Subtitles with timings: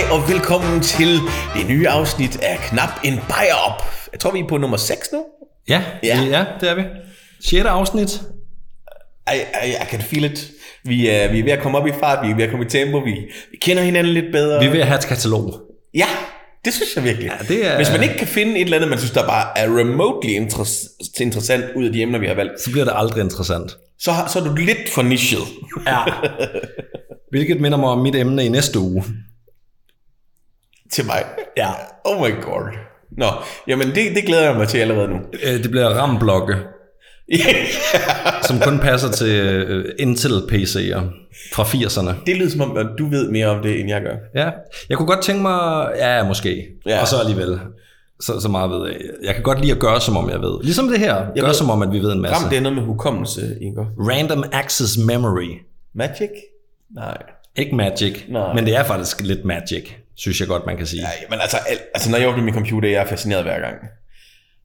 [0.00, 1.08] Goddag og velkommen til
[1.54, 3.82] det nye afsnit af Knap en Bayer Op.
[4.12, 5.24] Jeg tror, vi er på nummer 6 nu.
[5.68, 6.20] Ja, Ja.
[6.30, 6.44] ja.
[6.60, 6.82] det er vi.
[7.40, 7.64] 6.
[7.66, 8.22] afsnit.
[9.34, 9.36] I,
[9.66, 10.50] I, I can feel it.
[10.84, 12.66] Vi er, vi er ved at komme op i fart, vi er ved at komme
[12.66, 13.10] i tempo, vi,
[13.50, 14.60] vi kender hinanden lidt bedre.
[14.60, 15.60] Vi er ved at have et katalog.
[15.94, 16.06] Ja,
[16.64, 17.26] det synes jeg virkelig.
[17.40, 19.58] Ja, det er- Hvis man ikke kan finde et eller andet, man synes, der bare
[19.58, 23.20] er remotely interess- interessant ud af de emner, vi har valgt, Så bliver det aldrig
[23.24, 23.76] interessant.
[23.98, 25.42] så, har- så er du lidt for nichet.
[25.86, 25.98] Ja.
[27.32, 29.04] Hvilket minder mig om mit emne i næste uge.
[30.92, 31.24] Til mig.
[31.56, 31.68] Ja.
[32.04, 32.72] Oh my god.
[33.18, 33.26] Nå,
[33.68, 35.16] jamen det, det glæder jeg mig til allerede nu.
[35.46, 36.54] Øh, Det bliver RAM-blokke,
[38.48, 41.00] som kun passer til øh, Intel-PC'er
[41.54, 42.14] fra 80'erne.
[42.26, 44.14] det lyder som om, at du ved mere om det, end jeg gør.
[44.42, 44.50] Ja,
[44.88, 47.00] jeg kunne godt tænke mig, ja, måske, Ja.
[47.00, 47.60] og så alligevel,
[48.20, 48.96] så, så meget ved jeg.
[49.24, 50.62] Jeg kan godt lide at gøre, som om jeg ved.
[50.64, 52.36] Ligesom det her, gør ved- som om, at vi ved en masse.
[52.44, 53.86] Ram, det er noget med hukommelse, Igor.
[53.98, 55.50] Random Access Memory.
[55.94, 56.30] Magic?
[56.94, 57.16] Nej.
[57.56, 58.54] Ikke magic, Nej.
[58.54, 61.02] men det er faktisk lidt magic, synes jeg godt, man kan sige.
[61.02, 63.74] Ja, men altså, al- altså, når jeg åbner min computer, jeg er fascineret hver gang.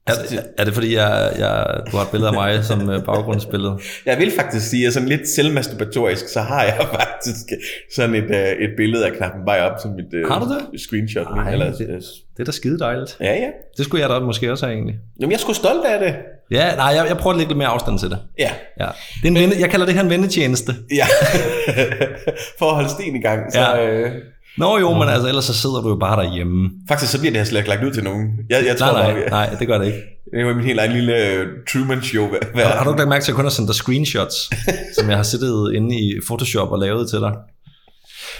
[0.06, 0.12] Er,
[0.58, 3.78] er det fordi, jeg, jeg, du har et billede af mig som øh, baggrundsbillede?
[4.06, 7.46] Jeg vil faktisk sige, at sådan lidt selvmasturbatorisk, så har jeg faktisk
[7.94, 10.80] sådan et, øh, et billede af knappen bare op som mit øh, Har du det?
[10.80, 11.26] screenshot.
[11.26, 11.78] Ej, eller, det-
[12.36, 13.16] Det er da skide dejligt.
[13.20, 13.48] ja, ja.
[13.76, 14.96] Det skulle jeg da måske også have egentlig.
[15.20, 16.14] Jamen, jeg sgu stolt af det.
[16.50, 18.18] Ja, nej, jeg, jeg prøver at lægge lidt mere afstand til det.
[18.38, 18.50] Ja.
[18.80, 18.86] Ja.
[19.22, 20.72] Det er en venne, jeg kalder det her en vennetjeneste.
[20.96, 21.06] Ja.
[22.58, 23.52] For at holde sten i gang.
[23.52, 23.86] Så, Ja.
[23.86, 24.12] øh,
[24.58, 26.70] Nå jo, men altså, ellers så sidder du jo bare derhjemme.
[26.88, 28.28] faktisk så bliver det her slet ikke lagt ud til nogen.
[28.50, 29.98] Jeg, jeg tror Nej, bare, nej, vi- nej, det gør det ikke.
[30.34, 32.28] det var min helt egen lille øh, Truman Show.
[32.28, 32.64] Hvad?
[32.64, 34.36] Har, har du ikke lagt mærke til, at jeg kun har sendt dig screenshots,
[34.98, 37.32] som jeg har siddet inde i Photoshop og lavet til dig?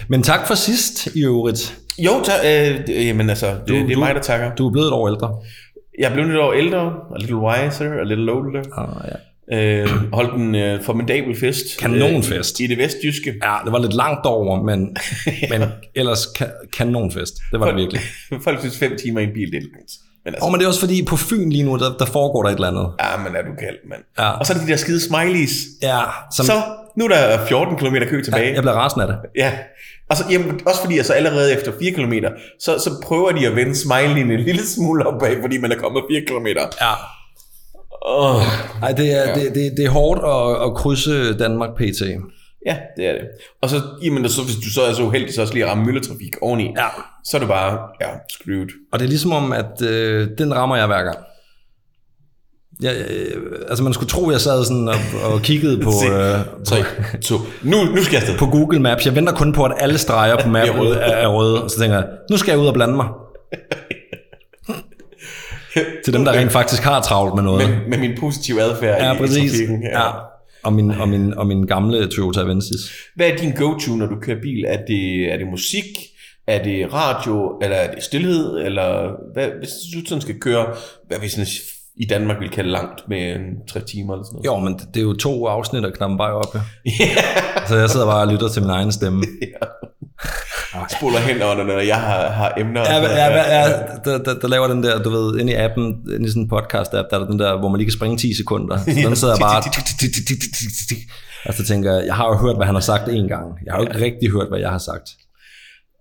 [0.07, 1.77] Men tak for sidst, i øvrigt.
[1.99, 4.55] Jo, ta- øh, det- jamen altså, det, Du- det er du- mig, der takker.
[4.55, 5.35] Du er blevet et år ældre.
[5.99, 6.79] Jeg er blevet lidt år ældre,
[7.15, 8.59] a little wiser, a little older.
[8.77, 9.15] Ah, ja.
[9.53, 11.65] Øh, holdt en øh, formidabel fest.
[11.79, 12.61] Kanonfest.
[12.61, 13.33] Øh, I det vestjyske.
[13.43, 14.95] ja, det var lidt langt over, men,
[15.51, 15.63] men
[15.95, 17.33] ellers ka- kanonfest.
[17.51, 18.01] Det var det virkelig.
[18.45, 19.91] Folk synes fem timer i en bil, det er langt.
[20.25, 22.43] Men altså, Og men det er også fordi, på Fyn lige nu, der, der foregår
[22.43, 22.87] der et eller andet.
[23.03, 24.01] ja, men er du kald, mand.
[24.19, 24.29] Ja.
[24.29, 25.51] Og så er der de der skide smileys.
[25.81, 25.99] Ja,
[26.35, 26.53] som, Så,
[26.97, 28.53] nu er der 14 km kø tilbage.
[28.53, 29.17] jeg bliver rasende af det.
[29.35, 29.51] Ja,
[30.09, 32.13] og så, jamen, også fordi jeg så allerede efter 4 km,
[32.59, 36.03] så, så prøver de at vende smileyen en lille smule opad, fordi man er kommet
[36.11, 36.47] 4 km.
[36.47, 36.93] Ja.
[38.01, 38.41] Oh,
[38.83, 42.01] Ej, det er, det, det, det er hårdt at, at krydse Danmark PT.
[42.65, 43.21] ja, det er det.
[43.61, 45.85] Og så, jamen, så, hvis du så er så uheldig, så også lige at ramme
[45.85, 46.85] mølletrafik oveni, Ja.
[47.25, 48.67] så er det bare, ja, screwed.
[48.93, 51.17] Og det er ligesom om, at øh, den rammer jeg hver gang.
[52.81, 54.95] Jeg, øh, altså man skulle tro, jeg sad sådan og,
[55.33, 56.07] og kiggede på, Se.
[56.07, 56.83] øh, 3,
[57.23, 58.37] 2, nu, nu skal jeg afsted.
[58.37, 59.05] på Google Maps.
[59.05, 60.95] Jeg venter kun på, at alle streger på mappet røde.
[60.99, 61.63] er røde.
[61.63, 63.07] Og så tænker jeg, nu skal jeg ud og blande mig.
[66.05, 67.69] Til dem, der rent faktisk har travlt med noget.
[67.69, 69.37] med, med min positive adfærd ja, i, præcis.
[69.37, 69.83] i trafikken.
[69.83, 70.11] Ja.
[70.63, 72.79] Og min, og, min, og min gamle Toyota Avensis.
[73.15, 74.65] Hvad er din go-to, når du kører bil?
[74.67, 75.85] Er det, er det musik?
[76.47, 77.59] Er det radio?
[77.61, 78.57] Eller er det stillhed?
[78.57, 80.65] Eller hvad, hvis du sådan skal køre,
[81.07, 81.47] hvad vi sådan
[81.97, 84.45] i Danmark vil kalde langt med en tre timer eller sådan noget?
[84.45, 86.55] Jo, men det, det er jo to afsnit af Knappen bare op.
[86.99, 87.65] Ja.
[87.67, 89.23] Så jeg sidder bare og lytter til min egen stemme.
[90.99, 92.81] Spoler hen under, når jeg har, har emner.
[92.81, 93.73] Ja, ja, ja, ja
[94.05, 95.85] der, der, der, laver den der, du ved, inde i appen,
[96.15, 98.35] inde i sådan en podcast-app, der er den der, hvor man lige kan springe 10
[98.35, 98.77] sekunder.
[98.77, 99.63] Så den sidder jeg bare...
[101.45, 103.45] Og så tænker jeg, jeg har jo hørt, hvad han har sagt en gang.
[103.65, 105.09] Jeg har jo ikke rigtig hørt, hvad jeg har sagt.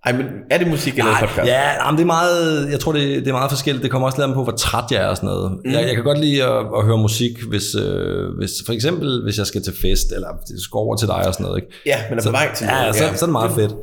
[0.07, 1.49] Ej, men er det musik eller podcast?
[1.49, 3.83] ja, jamen, det er meget, jeg tror, det, det er meget forskelligt.
[3.83, 5.53] Det kommer også lidt an på, hvor træt jeg er og sådan noget.
[5.65, 5.73] Mm.
[5.73, 9.39] Jeg, jeg kan godt lide at, at høre musik, hvis, øh, hvis, for eksempel, hvis
[9.39, 11.59] jeg skal til fest, eller skal over til dig og sådan noget.
[11.63, 11.73] Ikke?
[11.87, 12.95] Ja, men er på vej til Ja, noget.
[12.97, 13.75] så, så er det meget fedt.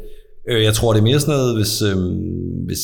[0.50, 2.18] Øh, Jeg tror, det er mere sådan noget, hvis, øhm,
[2.66, 2.80] hvis,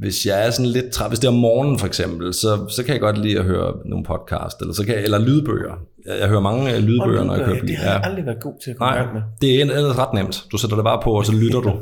[0.00, 2.82] hvis jeg er sådan lidt træt, hvis det er om morgenen for eksempel, så, så
[2.84, 5.74] kan jeg godt lide at høre nogle podcast, eller, så kan jeg, eller lydbøger.
[6.06, 7.76] Jeg, jeg hører mange øh, lydbøger, når jeg kører det bil.
[7.76, 9.22] har jeg aldrig været god til at komme Nej, med.
[9.40, 10.44] det er ellers ret nemt.
[10.52, 11.72] Du sætter det bare på, og så lytter du.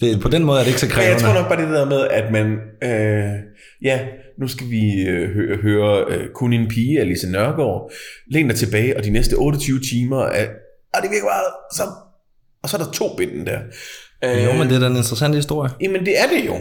[0.00, 1.12] Det, på den måde er det ikke så krævende.
[1.12, 2.46] jeg tror nok bare det der med, at man,
[2.88, 3.32] øh,
[3.82, 4.00] ja,
[4.40, 7.90] nu skal vi øh, høre, høre øh, kun en pige, Alice Nørgaard,
[8.30, 10.46] læn dig tilbage, og de næste 28 timer, er,
[10.94, 11.82] og det virker bare så,
[12.66, 13.58] og så er der to binden der.
[14.24, 15.70] Øh, Jo, men det er da en interessant historie.
[15.82, 16.54] Jamen det er det jo,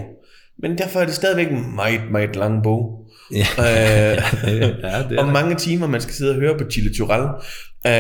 [0.62, 3.02] men derfor er det stadigvæk en meget, meget lang bog.
[3.32, 4.18] Ja, Øh,
[4.84, 7.24] ja det og mange timer, man skal sidde og høre på Chile Turell.
[7.24, 7.92] Øh,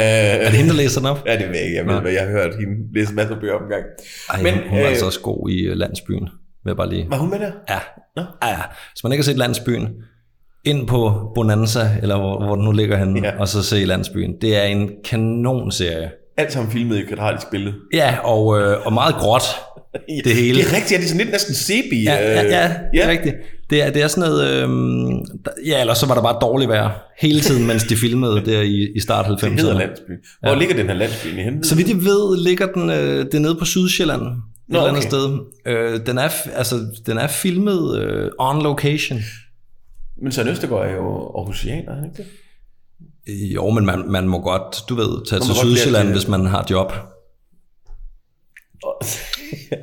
[0.45, 1.23] Er det hende, der læser den op?
[1.27, 1.77] Ja, det ved jeg ikke.
[1.77, 1.99] Jeg ved, Nå.
[1.99, 3.83] hvad jeg har hørt hende læse masser af bøger omgang.
[4.29, 6.23] Ej, Men, hun, er øh, altså også god i øh, landsbyen,
[6.63, 7.05] vil jeg bare lige.
[7.09, 7.51] Var hun med der?
[7.69, 7.79] Ja.
[8.15, 8.21] Nå.
[8.43, 8.61] ja, ja.
[8.93, 9.87] Hvis man ikke har set landsbyen,
[10.65, 13.33] ind på Bonanza, eller hvor, hvor den nu ligger henne, Ja.
[13.33, 13.39] ja.
[13.39, 14.31] og så se landsbyen.
[14.41, 16.09] Det er en kanonserie.
[16.37, 17.73] Alt sammen filmet i kvadratisk billede.
[17.93, 19.41] Ja, og, øh, og meget gråt.
[20.25, 20.59] Det hele.
[20.59, 22.03] Det er rigtigt, ja, det er sådan lidt næsten sebi.
[22.03, 23.05] Ja, ja, øh, ja, det ja.
[23.05, 23.35] er rigtigt.
[23.69, 24.47] Det er, det er sådan noget...
[24.49, 26.89] Øh, ja, eller så var der bare dårligt vejr
[27.19, 29.49] hele tiden, mens de filmede der i, i start 90'erne.
[29.49, 30.11] Det hedder landsby.
[30.39, 30.57] Hvor ja.
[30.57, 31.63] ligger den her landsby i henne?
[31.63, 34.21] Så vidt jeg ved, ligger den øh, det er nede på Sydsjælland.
[34.21, 35.39] Nå, et eller andet sted.
[35.65, 39.19] Øh, den, er, altså, den er filmet øh, on location.
[40.21, 42.25] Men Søren Østergaard er jo Aarhusianer, er ikke det?
[43.27, 46.65] Jo, men man, man må godt, du ved, tage Man til Sydsjælland, hvis man har
[46.69, 46.93] job.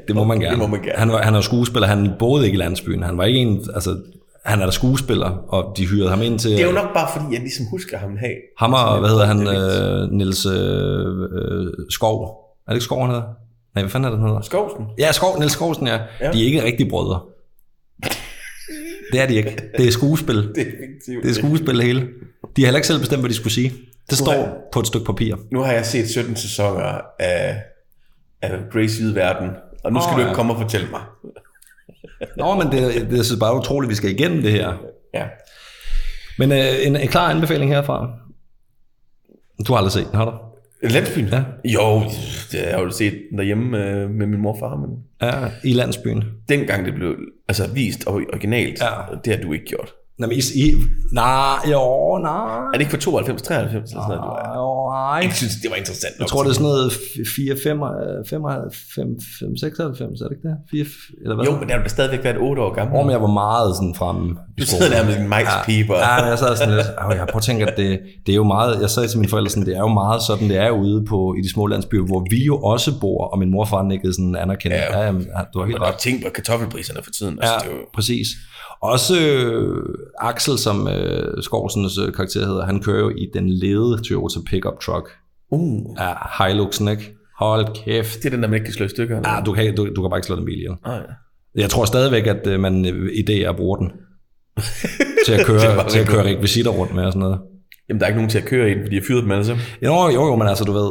[0.08, 0.50] Det må man gerne.
[0.50, 0.98] Det må man gerne.
[0.98, 3.02] Han, var, han er skuespiller, han boede ikke i landsbyen.
[3.02, 3.96] Han var ikke en, altså,
[4.44, 6.50] han er der skuespiller, og de hyrede ham ind til...
[6.50, 8.34] Det er jo nok bare fordi, jeg ligesom husker ham have.
[8.58, 12.22] Ham og, hvad hedder han, øh, Niels øh, øh, Skov.
[12.66, 13.26] Er det ikke Skov, han hedder?
[13.74, 14.42] Nej, hvad fanden er det, han hedder?
[14.42, 14.84] Skovsen.
[14.98, 15.86] Ja, Skov, Niels Skovsen.
[15.86, 15.98] Ja.
[16.20, 16.32] ja.
[16.32, 17.20] De er ikke rigtig brødre.
[19.12, 19.56] Det er de ikke.
[19.78, 20.36] Det er skuespil.
[20.54, 21.24] Det er fiktivt.
[21.24, 22.00] Det er skuespil det hele.
[22.56, 23.72] De har heller ikke selv bestemt, hvad de skulle sige.
[24.10, 25.36] Det står på et stykke papir.
[25.52, 27.62] Nu har jeg set 17 sæsoner af,
[28.42, 29.50] af Grace Hvide Verden,
[29.84, 30.34] og nu skal oh, du ikke ja.
[30.34, 31.00] komme og fortælle mig.
[32.36, 34.74] Nå, men det, det jeg synes bare utroligt, at vi skal igennem det her.
[35.14, 35.24] Ja.
[36.38, 38.10] Men øh, en, en klar anbefaling herfra.
[39.66, 40.51] Du har aldrig set den, har du?
[40.90, 41.26] Landsbyen?
[41.32, 41.42] Ja.
[41.64, 42.00] Jo,
[42.52, 44.90] det har jeg jo set derhjemme øh, med min morfar, men
[45.22, 45.32] Ja,
[45.64, 46.24] i landsbyen.
[46.48, 47.16] dengang det blev
[47.48, 48.90] altså, vist og originalt, Ja.
[49.24, 49.92] det har du ikke gjort.
[50.18, 50.74] Nej, men I, I
[51.12, 52.56] nej, jo, nej.
[52.66, 54.42] Er det ikke fra 92, 93 eller sådan noget?
[54.58, 55.20] Jo, nej.
[55.28, 56.24] Jeg synes, det var interessant nok.
[56.24, 56.92] Jeg tror, det er sådan noget
[57.36, 57.78] 4, 5,
[58.30, 58.42] 5,
[58.94, 59.06] 5,
[59.40, 60.56] 5 96, er det ikke det?
[60.70, 60.86] 4,
[61.22, 61.44] eller hvad?
[61.44, 62.90] Jo, men der du da stadigvæk været 8 år gammel.
[63.02, 64.24] Hvor jeg var meget sådan fremme.
[64.60, 65.96] Du sidder der med din majspiber.
[66.06, 67.90] Ja, men jeg sad sådan lidt, "Åh, jeg prøver at tænke, at det,
[68.26, 70.48] det er jo meget, jeg sagde til mine forældre sådan, det er jo meget sådan,
[70.52, 73.50] det er ude på, i de små landsbyer, hvor vi jo også bor, og min
[73.50, 74.76] mor og far nikkede sådan anerkendt.
[74.76, 74.98] Ja.
[74.98, 75.94] Ja, ja, ja, du har helt Og ret.
[76.06, 77.38] tænk på kartoffelpriserne for tiden.
[77.40, 78.26] Altså, det er Ja, jo, præcis.
[78.82, 79.84] Også øh,
[80.18, 84.80] Axel, som øh, Skovsens øh, karakter hedder, han kører jo i den lede Toyota pickup
[84.80, 85.10] truck.
[85.50, 87.14] uh, Ja, Hiluxen, ikke?
[87.38, 88.18] Hold kæft.
[88.18, 89.16] det er den der, man ikke kan slå i stykker.
[89.16, 89.30] eller?
[89.30, 90.74] Ja, du kan, du, du kan bare ikke slå den bil ihjel.
[90.86, 91.00] Nej.
[91.54, 93.92] Jeg tror stadigvæk, at øh, man øh, i DR bruger den.
[95.26, 97.38] til at Det er køre, til at køre rekvisitter rundt med og sådan noget.
[97.88, 99.44] Jamen, der er ikke nogen til at køre i den, fordi jeg fyrede dem alle
[99.44, 99.64] sammen.
[99.82, 100.90] Jo, jo, jo, men altså, du ved,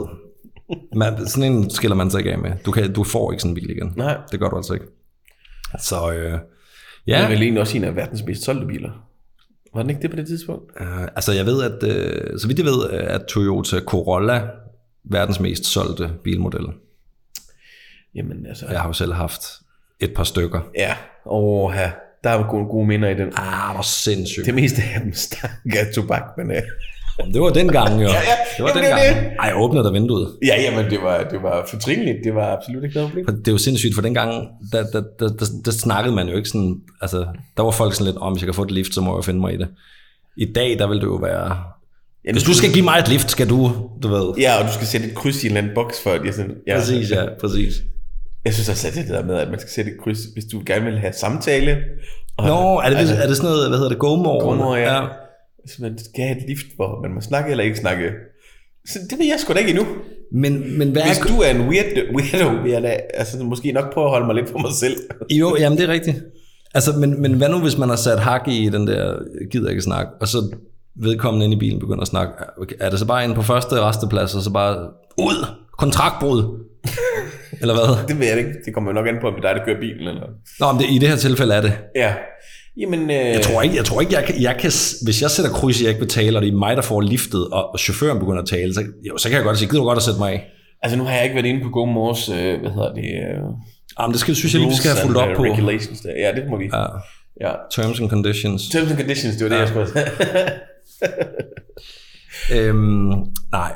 [0.95, 2.51] man, sådan en skiller man sig ikke af med.
[2.65, 3.93] Du, kan, du får ikke sådan en bil igen.
[3.97, 4.17] Nej.
[4.31, 4.85] Det gør du altså ikke.
[5.79, 6.39] Så øh,
[7.07, 7.17] Ja.
[7.17, 9.07] Det er vel egentlig også en af verdens mest solgte biler.
[9.73, 10.71] Var den ikke det på det tidspunkt?
[10.81, 14.41] øh, altså jeg ved, at øh, så vidt jeg ved, at Toyota Corolla
[15.03, 16.65] verdens mest solgte bilmodel.
[18.15, 19.41] Jamen altså, Jeg har jo selv haft
[19.99, 20.61] et par stykker.
[20.75, 20.95] ja.
[21.75, 21.91] Ja.
[22.23, 23.27] Der er gode, gode minder i den.
[23.35, 24.45] Ah, hvor sindssygt.
[24.45, 26.51] Det meste af dem stank af tobak, men...
[27.27, 28.07] Øh, Det var den gang jo.
[28.07, 28.07] ja.
[28.57, 29.15] Det var Jamen, den det gang.
[29.25, 29.31] det.
[29.39, 30.27] Ej, jeg åbnede der vinduet.
[30.45, 32.17] ja, jamen, det var, det var fortrinligt.
[32.23, 33.25] Det var absolut ikke noget problem.
[33.27, 36.35] For det er jo sindssygt, for dengang, der, der, der, der, der snakkede man jo
[36.37, 37.25] ikke sådan, altså,
[37.57, 39.25] der var folk sådan lidt, om hvis jeg kan få et lift, så må jeg
[39.25, 39.67] finde mig i det.
[40.37, 41.57] I dag, der vil det jo være,
[42.25, 43.71] Ja, hvis du skal give mig et lift, skal du,
[44.03, 44.33] du ved.
[44.39, 46.33] Ja, og du skal sætte et kryds i en eller anden boks for, at jeg
[46.33, 46.51] sådan...
[46.67, 47.73] Ja, Præcis, ja, præcis.
[48.45, 50.61] Jeg synes også, at det der med, at man skal sætte et kryds, hvis du
[50.65, 51.77] gerne vil have samtale.
[52.37, 54.41] Og, Nå, er det, er det sådan noget, hvad hedder det, GoMore?
[54.41, 54.99] Kommer, ja.
[55.63, 58.11] Hvis man skal have et lift, hvor man må snakke eller ikke snakke.
[58.85, 59.85] Så det ved jeg sgu da ikke endnu.
[60.31, 63.71] Men, men hvad Hvis er, du er en weird, weirdo, vil jeg da, altså, måske
[63.71, 64.97] nok prøve at holde mig lidt for mig selv.
[65.31, 66.23] jo, jamen det er rigtigt.
[66.73, 69.17] Altså, men, men hvad nu, hvis man har sat hak i den der,
[69.51, 70.55] gider ikke snakke, og så
[70.95, 72.33] vedkommende inde i bilen begynder at snakke,
[72.79, 75.45] er det så bare inde på første resteplads, og så bare ud,
[75.77, 76.65] kontraktbrud,
[77.61, 77.97] eller hvad?
[78.07, 78.53] Det ved jeg ikke.
[78.65, 80.07] Det kommer jo nok an på, om det er dig, der kører bilen.
[80.07, 80.27] Eller...
[80.59, 81.73] Nå, men det, i det her tilfælde er det.
[81.95, 82.13] Ja.
[82.77, 84.71] Jamen, øh, Jeg tror ikke, jeg, tror ikke jeg, kan, jeg kan,
[85.03, 87.79] hvis jeg sætter kryds, jeg ikke betaler, og det er mig, der får liftet, og
[87.79, 90.03] chaufføren begynder at tale, så, jo, så kan jeg godt sige, gider du godt at
[90.03, 90.47] sætte mig af?
[90.83, 93.03] altså nu har jeg ikke været inde på GoMores, øh, hvad hedder det?
[93.03, 93.39] Øh,
[93.99, 95.45] Jamen, det skal, synes jeg lige, vi skal have fuldt op på.
[95.45, 96.09] øh, Regulations der.
[96.19, 96.69] Ja, det må vi.
[96.73, 96.85] Ja,
[97.41, 97.51] Ja.
[97.71, 98.69] terms and conditions.
[98.69, 99.87] Terms and conditions, det var det, jeg skulle
[102.53, 103.09] Øhm,
[103.51, 103.71] nej,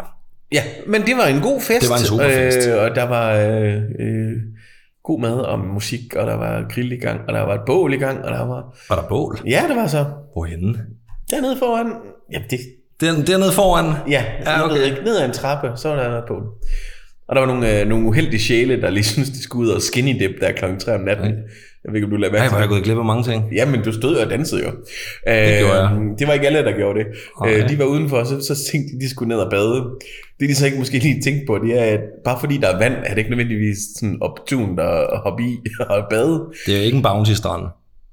[0.51, 1.81] Ja, men det var en god fest.
[1.81, 2.67] Det var en super fest.
[2.67, 4.31] Øh, og der var øh, øh,
[5.05, 7.93] god mad og musik, og der var grill i gang, og der var et bål
[7.93, 8.75] i gang, og der var...
[8.89, 9.39] var der bål?
[9.45, 10.05] Ja, det var så.
[10.33, 10.85] Hvorhenne?
[11.31, 11.93] Dernede foran...
[12.33, 12.59] Ja, det,
[13.01, 13.85] Den, dernede foran?
[14.09, 14.75] ja, Ja, okay.
[14.75, 14.89] okay.
[14.89, 16.43] ned, ned ad en trappe, så var der et bål.
[17.27, 19.81] Og der var nogle, øh, nogle uheldige sjæle, der lige synes, de skulle ud og
[19.81, 21.33] skinny dip der klokken 3 om natten.
[21.85, 23.23] Jeg ved ikke, om du lader mærke Nej, hvor har jeg gået glip af mange
[23.23, 23.43] ting.
[23.51, 24.71] Jamen, du stod og dansede jo.
[24.71, 25.99] Det gjorde jeg.
[26.19, 27.07] Det var ikke alle, der gjorde det.
[27.41, 27.53] Nej.
[27.53, 29.89] Øh, de var udenfor, så, så tænkte de, de skulle ned og bade.
[30.39, 32.77] Det de så ikke måske lige tænkte på, det er, at bare fordi der er
[32.77, 35.57] vand, er det ikke nødvendigvis sådan optunet at hoppe i
[35.89, 36.45] og bade.
[36.65, 37.63] Det er ikke en bounty-strand.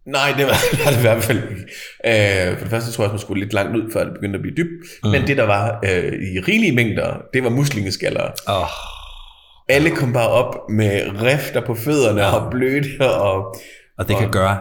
[0.07, 2.51] Nej, det var, det var det i hvert fald ikke.
[2.51, 4.37] Øh, for det første tror jeg, at man skulle lidt langt ud, før det begyndte
[4.37, 4.87] at blive dybt.
[5.05, 5.11] Mm.
[5.11, 8.27] Men det, der var øh, i rigelige mængder, det var muslingeskaller.
[8.49, 8.69] Oh,
[9.69, 13.55] Alle kom bare op med rifter på fødderne og blødte og
[13.99, 14.59] og det kan gøre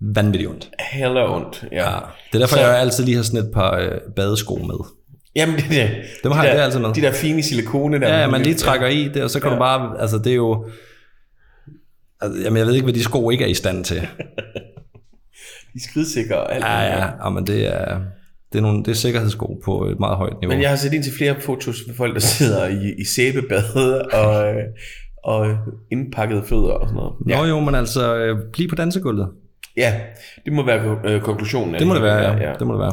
[0.00, 0.70] vanvittigt ondt.
[0.92, 1.64] heller ondt.
[1.72, 1.90] Ja.
[1.90, 1.96] Ja.
[2.32, 4.86] Det er derfor, Så- jeg altid lige har sådan et par øh, badesko med.
[5.36, 5.90] Jamen, det, det,
[6.24, 6.94] Dem de har jeg der, altid med.
[6.94, 8.08] De der fine silikone der.
[8.08, 9.54] Ja, ja, man lige trækker i det, og så kan Ja.
[9.54, 10.68] du bare, altså det er jo,
[12.20, 14.00] altså, jamen jeg ved ikke, hvad de sko ikke er i stand til.
[15.72, 16.64] De er skridsikre og alt.
[16.64, 18.00] Ja, ja, ja men det er,
[18.52, 20.54] det er, nogle, det er sikkerhedssko på et meget højt niveau.
[20.54, 23.64] Men jeg har set ind til flere fotos med folk, der sidder i, i sæbebad
[24.12, 24.62] og, øh,
[25.24, 25.56] og
[25.92, 27.12] indpakkede fødder og sådan noget.
[27.26, 29.28] Nå jo, men altså, øh, bliv på dansegulvet.
[29.76, 30.00] Ja,
[30.44, 31.74] det må være øh, konklusionen.
[31.74, 32.52] Det må det være, ja.
[32.58, 32.92] Det må det være.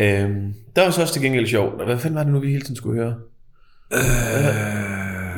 [0.00, 1.84] Øhm, der var så også til gengæld sjovt.
[1.84, 3.14] Hvad fanden var det nu, vi hele tiden skulle høre?
[3.92, 4.00] Øh...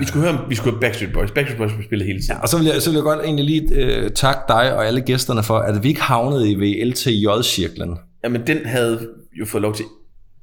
[0.01, 1.31] Vi skulle høre, vi skulle høre Backstreet Boys.
[1.31, 2.41] Backstreet Boys blev spillet hele tiden.
[2.43, 5.01] Og så vil jeg, så vil jeg godt egentlig lige øh, takke dig og alle
[5.01, 7.99] gæsterne for, at vi ikke havnede i VLTJ-cirklen.
[8.25, 9.09] Jamen, den havde
[9.41, 9.85] jo fået lov til...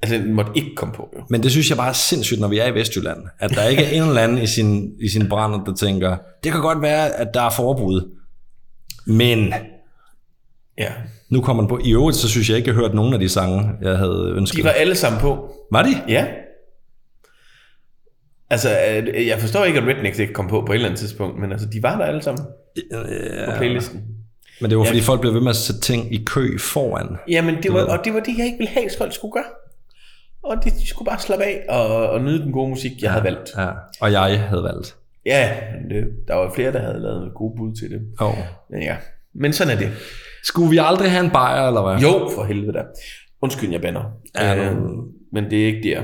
[0.02, 1.22] Altså, den måtte ikke komme på, jo.
[1.30, 3.18] Men det synes jeg bare er sindssygt, når vi er i Vestjylland.
[3.38, 6.52] At der ikke er en eller anden i sin, i sin brænder, der tænker, det
[6.52, 8.16] kan godt være, at der er forbud.
[9.06, 9.54] Men
[10.78, 10.92] Ja.
[11.30, 11.80] nu kommer den på.
[11.84, 14.32] I øvrigt, så synes jeg ikke, jeg har hørt nogen af de sange, jeg havde
[14.36, 14.58] ønsket.
[14.58, 15.54] De var alle sammen på.
[15.72, 15.90] var de?
[16.08, 16.26] Ja.
[18.50, 21.40] Altså, øh, jeg forstår ikke, at Rednecks ikke kom på på et eller andet tidspunkt,
[21.40, 22.44] men altså, de var der alle sammen
[23.46, 24.00] på playlisten.
[24.60, 27.16] Men det var, fordi folk blev ved med at sætte ting i kø foran.
[27.28, 29.44] Jamen, det var, og det var det, jeg ikke ville have, at folk skulle gøre.
[30.44, 33.24] Og det, de skulle bare slappe af og, og nyde den gode musik, jeg havde
[33.24, 33.50] valgt.
[33.56, 33.68] Ja.
[34.00, 34.96] Og jeg havde valgt.
[35.26, 35.50] Ja,
[35.90, 38.00] det, der var flere, der havde lavet gode bud til det.
[38.20, 38.34] Oh.
[38.70, 38.96] Men ja,
[39.34, 39.90] men sådan er det.
[40.44, 42.02] Skulle vi aldrig have en bajer, eller hvad?
[42.02, 42.82] Jo, for helvede da.
[43.42, 44.02] Undskyld, jeg banner.
[44.38, 44.76] Ja, øh,
[45.32, 46.02] men det er ikke der.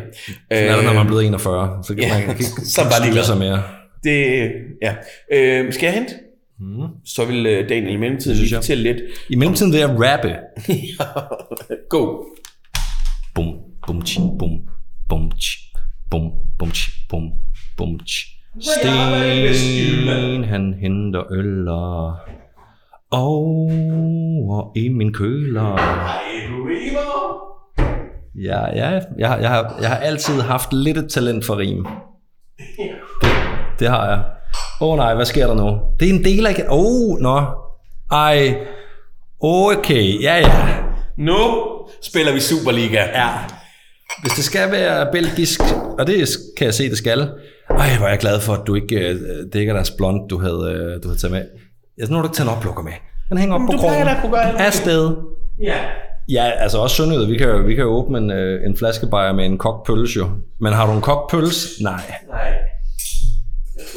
[0.53, 1.79] Sådan er det, når man er blevet 41.
[1.83, 3.25] Så kan ja, man kan ikke så bare ligeglad.
[3.25, 3.63] sig mere.
[4.05, 4.51] Det,
[4.83, 4.95] ja.
[5.33, 6.15] Øh, skal jeg hente?
[6.61, 6.87] Mm.
[7.05, 8.63] Så vil øh, Daniel i mellemtiden synes lige jeg.
[8.63, 8.97] fortælle lidt.
[9.31, 10.37] I mellemtiden vil jeg rappe.
[11.91, 12.23] Go.
[13.35, 13.55] Bum,
[13.87, 14.51] bum, tji, bum,
[15.09, 15.59] bum, tji,
[16.11, 16.23] bum,
[16.59, 17.23] bum, tji, bum,
[17.77, 18.25] bum, tji.
[18.61, 22.17] Sten, han henter øller
[23.11, 25.77] over i min køler.
[28.35, 31.87] Ja, ja, jeg, har- jeg, har, jeg har altid haft lidt et talent for rim.
[32.59, 32.91] Det,
[33.79, 34.23] det har jeg.
[34.81, 35.79] Åh oh, nej, hvad sker der nu?
[36.01, 36.65] Det er en del af...
[36.69, 37.43] Åh, oh, nå.
[38.13, 38.55] Ej.
[39.41, 40.77] Okay, ja ja.
[41.17, 41.37] Nu
[42.03, 43.03] spiller vi Superliga.
[43.15, 43.29] Ja.
[44.23, 45.61] Hvis det skal være belgisk,
[45.99, 47.19] og det kan jeg se, det skal.
[47.71, 49.17] Ej, hvor er jeg glad for, at du ikke øh,
[49.53, 51.43] dækker deres blond, du havde, øh, du havde taget med.
[51.99, 52.93] Ja, nu har du ikke taget en oplukker med.
[53.29, 54.09] Den hænger op på du krogen.
[54.09, 54.61] at kunne gøre.
[54.61, 55.17] Afsted.
[55.63, 55.77] Ja.
[56.29, 57.29] Ja, altså også Sønderjyde.
[57.29, 60.27] Vi kan vi kan åbne en, øh, en flaskebajer med en kogt pølse jo.
[60.61, 61.83] Men har du en kogt pølse?
[61.83, 62.01] Nej.
[62.29, 62.53] Nej.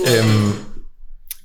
[0.07, 0.51] Øhm,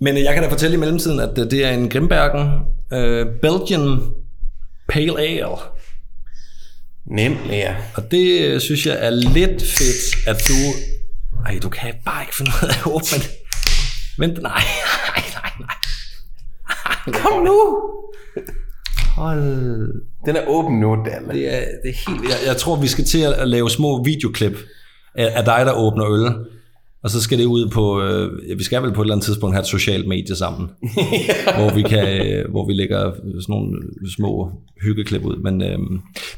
[0.00, 2.48] men jeg kan da fortælle i mellemtiden, at øh, det er en Grimbergen
[2.92, 4.00] øh, Belgian
[4.88, 5.56] Pale Ale.
[7.06, 7.76] Nemlig, ja.
[7.94, 10.54] Og det øh, synes jeg er lidt fedt, at du...
[11.46, 13.24] Ej, du kan bare ikke finde ud af at åbne.
[14.18, 14.62] Vent, nej,
[15.06, 17.20] nej, nej, nej.
[17.20, 17.80] Kom nu.
[19.16, 20.04] Hold.
[20.26, 21.28] Den er åben nu, Dalle.
[21.28, 22.22] Det er, det er helt...
[22.22, 24.56] Jeg, jeg tror, vi skal til at lave små videoklip
[25.14, 26.34] af, af dig, der åbner øl.
[27.04, 28.02] Og så skal det ud på...
[28.02, 30.70] Øh, ja, vi skal vel på et eller andet tidspunkt have et socialt medie sammen.
[31.58, 33.78] hvor vi kan, øh, hvor vi lægger sådan nogle
[34.16, 34.50] små
[34.82, 35.36] hyggeklip ud.
[35.36, 35.78] Men øh,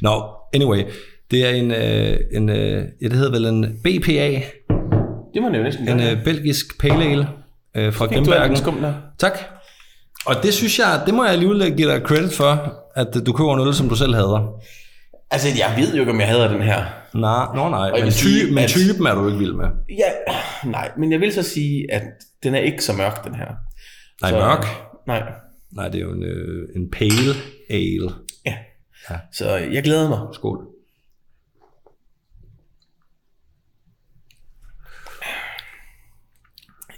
[0.00, 0.20] no,
[0.54, 0.82] anyway,
[1.30, 4.42] det er en, øh, en øh, ja, det hedder vel en BPA,
[5.34, 7.28] Det må jo næsten en øh, belgisk pale ale
[7.76, 8.56] øh, fra Grimbergen.
[9.18, 9.38] Tak.
[10.26, 13.54] Og det synes jeg, det må jeg alligevel give dig credit for, at du køber
[13.54, 14.60] en øl, som du selv hader.
[15.30, 16.84] Altså, jeg ved jo ikke, om jeg hader den her.
[17.20, 19.66] Nej, nå nej, men, ty, men typen er du ikke vild med.
[19.98, 20.10] Ja,
[20.70, 22.02] nej, men jeg vil så sige, at
[22.42, 23.46] den er ikke så mørk, den her.
[24.22, 24.64] Nej, så, mørk?
[25.06, 25.22] Nej,
[25.72, 27.32] Nej, det er jo en, øh, en pale
[27.70, 28.10] ale.
[28.46, 28.54] ja.
[29.10, 29.16] Ja.
[29.32, 30.18] Så jeg glæder mig.
[30.32, 30.66] Skål.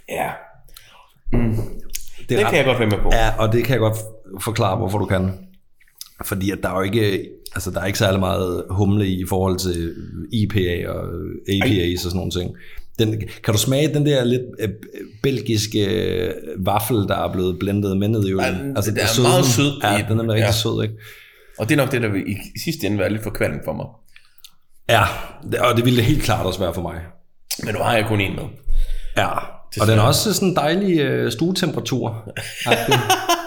[0.09, 0.31] Ja,
[1.31, 3.09] Det det kan jeg godt være med på.
[3.13, 3.97] Ja, og det kan jeg godt
[4.41, 5.48] forklare, hvorfor du kan.
[6.25, 9.25] Fordi at der er jo ikke, altså der er ikke særlig meget humle i i
[9.29, 9.93] forhold til
[10.31, 11.03] IPA og
[11.49, 12.51] APA's og sådan nogle ting.
[12.99, 14.69] Den, kan du smage den der lidt øh,
[15.23, 16.33] belgiske øh,
[16.65, 18.39] vaffel, der er blevet blendet med ned i øl?
[18.75, 20.51] Altså, den er søden- meget sød Ja, den er den, rigtig ja.
[20.51, 20.95] sød, ikke?
[21.57, 23.73] Og det er nok det, der vil i sidste ende være lidt for kvalm for
[23.73, 23.85] mig.
[24.89, 25.03] Ja,
[25.51, 26.95] det- og det ville det helt klart også være for mig.
[27.63, 28.43] Men nu har jeg kun en med.
[29.17, 29.27] Ja,
[29.81, 32.31] og den er også sådan en dejlig øh, stuetemperatur.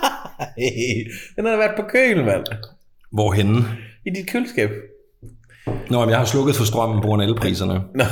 [1.37, 2.45] Den har været på kølen, mand.
[3.13, 3.65] Hvorhenne?
[4.07, 4.71] I dit køleskab.
[5.91, 7.75] Nå, men jeg har slukket for strømmen på grund af elpriserne.
[7.95, 8.05] Nå,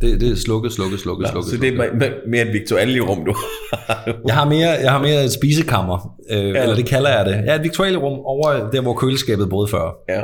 [0.00, 1.50] Det, det er slukket, slukket, slukket, slukket.
[1.50, 3.34] så det er mere- mere et Victualli-rum, du
[4.28, 6.62] Jeg har mere, jeg har mere et spisekammer, øh, ja.
[6.62, 7.44] eller det kalder jeg det.
[7.46, 9.90] Ja, et viktualierum over der, hvor køleskabet boede før.
[10.08, 10.22] Ja.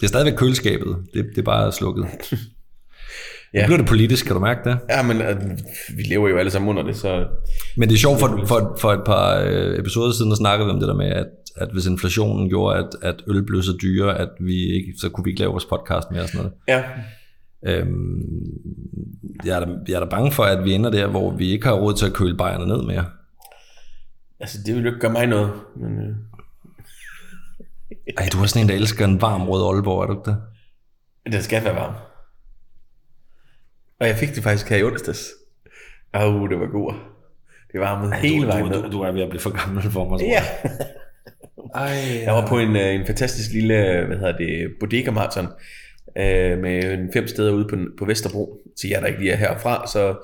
[0.00, 2.06] Det er stadigvæk køleskabet, det, det er bare slukket.
[3.54, 3.60] Ja.
[3.60, 4.78] Nu bliver det politisk, kan du mærke det?
[4.90, 5.36] Ja, men øh,
[5.96, 7.26] vi lever jo alle sammen under det, så...
[7.76, 10.72] Men det er sjovt, for, for, for et par øh, episoder siden, der snakkede vi
[10.72, 14.18] om det der med, at, at hvis inflationen gjorde, at, at øl blev så dyre,
[14.18, 16.52] at vi ikke, så kunne vi ikke lave vores podcast mere og sådan noget.
[16.68, 16.82] Ja,
[17.66, 18.22] Øhm,
[19.44, 21.66] jeg, er da, jeg er da bange for, at vi ender der, hvor vi ikke
[21.66, 23.04] har råd til at køle bajerne ned mere.
[24.40, 25.50] altså det vil jo ikke gøre mig noget.
[25.76, 26.16] Men, øh,
[28.18, 30.36] Ej, du er sådan en, der elsker en varm rød Aalborg, er du ikke det?
[31.32, 31.94] den skal være varm.
[34.00, 35.28] Og jeg fik det faktisk her i onsdags.
[36.12, 36.94] Au, det var god.
[37.72, 38.82] Det varmede hele vejen du, ned.
[38.82, 40.42] du, du er ved at blive for gammel for mig, tror Ja.
[40.64, 40.70] jeg.
[41.74, 45.46] Ej, Jeg var på en, øh, en fantastisk lille, hvad hedder det, bodega marathon
[46.18, 48.58] øh, med en fem steder ude på, på Vesterbro.
[48.80, 50.14] Til jer, der ikke lige er herfra, så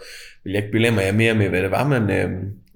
[0.44, 2.30] vil jeg ikke belemre jer mere med, hvad det var, men, øh,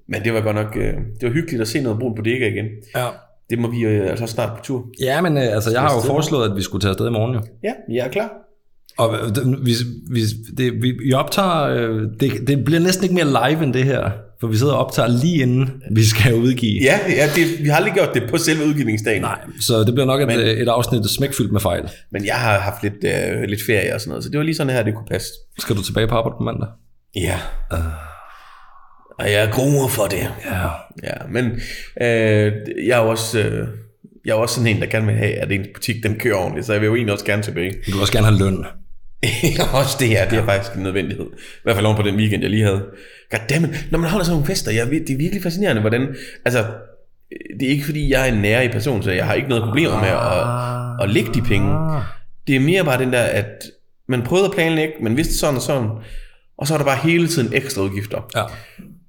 [0.07, 2.65] men det var godt nok, øh, det var hyggeligt at se noget brun bodega igen.
[2.95, 3.07] Ja.
[3.49, 4.85] Det må vi øh, altså snart på tur.
[5.01, 7.33] ja, men øh, altså, jeg har jo foreslået, at vi skulle tage afsted i morgen
[7.35, 7.41] jo.
[7.63, 8.31] Ja, jeg er klar.
[8.97, 9.15] Og
[9.63, 9.73] vi,
[10.11, 10.21] vi,
[10.57, 14.09] det, vi, vi optager, øh, det, det bliver næsten ikke mere live end det her,
[14.39, 16.81] for vi sidder og optager lige inden vi skal udgive.
[16.83, 19.21] Ja, ja det, vi har aldrig gjort det på selve udgivningsdagen.
[19.21, 21.83] Nej, så det bliver nok et, Men- et afsnit smækfyldt med fejl.
[22.11, 24.55] Men jeg har haft lidt, øh, lidt ferie og sådan noget, så det var lige
[24.55, 25.27] sådan her, det kunne passe.
[25.59, 26.67] Skal du tilbage på arbejde på mandag?
[27.15, 27.39] Ja.
[29.19, 30.27] Og jeg gruer for det.
[30.45, 30.67] Ja.
[31.03, 31.45] Ja, men
[32.01, 32.51] øh,
[32.87, 33.39] jeg er også...
[33.39, 33.67] Øh,
[34.25, 36.65] jeg er også sådan en, der gerne vil have, at ens butik den kører ordentligt,
[36.65, 37.71] så jeg vil jo egentlig også gerne tilbage.
[37.71, 38.65] Du vil også gerne have løn.
[39.81, 41.25] også det her, det er faktisk en nødvendighed.
[41.35, 42.85] I hvert fald oven på den weekend, jeg lige havde.
[43.31, 46.15] Goddammit, når man holder sådan nogle fester, jeg, ved- det er virkelig fascinerende, hvordan...
[46.45, 46.65] Altså,
[47.59, 49.63] det er ikke fordi, jeg er en nære i person, så jeg har ikke noget
[49.63, 51.67] problemer med at, at lægge de penge.
[52.47, 53.63] Det er mere bare den der, at
[54.07, 55.89] man prøvede at planlægge, man vidste sådan og sådan,
[56.57, 58.29] og så er der bare hele tiden ekstra udgifter.
[58.35, 58.43] Ja.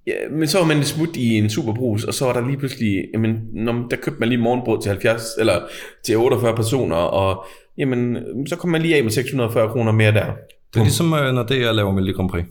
[0.06, 3.04] Ja, men så var man smut i en superbrus, og så var der lige pludselig,
[3.14, 5.60] jamen, når, der købte man lige morgenbrød til 70, eller
[6.04, 7.44] til 48 personer, og
[7.78, 8.16] jamen,
[8.48, 10.26] så kom man lige af med 640 kroner mere der.
[10.74, 12.44] Det er ligesom, øh, når det er at lave Melodi Grand Prix.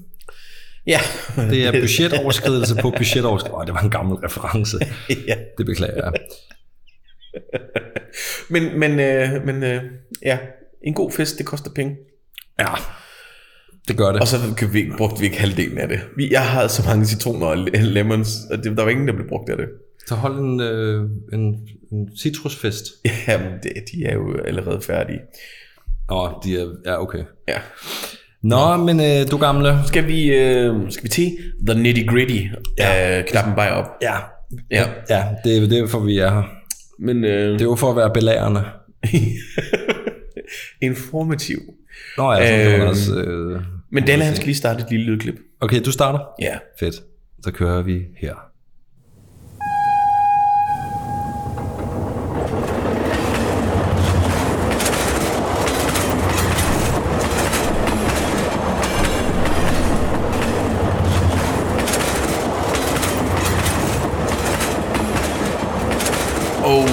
[0.87, 0.99] Ja.
[1.35, 3.55] Det er budgetoverskridelse på budgetoverskridelse.
[3.57, 4.77] Åh, det var en gammel reference.
[5.27, 5.35] ja.
[5.57, 6.13] Det beklager jeg.
[8.49, 9.81] Men, men, øh, men øh,
[10.25, 10.37] ja,
[10.83, 11.95] en god fest, det koster penge.
[12.59, 12.65] Ja,
[13.87, 14.21] det gør det.
[14.21, 15.99] Og så købte vi, brugte vi ikke halvdelen af det.
[16.17, 19.13] Vi, jeg havde så mange citroner og le- lemons, og det, der var ingen, der
[19.13, 19.65] blev brugt af det.
[20.07, 21.55] Så hold en, øh, en,
[21.91, 22.85] en citrusfest.
[23.27, 25.19] Jamen, det, de er jo allerede færdige.
[26.09, 27.23] Nå, de er, ja, okay.
[27.47, 27.57] Ja.
[28.43, 29.77] Nå, men øh, du gamle.
[29.87, 31.31] Skal vi, øh, skal vi til
[31.67, 32.41] the nitty gritty
[32.77, 32.93] ja.
[32.93, 33.85] af knappen bare op?
[34.01, 34.15] Ja.
[34.71, 34.85] Ja.
[35.09, 36.43] Ja, det er derfor, vi er her.
[36.99, 38.63] Men øh, Det er jo for at være belærende.
[40.81, 41.57] informativ.
[42.17, 43.15] Nå ja, så Øhm, også...
[43.15, 45.35] Øh, Men Dalle, han skal lige starte et lille lydklip.
[45.61, 46.19] okay, du starter.
[46.41, 46.57] Ja.
[46.79, 46.95] Fedt.
[47.43, 48.44] Så kører vi her.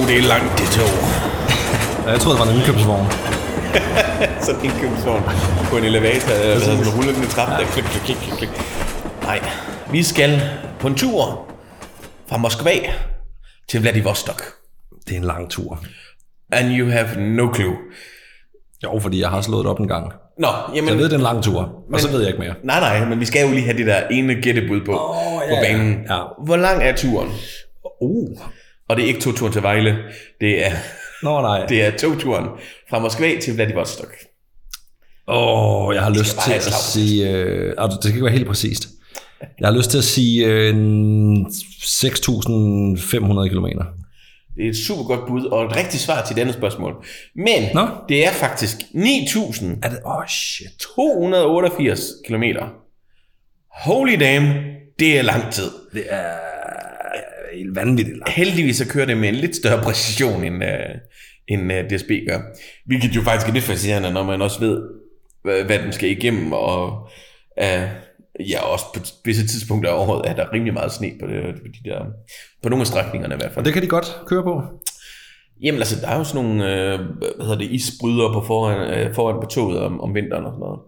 [0.03, 0.93] Oh, det er langt det tog.
[2.05, 3.05] Ja, Jeg troede, det var en indkøbsvogn.
[4.45, 5.23] sådan en indkøbsvogn
[5.69, 8.49] på en elevator, eller sådan en rullende trappe, der klik, klik, klik, klik, klik.
[9.23, 9.39] Nej,
[9.91, 10.41] vi skal
[10.79, 11.47] på en tur
[12.27, 12.71] fra Moskva
[13.69, 14.43] til Vladivostok.
[15.07, 15.79] Det er en lang tur.
[16.51, 17.75] And you have no clue.
[18.83, 20.13] Jo, fordi jeg har slået det op en gang.
[20.39, 20.89] Nå, jamen...
[20.89, 22.53] Jeg ved, det er en lang tur, og så ved jeg ikke mere.
[22.63, 25.61] Nej, nej, men vi skal jo lige have det der ene gættebud på, på ja,
[25.61, 26.05] banen.
[26.09, 26.19] ja.
[26.45, 27.29] Hvor lang er turen?
[28.01, 28.37] Uh.
[28.89, 29.97] Og det er ikke to turen til Vejle,
[30.41, 30.71] det er,
[31.23, 31.65] Nå nej.
[31.69, 32.45] det er togturen
[32.89, 34.13] fra Moskva til Vladivostok.
[35.27, 37.29] Åh, oh, jeg har lyst bare til at sige...
[37.29, 38.87] Øh, altså, det skal ikke være helt præcist.
[39.59, 43.83] Jeg har lyst til at sige øh, en 6.500 kilometer.
[44.55, 47.05] Det er et super godt bud, og et rigtigt svar til denne spørgsmål.
[47.35, 47.87] Men Nå.
[48.09, 49.99] det er faktisk 9.288 Er det?
[50.05, 50.85] Oh, shit.
[52.25, 52.69] kilometer.
[53.69, 54.47] Holy damn,
[54.99, 55.69] det er lang tid.
[55.93, 56.52] Det er
[57.57, 58.33] helt vanvittigt langt.
[58.33, 60.95] Heldigvis så kører det med en lidt større præcision, end, uh,
[61.47, 62.39] end uh, DSB gør.
[62.85, 64.81] Hvilket jo faktisk er lidt fascinerende, når man også ved,
[65.43, 67.09] hvad, hvad den skal igennem, og
[67.61, 67.87] uh,
[68.49, 71.67] ja, også på visse tidspunkter af året er der rimelig meget sne på, det, på,
[71.67, 72.05] de der,
[72.63, 73.57] på nogle af strækningerne i hvert fald.
[73.57, 74.61] Og det kan de godt køre på.
[75.61, 79.13] Jamen altså, der er jo sådan nogle, øh, hvad hedder det, isbrydere på foran, øh,
[79.13, 80.79] foran på toget om, om vinteren og sådan noget.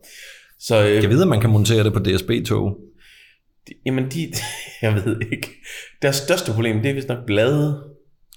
[0.59, 2.77] Så, øh, Jeg ved, at man kan montere det på DSB-tog.
[3.67, 4.31] De, jamen de,
[4.81, 5.49] jeg ved ikke.
[6.01, 7.83] Deres største problem, det er vist nok blade.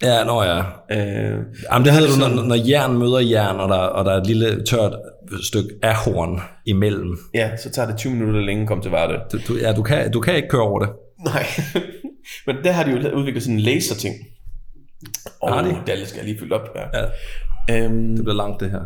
[0.03, 0.59] Ja, nå ja.
[0.91, 1.39] Øh,
[1.73, 4.27] Jamen, det hedder du, når, når jern møder jern, og der, og der er et
[4.27, 4.93] lille tørt
[5.43, 7.19] stykke ahorn imellem.
[7.35, 9.21] ja, så tager det 20 minutter længe at komme til Varde.
[9.33, 10.89] Du, du, ja, du kan, du kan ikke køre over det.
[11.25, 11.47] Nej,
[12.47, 14.15] men der har de jo udviklet sådan en laser-ting.
[15.43, 15.77] Og Har de?
[15.87, 16.87] der skal jeg lige fylde op her.
[17.69, 17.85] Ja.
[17.85, 18.81] Øhm, Det bliver langt, det her.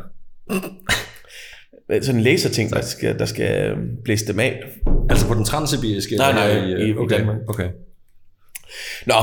[2.00, 4.62] Sådan en laser-ting, der skal, der skal øh, blæse dem af.
[5.10, 6.16] Altså på den transsibiriske?
[6.16, 7.36] Nej, nej, i- i okay, Danmark.
[7.48, 7.68] Okay.
[9.06, 9.14] Nå,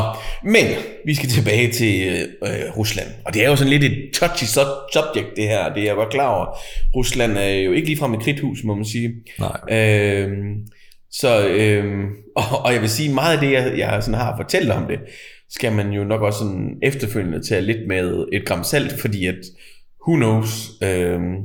[0.43, 0.65] men
[1.05, 2.11] vi skal tilbage til
[2.43, 3.07] øh, Rusland.
[3.25, 5.73] Og det er jo sådan lidt et touchy sub- subject, det her.
[5.73, 6.45] Det er jeg godt klar over.
[6.95, 9.13] Rusland er jo ikke ligefrem et kridthus, må man sige.
[9.39, 9.77] Nej.
[9.77, 10.55] Øhm,
[11.11, 12.05] så, øhm,
[12.35, 14.99] og, og jeg vil sige, meget af det, jeg, jeg sådan har fortalt om det,
[15.49, 19.35] skal man jo nok også sådan efterfølgende tage lidt med et gram salt, fordi at,
[20.07, 21.35] who knows, øhm,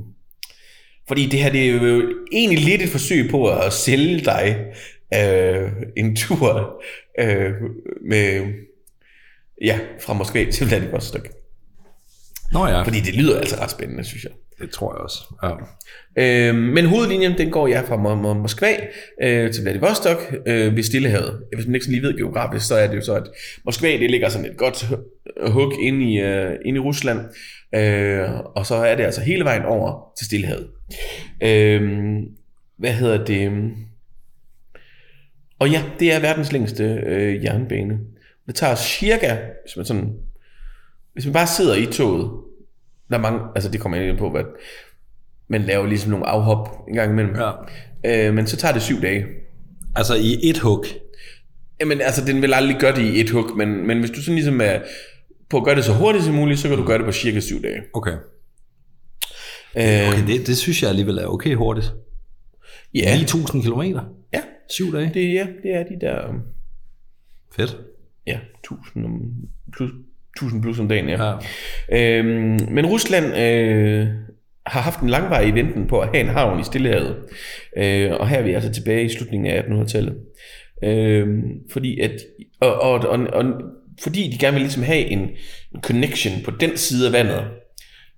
[1.09, 4.65] fordi det her, det er jo egentlig lidt et forsøg på at sælge dig,
[5.15, 6.83] øh, en tur
[7.21, 7.51] øh,
[8.09, 8.41] med,
[9.63, 11.29] ja, fra Moskva til Vladivostok.
[12.53, 14.33] Nå ja, Fordi det lyder altså ret spændende, synes jeg.
[14.61, 15.19] det tror jeg også.
[15.43, 16.49] Ja.
[16.49, 18.77] Øh, men hovedlinjen, den går ja fra Mo- Mo- Moskva
[19.23, 21.41] øh, til Vladivostok øh, ved Stillehavet.
[21.55, 23.23] Hvis man ikke lige ved geografisk, så er det jo så, at
[23.65, 27.19] Moskva det ligger sådan et godt hu- hug ind i, øh, ind i Rusland.
[27.75, 30.69] Øh, og så er det altså hele vejen over til Stillehavet.
[31.41, 32.23] Øh,
[32.77, 33.73] hvad hedder det?
[35.59, 37.99] Og ja, det er verdens længste øh, jernbane.
[38.47, 40.13] Det tager cirka, hvis man sådan,
[41.13, 42.31] hvis man bare sidder i toget,
[43.11, 44.45] der er mange, altså det kommer jeg ind på, hvad
[45.49, 47.37] man laver ligesom nogle afhop en gang imellem.
[47.37, 48.29] ja.
[48.29, 49.27] Øh, men så tager det syv dage.
[49.97, 50.85] Altså i et hug.
[51.81, 54.35] Jamen altså, den vil aldrig gøre det i et hug, men, men hvis du sådan
[54.35, 54.79] ligesom er
[55.49, 57.41] på at gøre det så hurtigt som muligt, så kan du gøre det på cirka
[57.41, 57.83] syv dage.
[57.95, 58.13] Okay.
[59.77, 61.95] Okay det, det synes jeg alligevel er okay hurtigt.
[62.95, 64.01] ja, 9.000 kilometer.
[64.35, 65.11] ja, Syv dage.
[65.15, 66.41] det, ja, det er de der, um,
[67.57, 67.77] Fedt.
[68.27, 69.21] ja, 1000, om,
[69.73, 69.91] plus,
[70.37, 71.33] 1000 plus om dagen, ja.
[71.91, 72.19] Ja.
[72.19, 74.09] Øhm, men Rusland øh,
[74.67, 77.17] har haft en langvarig venten på at have en havn i Stillehavet.
[77.77, 80.17] Øh, og her er vi altså tilbage i slutningen af 1800-tallet.
[80.85, 81.29] Øh,
[81.71, 82.21] fordi at,
[82.61, 83.45] og, og, og, og,
[84.03, 85.19] fordi de gerne vil ligesom have en,
[85.75, 87.45] en connection på den side af vandet,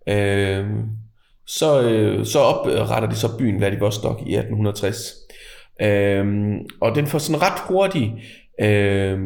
[0.09, 0.66] øh,
[1.47, 5.15] så, øh, så opretter de så byen Vladivostok i 1860.
[5.83, 6.27] Øh,
[6.81, 8.13] og den får sådan ret hurtigt
[8.61, 9.19] øh,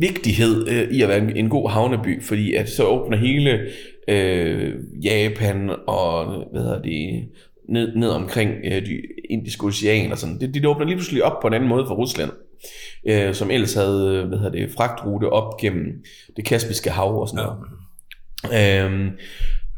[0.00, 3.60] vigtighed øh, i at være en, en god havneby, fordi at så åbner hele
[4.08, 4.74] øh,
[5.04, 7.28] Japan og hvad hedder det,
[7.68, 10.40] ned, ned omkring øh, de indiske ocean og sådan.
[10.40, 12.30] Det, det åbner lige pludselig op på en anden måde for Rusland,
[13.08, 16.04] øh, som ellers havde øh, hvad hedder det, fragtrute op gennem
[16.36, 17.58] det Kaspiske hav og sådan noget.
[18.44, 19.10] Øhm,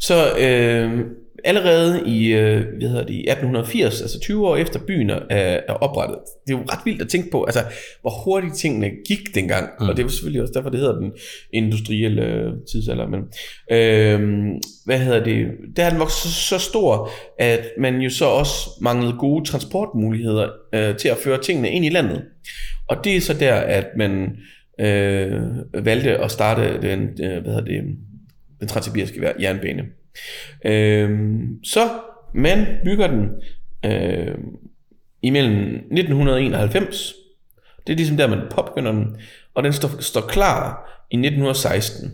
[0.01, 1.01] så øh,
[1.44, 5.16] allerede i, øh, hvad hedder det, i 1880, altså 20 år efter byen er,
[5.68, 7.61] er oprettet, det er jo ret vildt at tænke på, altså
[8.01, 9.88] hvor hurtigt tingene gik dengang, mm.
[9.88, 11.12] og det var selvfølgelig også derfor, det hedder den
[11.53, 13.07] industrielle øh, tidsalder.
[13.07, 13.20] Men,
[13.73, 14.49] øh,
[14.85, 15.46] hvad hedder det,
[15.77, 20.49] der er den vokset så, så stor, at man jo så også manglede gode transportmuligheder
[20.75, 22.23] øh, til at føre tingene ind i landet.
[22.88, 24.37] Og det er så der, at man
[24.81, 25.42] øh,
[25.85, 27.83] valgte at starte den, øh, hvad hedder det,
[28.61, 29.83] den transsibiriske jernbane.
[30.64, 31.81] Øhm, så
[32.35, 33.29] man bygger den
[33.85, 34.35] øh,
[35.23, 37.14] imellem 1991,
[37.87, 39.16] det er ligesom der, man påbegynder den,
[39.55, 42.12] og den står, står klar i 1916.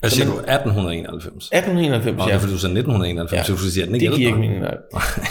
[0.00, 0.32] Hvad siger du?
[0.32, 1.44] 1891?
[1.52, 2.34] 1891, Nå, det ja.
[2.34, 3.44] er fordi, du sagde 1991, Ja.
[3.44, 4.76] så du siger, at den ikke Det giver ikke mening, nej.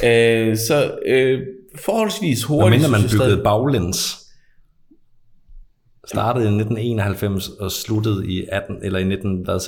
[0.12, 1.42] øh, så øh,
[1.86, 2.82] forholdsvis Hvad hurtigt...
[2.82, 4.25] mindre man byggede baglæns?
[6.08, 9.60] Startede i 1991 og sluttede i 18, eller i 19, hvad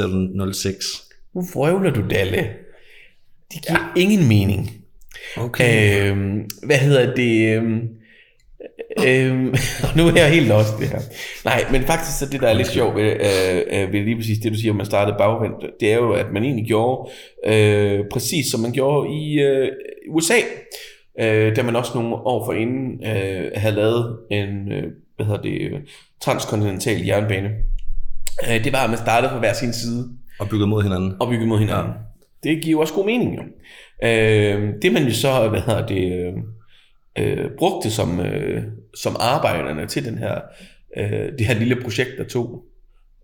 [0.46, 0.86] du, 06?
[1.36, 2.50] Nu vrøvler du, Dalle.
[3.54, 4.02] Det giver ja.
[4.02, 4.72] ingen mening.
[5.38, 6.10] Okay.
[6.12, 7.56] Øhm, hvad hedder det?
[7.56, 7.90] Øhm,
[9.08, 9.56] øhm,
[9.98, 11.00] nu er jeg helt lost det her.
[11.46, 14.38] Nej, men faktisk så det, der er lidt sjovt ved, øh, øh, ved lige præcis
[14.40, 17.12] det, du siger, at man startede bagvendt, det er jo, at man egentlig gjorde
[17.46, 19.72] øh, præcis som man gjorde i øh,
[20.10, 20.38] USA,
[21.20, 24.84] øh, da man også nogle år forinden øh, havde lavet en, øh,
[25.18, 25.80] hvad hedder det, øh,
[26.22, 27.50] transkontinental jernbane.
[28.50, 31.14] Øh, det var, at man startede på hver sin side Og bygget mod hinanden.
[31.20, 31.94] og bygget mod hinanden.
[32.44, 32.50] Ja.
[32.50, 33.42] Det giver jo også god mening, jo.
[34.08, 36.34] Øh, det man jo så, hvad hedder det, øh,
[37.20, 38.64] øh, brugte som, øh,
[39.02, 40.40] som arbejderne til den her,
[40.98, 42.64] øh, det her lille projekt, der tog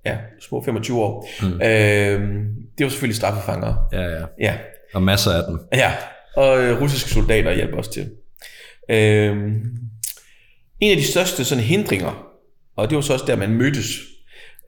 [0.05, 1.47] ja, små 25 år, mm.
[1.53, 2.45] øh,
[2.77, 3.75] det var selvfølgelig straffefanger.
[3.91, 4.25] Ja, ja.
[4.39, 4.57] Ja,
[4.93, 5.59] Og masser af dem.
[5.73, 5.91] ja.
[6.35, 8.09] og øh, russiske soldater hjælper os til.
[8.89, 9.51] Øh,
[10.83, 12.27] en af de største sådan hindringer,
[12.75, 13.87] og det var så også der, man mødtes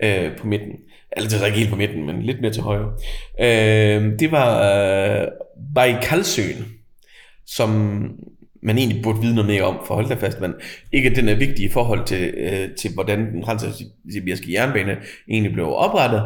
[0.03, 0.71] øh, på midten,
[1.17, 2.93] eller det er ikke helt på midten, men lidt mere til højre,
[3.39, 4.49] øh, det var
[5.21, 5.27] øh,
[5.75, 6.65] Baikalsøen,
[7.45, 7.69] som
[8.63, 10.53] man egentlig burde vide noget mere om, for hold da fast, men
[10.91, 14.97] ikke at den er vigtig i forhold til, øh, til hvordan den transsibiriske jernbane
[15.29, 16.23] egentlig blev oprettet,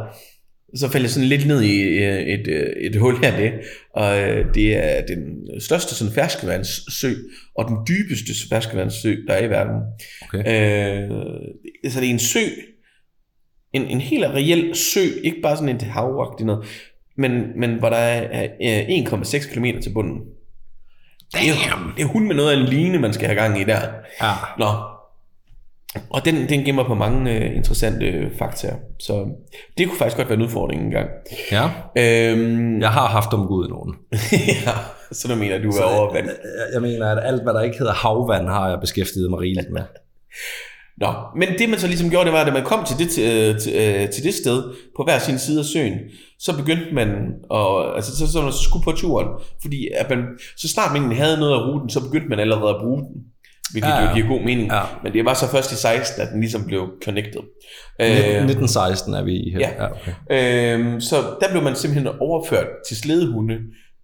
[0.76, 3.52] så faldt jeg sådan lidt ned i øh, et, øh, et hul af det,
[3.94, 7.14] og øh, det er den største sådan ferskevandssø,
[7.56, 9.82] og den dybeste ferskevandssø, der er i verden.
[10.22, 10.40] Okay.
[10.40, 12.40] Øh, så det er en sø,
[13.74, 16.66] en, en helt reel sø, ikke bare sådan en havagtig noget,
[17.18, 20.20] men, men hvor der er øh, 1,6 km til bunden.
[21.34, 23.64] Det er, det er hun med noget af en line, man skal have gang i
[23.64, 23.82] der.
[24.22, 24.34] Ja.
[24.60, 24.99] Nå.
[26.10, 28.76] Og den, den gemmer på mange øh, interessante øh, fakta.
[29.00, 29.26] Så
[29.78, 31.10] det kunne faktisk godt være en udfordring engang.
[31.52, 31.64] ja.
[31.98, 33.96] Øhm, Jeg har haft om Gud i nogen.
[34.66, 34.72] ja,
[35.12, 36.26] så du mener, du er over vand.
[36.26, 36.36] Jeg,
[36.74, 39.82] jeg mener, at alt, hvad der ikke hedder havvand, har jeg beskæftiget mig rigeligt med.
[40.98, 43.10] Nå, men det man så ligesom gjorde, det var, at da man kom til det,
[43.10, 44.64] til, til, øh, til det sted,
[44.98, 45.94] på hver sin side af søen,
[46.40, 47.10] så begyndte man
[47.54, 49.28] at, altså så, så man skulle på turen,
[49.62, 50.20] fordi at man,
[50.58, 53.16] så snart man havde noget af ruten, så begyndte man allerede at bruge den.
[53.72, 54.10] Hvilket Ja, ja, ja.
[54.10, 54.72] jo giver god mening.
[54.72, 54.82] Ja.
[55.04, 57.42] Men det var så først i 16, at den ligesom blev connected.
[58.00, 59.60] 1916 er vi i her.
[59.60, 59.84] ja.
[59.84, 60.80] ja okay.
[60.80, 63.56] Øhm, så der blev man simpelthen overført til sledehunde,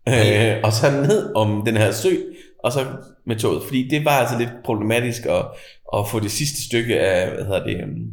[0.10, 2.10] øh, og så ned om den her sø,
[2.64, 2.80] og så
[3.28, 3.64] med toget.
[3.64, 5.46] Fordi det var altså lidt problematisk at,
[5.96, 8.06] at få det sidste stykke af, hvad hedder det, øhm,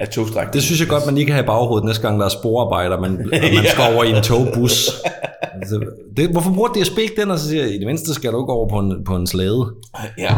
[0.00, 0.52] af togstrækningen.
[0.52, 3.00] Det synes jeg godt, man lige kan have i baghovedet næste gang, der er sporarbejder,
[3.00, 3.12] man,
[3.56, 4.90] man skal over i en togbus.
[5.54, 5.84] Altså,
[6.16, 8.52] det, hvorfor bruger DSB ikke den, og så siger i det mindste skal du ikke
[8.52, 9.74] over på en, på en slæde.
[10.18, 10.34] Ja.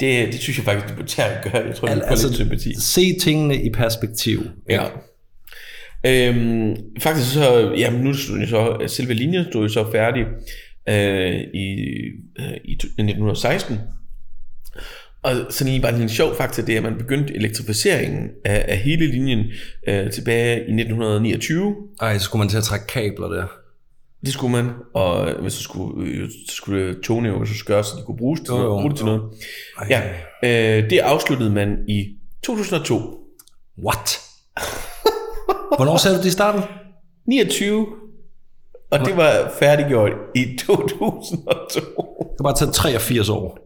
[0.00, 1.66] Det, det synes jeg faktisk, det bør gøre.
[1.66, 2.74] Jeg tror, Al- får lidt sympati.
[2.80, 4.42] se tingene i perspektiv.
[4.70, 4.84] Ja.
[6.06, 10.24] Øhm, faktisk så, jamen nu stod så, selve linjen stod jo så færdig
[10.88, 11.76] øh, i,
[12.40, 13.78] øh, i to- 1916.
[15.22, 18.78] Og sådan lige bare en sjov fakta, det er, at man begyndte elektrificeringen af, af
[18.78, 19.44] hele linjen
[19.88, 21.74] øh, tilbage i 1929.
[22.00, 23.46] Ej, så skulle man til at trække kabler der.
[24.24, 27.90] Det skulle man, og hvis så skulle, øh, så skulle togene jo så skøre, så
[27.98, 29.22] de kunne bruges til, Jo, noget, bruge det til noget.
[29.90, 30.02] Ja,
[30.42, 33.00] øh, det afsluttede man i 2002.
[33.84, 34.20] What?
[35.76, 36.62] Hvornår sagde du, det i starten?
[37.26, 37.86] 29,
[38.90, 41.80] og det var færdiggjort i 2002.
[42.20, 43.58] Det har bare taget 83 år.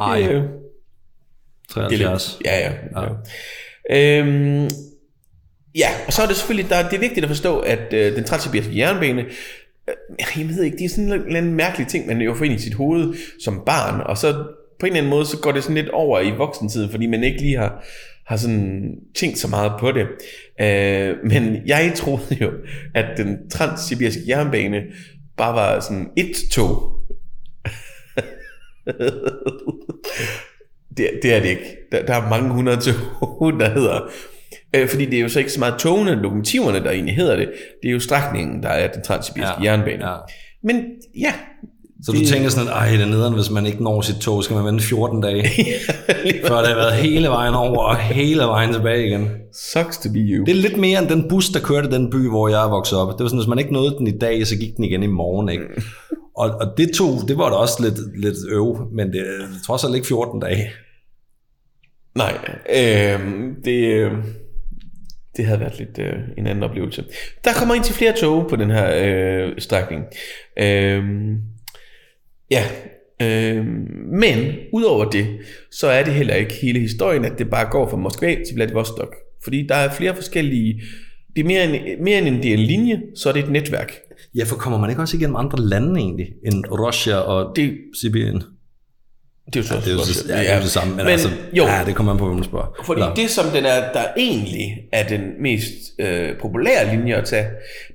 [0.00, 0.44] Ej, Øh,
[1.70, 2.38] 73.
[2.44, 2.72] Ja, ja.
[3.00, 3.08] ja.
[3.90, 4.68] Øhm,
[5.74, 8.24] ja, og så er det selvfølgelig, der, det er vigtigt at forstå, at øh, den
[8.24, 9.24] transsibiriske jernbane,
[9.88, 9.94] øh,
[10.38, 12.62] jeg ved ikke, det er sådan en en mærkelig ting, man jo får ind i
[12.62, 14.32] sit hoved som barn, og så
[14.80, 17.24] på en eller anden måde, så går det sådan lidt over i voksentiden, fordi man
[17.24, 17.84] ikke lige har,
[18.26, 20.06] har sådan tænkt så meget på det.
[20.60, 22.50] Øh, men jeg troede jo,
[22.94, 24.82] at den transsibiriske jernbane
[25.36, 26.92] bare var sådan et tog.
[30.96, 31.76] det, det er det ikke.
[31.92, 34.10] Der, der er mange hundrede tog, der hedder.
[34.76, 37.52] Øh, fordi det er jo så ikke så meget togene, lokomotiverne, der egentlig hedder det.
[37.82, 40.08] Det er jo strækningen, der er den transsibiriske ja, jernbane.
[40.08, 40.16] Ja.
[40.64, 40.84] Men
[41.20, 41.32] ja,
[42.02, 44.44] Så du tænker sådan, at ej, det er nederen, hvis man ikke når sit tog,
[44.44, 45.42] skal man vente 14 dage,
[46.48, 49.28] før det har været hele vejen over og hele vejen tilbage igen.
[49.72, 50.44] sucks to be you.
[50.44, 52.98] Det er lidt mere end den bus, der kørte den by, hvor jeg er vokset
[52.98, 53.12] op.
[53.12, 55.06] Det var sådan, hvis man ikke nåede den i dag, så gik den igen i
[55.06, 55.64] morgen, ikke?
[56.36, 59.24] Og, og det tog, det var da også lidt, lidt øv, men det
[59.66, 60.70] trods alt ikke 14 dage.
[62.14, 62.38] Nej,
[62.70, 63.20] øh,
[63.64, 64.12] det, øh,
[65.36, 67.04] det havde været lidt øh, en anden oplevelse.
[67.44, 70.04] Der kommer ind til flere tog på den her øh, strækning.
[70.58, 71.04] Øh,
[72.50, 72.64] ja,
[73.22, 73.66] øh,
[74.20, 75.26] men udover det,
[75.70, 79.14] så er det heller ikke hele historien, at det bare går fra Moskva til Vladivostok.
[79.44, 80.82] Fordi der er flere forskellige...
[81.36, 83.92] Det er mere end, mere end det er en linje, så er det et netværk.
[84.34, 88.42] Ja, for kommer man ikke også igennem andre lande egentlig, end Russia og Det, Sibirien?
[89.46, 91.04] Det er jo så Det er jo, det, ja, det, er jo det samme, men,
[91.04, 92.82] Men, altså, jo, ja, det kommer man på, hvem man spørger.
[92.84, 93.06] Fordi Nå.
[93.16, 97.46] det, som den er, der egentlig er den mest øh, populære linje at tage,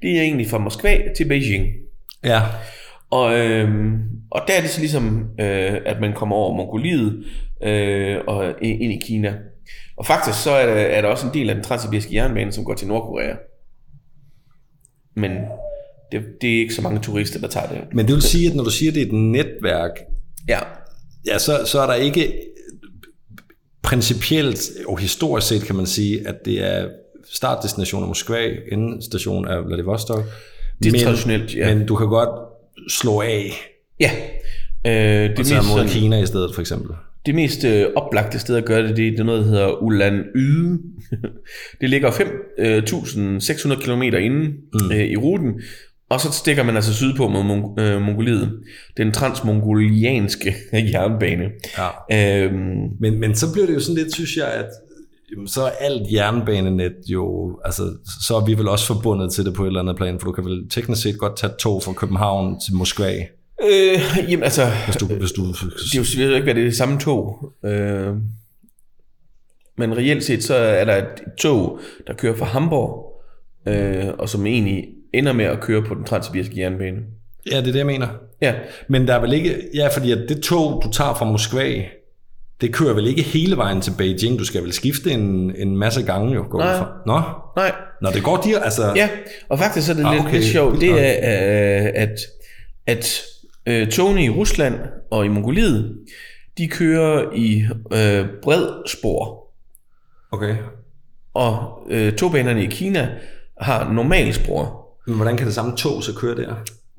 [0.01, 1.65] det er egentlig fra Moskva til Beijing.
[2.23, 2.41] Ja,
[3.11, 3.69] Og, øh,
[4.31, 7.23] og der er det så ligesom, øh, at man kommer over Mongoliet
[7.63, 9.33] øh, og ind ind i Kina.
[9.97, 12.65] Og faktisk så er der, er der også en del af den transsibiriske jernbane, som
[12.65, 13.35] går til Nordkorea.
[15.15, 15.31] Men
[16.11, 17.81] det, det er ikke så mange turister, der tager det.
[17.93, 19.91] men det vil sige, at når du siger, at det er et netværk,
[20.47, 20.59] Ja,
[21.27, 22.33] ja, så, så er der ikke
[23.83, 26.87] principielt og historisk set, kan man sige, at det er
[27.31, 30.23] startdestination af Moskva, endestation af Vladivostok.
[30.83, 31.75] Det er men, traditionelt, ja.
[31.75, 32.29] Men du kan godt
[32.89, 33.51] slå af
[33.99, 34.11] ja.
[34.87, 36.91] Øh, det, og tage mod Kina i stedet, for eksempel.
[37.25, 40.79] Det mest øh, oplagte sted at gøre det, det er noget, der hedder Ulan Yde.
[41.81, 44.91] det ligger 5.600 km inden mm.
[44.91, 45.61] øh, i ruten,
[46.09, 48.59] og så stikker man altså sydpå mod Mong- øh, Mongoliet.
[48.97, 50.55] Den transmongolianske
[50.93, 51.43] jernbane.
[52.09, 52.43] Ja.
[52.45, 54.65] Øhm, Men, men så bliver det jo sådan lidt, synes jeg, at
[55.45, 57.93] så er alt jernbanenet jo, altså,
[58.27, 60.31] så er vi vel også forbundet til det på et eller andet plan, for du
[60.31, 63.13] kan vel teknisk set godt tage tog fra København til Moskva,
[63.63, 65.61] øh, jamen altså, hvis du, hvis du det
[65.93, 67.53] er jo selvfølgelig ikke, hvad det er det samme tog.
[67.65, 68.13] Øh,
[69.77, 73.21] men reelt set, så er der et tog, der kører fra Hamburg,
[73.67, 74.85] øh, og som egentlig
[75.17, 76.97] ender med at køre på den transsibiriske jernbane.
[77.51, 78.07] Ja, det er det, jeg mener.
[78.41, 78.53] Ja,
[78.87, 81.83] Men der er vel ikke, ja, fordi at det tog, du tager fra Moskva,
[82.61, 86.03] det kører vel ikke hele vejen til Beijing, du skal vel skifte en, en masse
[86.03, 86.45] gange jo.
[86.49, 86.77] Går Nej.
[86.77, 86.91] fra.
[87.05, 87.21] Nå,
[87.61, 89.09] nej, Nå, det går dir, altså, Ja,
[89.49, 90.33] og faktisk så er det Ah, lidt, okay.
[90.33, 92.19] lidt sjovt, det er, øh, at,
[92.87, 93.21] at
[93.65, 94.75] øh, togene i Rusland
[95.11, 95.95] og i Mongoliet,
[96.57, 99.47] de kører i øh, bred spor,
[100.31, 100.55] okay.
[101.33, 103.09] og øh, togbanerne i Kina
[103.61, 104.86] har normal spor.
[105.07, 106.55] Men hvordan kan det samme tog så køre der?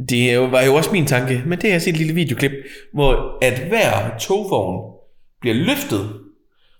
[0.08, 2.52] Det er var jo også min tanke, men det har jeg set et lille videoklip,
[2.94, 4.94] hvor at hver togvogn
[5.40, 6.10] bliver løftet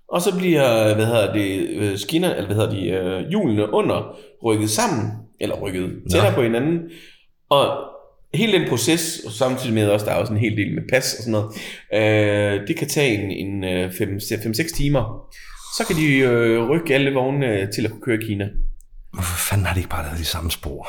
[0.08, 4.18] og så bliver, hvad hedder det, øh, skinner, eller hvad hedder de, øh, hjulene under
[4.44, 6.80] rykket sammen, eller rykket tættere på hinanden,
[7.50, 7.76] og
[8.34, 11.14] hele den proces, og samtidig med også, der er også en hel del med pas
[11.14, 11.50] og sådan noget,
[11.94, 15.30] øh, det kan tage en, en 5-6 timer.
[15.76, 18.48] Så kan de øh, rykke alle vognene til at kunne køre i Kina.
[19.12, 20.88] Hvorfor fanden har de ikke bare lavet de samme spor?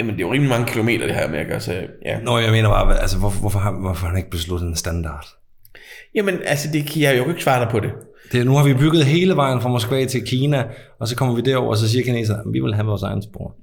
[0.00, 1.72] Jamen, det er jo rimelig mange kilometer, det her med at gøre, så
[2.04, 2.18] ja.
[2.20, 5.26] Nå, jeg mener bare, altså, hvorfor, hvorfor, har, hvorfor har han ikke besluttet en standard?
[6.14, 7.90] Jamen, altså, det kan jeg jo ikke svare dig på det.
[8.32, 8.46] det.
[8.46, 10.64] Nu har vi bygget hele vejen fra Moskva til Kina,
[11.00, 13.22] og så kommer vi derover, og så siger kineserne, at vi vil have vores egen
[13.22, 13.56] spor.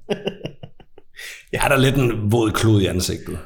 [1.52, 3.38] Jeg er der lidt en våd klud i ansigtet.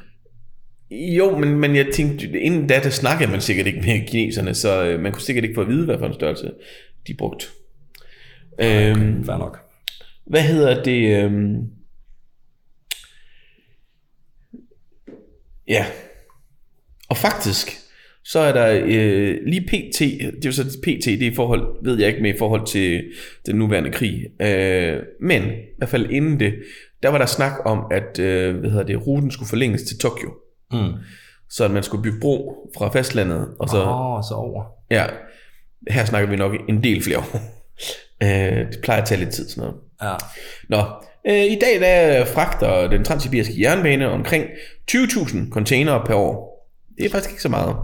[0.90, 4.84] Jo, men, men jeg tænkte, inden da, der snakkede man sikkert ikke med kineserne, så
[4.84, 6.50] øh, man kunne sikkert ikke få at vide, hvad for en størrelse
[7.06, 7.46] de brugte.
[8.58, 9.58] Okay, øhm, fair nok.
[10.26, 11.24] Hvad hedder det?
[11.24, 11.56] Øhm,
[15.68, 15.86] ja.
[17.08, 17.78] Og faktisk,
[18.24, 21.84] så er der øh, lige PT, det er jo så PT, det er i forhold,
[21.84, 23.04] ved jeg ikke med i forhold til
[23.46, 26.54] den nuværende krig, øh, men i hvert fald inden det,
[27.02, 30.30] der var der snak om, at øh, hvad hedder det, ruten skulle forlænges til Tokyo.
[30.72, 30.92] Mm.
[31.50, 33.48] Så at man skulle bygge bro fra fastlandet.
[33.60, 34.64] Og så, oh, så over.
[34.90, 35.06] Ja,
[35.90, 37.36] her snakker vi nok en del flere år.
[38.22, 39.80] øh, det plejer at tage lidt tid sådan noget.
[40.02, 40.14] Ja.
[40.68, 40.84] Nå,
[41.24, 44.44] i dag der fragter den transsibiriske jernbane omkring
[44.90, 46.52] 20.000 containere per år.
[46.98, 47.76] Det er faktisk ikke så meget.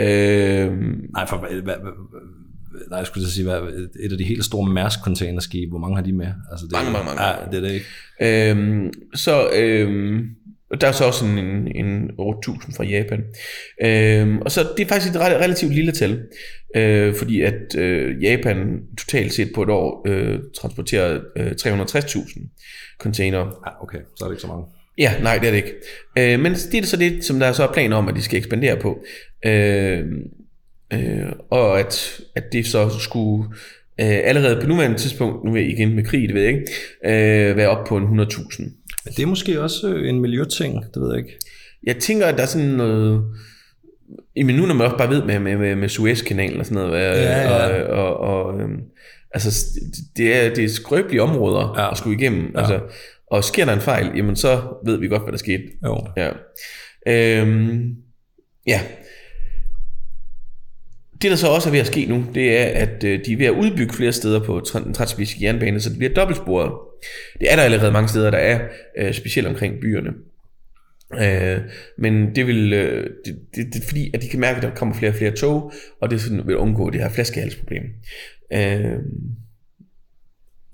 [0.00, 0.72] Øh,
[1.12, 1.74] Nej, for hvad,
[2.90, 3.60] nej, jeg skulle sige, hvad,
[4.04, 6.26] et af de helt store Mærsk containerskibe, hvor mange har de med?
[6.50, 7.22] Altså, det, mange, mange, mange.
[7.22, 8.50] Ja, det er det ikke.
[8.50, 9.50] Øhm, så
[10.72, 13.24] øhm, der er så også en, en, en 8.000 fra Japan.
[13.82, 16.22] Øhm, og så det er faktisk et relativt lille tal,
[16.76, 23.38] øh, fordi at øh, Japan totalt set på et år øh, transporterer øh, 360.000 container.
[23.38, 24.64] Ja, okay, så er det ikke så mange.
[24.98, 25.74] Ja, nej, det er det ikke.
[26.18, 28.22] Øh, men det er så det, som der er så er planer om, at de
[28.22, 29.04] skal ekspandere på.
[29.46, 30.04] Øh,
[30.92, 33.48] øh, og at, at det så skulle
[34.00, 36.66] øh, allerede på nuværende tidspunkt, nu er jeg igen med krig, det ved jeg ikke,
[37.04, 38.81] øh, være op på en 100.000.
[39.04, 41.38] Men det er måske også øh, en miljøting, det ved jeg ikke.
[41.82, 43.24] Jeg tænker, at der er sådan noget...
[44.36, 47.00] Men nu når man også bare ved med, med, med, med Suezkanalen og sådan noget,
[47.00, 47.86] ja, ja.
[47.88, 48.80] og, og, og øhm,
[49.34, 49.80] altså,
[50.16, 51.90] det er, det er skrøbelige områder ja.
[51.90, 52.52] at skulle igennem.
[52.54, 52.60] Ja.
[52.60, 52.80] Altså,
[53.26, 55.62] og sker der en fejl, jamen så ved vi godt, hvad der skete.
[55.84, 56.06] Jo.
[56.16, 56.30] Ja.
[57.06, 57.96] Øhm,
[58.66, 58.80] ja,
[61.22, 63.36] det, der så også er ved at ske nu, det er, at øh, de er
[63.36, 66.72] ved at udbygge flere steder på den transsibiriske jernbane, så det bliver dobbeltsporet.
[67.40, 70.10] Det er der allerede mange steder, der er, øh, specielt omkring byerne.
[71.20, 71.60] Øh,
[71.98, 74.74] men det vil, øh, det, det, det er fordi, at de kan mærke, at der
[74.74, 77.82] kommer flere og flere tog, og det sådan vil undgå det her flaskehalsproblem.
[78.52, 78.98] Øh,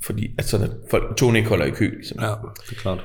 [0.02, 1.90] fordi at sådan, at folk, togene ikke holder i kø.
[1.94, 2.18] Ligesom.
[2.20, 3.04] Ja, det er klart.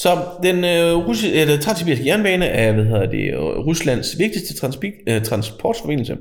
[0.00, 5.02] Så den øh, russiske, eller transsibiriske jernbane er, hvad hedder det, øh, Ruslands vigtigste transpi-
[5.10, 6.16] øh, transportforbindelse.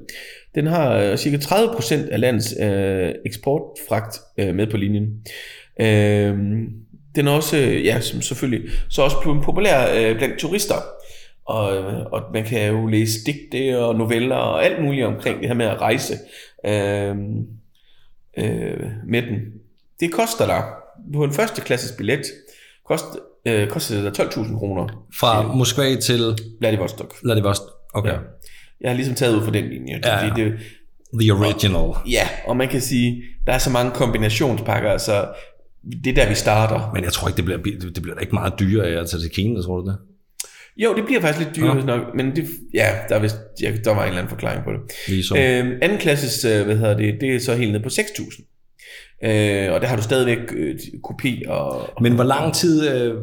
[0.55, 5.07] Den har øh, cirka 30% af landets øh, eksportfragt øh, med på linjen.
[5.81, 6.37] Øh,
[7.15, 10.75] den er også, øh, ja, som selvfølgelig, så også blevet populær øh, blandt turister.
[11.45, 15.47] Og, øh, og man kan jo læse digte og noveller og alt muligt omkring det
[15.47, 16.13] her med at rejse
[16.65, 17.15] øh,
[18.37, 19.39] øh, med den.
[19.99, 20.63] Det koster dig
[21.13, 22.23] på en første klasses billet,
[22.85, 25.05] koster øh, koster det 12.000 kroner.
[25.19, 26.21] Fra Moskva til
[26.59, 27.15] Vladivostok.
[27.23, 28.11] Vladivostok, okay.
[28.11, 28.17] Ja.
[28.81, 29.99] Jeg har ligesom taget ud for den linje.
[30.03, 30.53] Ja, fordi det,
[31.21, 31.75] the original.
[31.75, 35.27] Og, ja, og man kan sige, der er så mange kombinationspakker, så
[36.03, 36.91] det er der, vi starter.
[36.93, 37.59] Men jeg tror ikke, det bliver,
[37.95, 39.97] det bliver ikke meget dyrere af at tage til Kina, tror du det?
[40.77, 41.83] Jo, det bliver faktisk lidt dyrere ja.
[41.85, 44.79] nok, men det, ja, der, vist, ja, der var en eller anden forklaring på det.
[45.07, 45.37] Ligesom.
[45.37, 48.56] Øhm, anden klasses, øh, hvad hedder det, det er så helt ned på 6.000.
[49.23, 51.89] Øh, og der har du stadigvæk øh, kopi og...
[52.01, 53.15] Men hvor lang tid øh,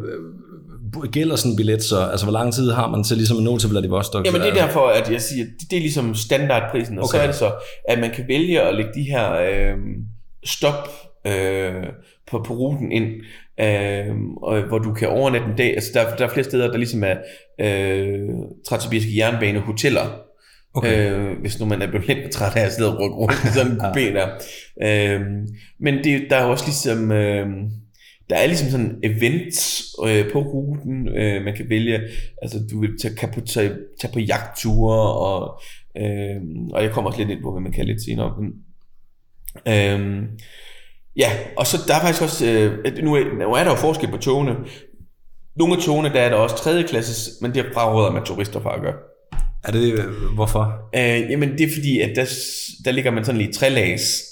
[1.12, 2.08] gælder sådan en billet så?
[2.10, 4.26] Altså, hvor lang tid har man til ligesom at nå til Vladivostok?
[4.26, 7.18] Jamen, det er derfor, at jeg siger, det, det er ligesom standardprisen, og okay.
[7.18, 7.52] så er det så,
[7.88, 9.76] at man kan vælge at lægge de her øh,
[10.44, 10.88] stop
[11.26, 11.72] øh,
[12.30, 13.06] på, på ruten ind,
[13.60, 15.74] øh, og, hvor du kan overnatte en dag.
[15.74, 17.16] Altså, der, der er flere steder, der ligesom er
[17.60, 18.28] øh,
[18.68, 20.23] transsibiriske jernbane hoteller,
[20.74, 21.12] Okay.
[21.12, 23.52] Øh, hvis nu man er blevet lidt træt af at sidde og rykke rundt i
[23.54, 24.28] sådan en kupé der.
[24.82, 25.20] Øh,
[25.80, 27.12] men det, der er også ligesom...
[27.12, 27.46] Øh,
[28.30, 32.00] der er ligesom sådan events øh, på ruten, øh, man kan vælge,
[32.42, 35.60] altså du vil tage, kan på, tage, tage på jagtture, og,
[35.96, 36.40] øh,
[36.72, 38.34] og jeg kommer også lidt ind på, hvad man kan lidt senere.
[38.40, 38.52] Men,
[39.68, 40.28] øh,
[41.16, 44.10] ja, og så der er faktisk også, øh, nu, er, nu er der jo forskel
[44.10, 44.56] på togene.
[45.56, 48.74] Nogle af togene, der er der også tredje klasses, men det fraråder man turister fra
[48.74, 48.94] at gøre.
[49.64, 50.00] Er det,
[50.34, 50.90] hvorfor?
[50.96, 52.24] Øh, jamen det er fordi, at der,
[52.84, 54.22] der ligger man sådan lige tre lags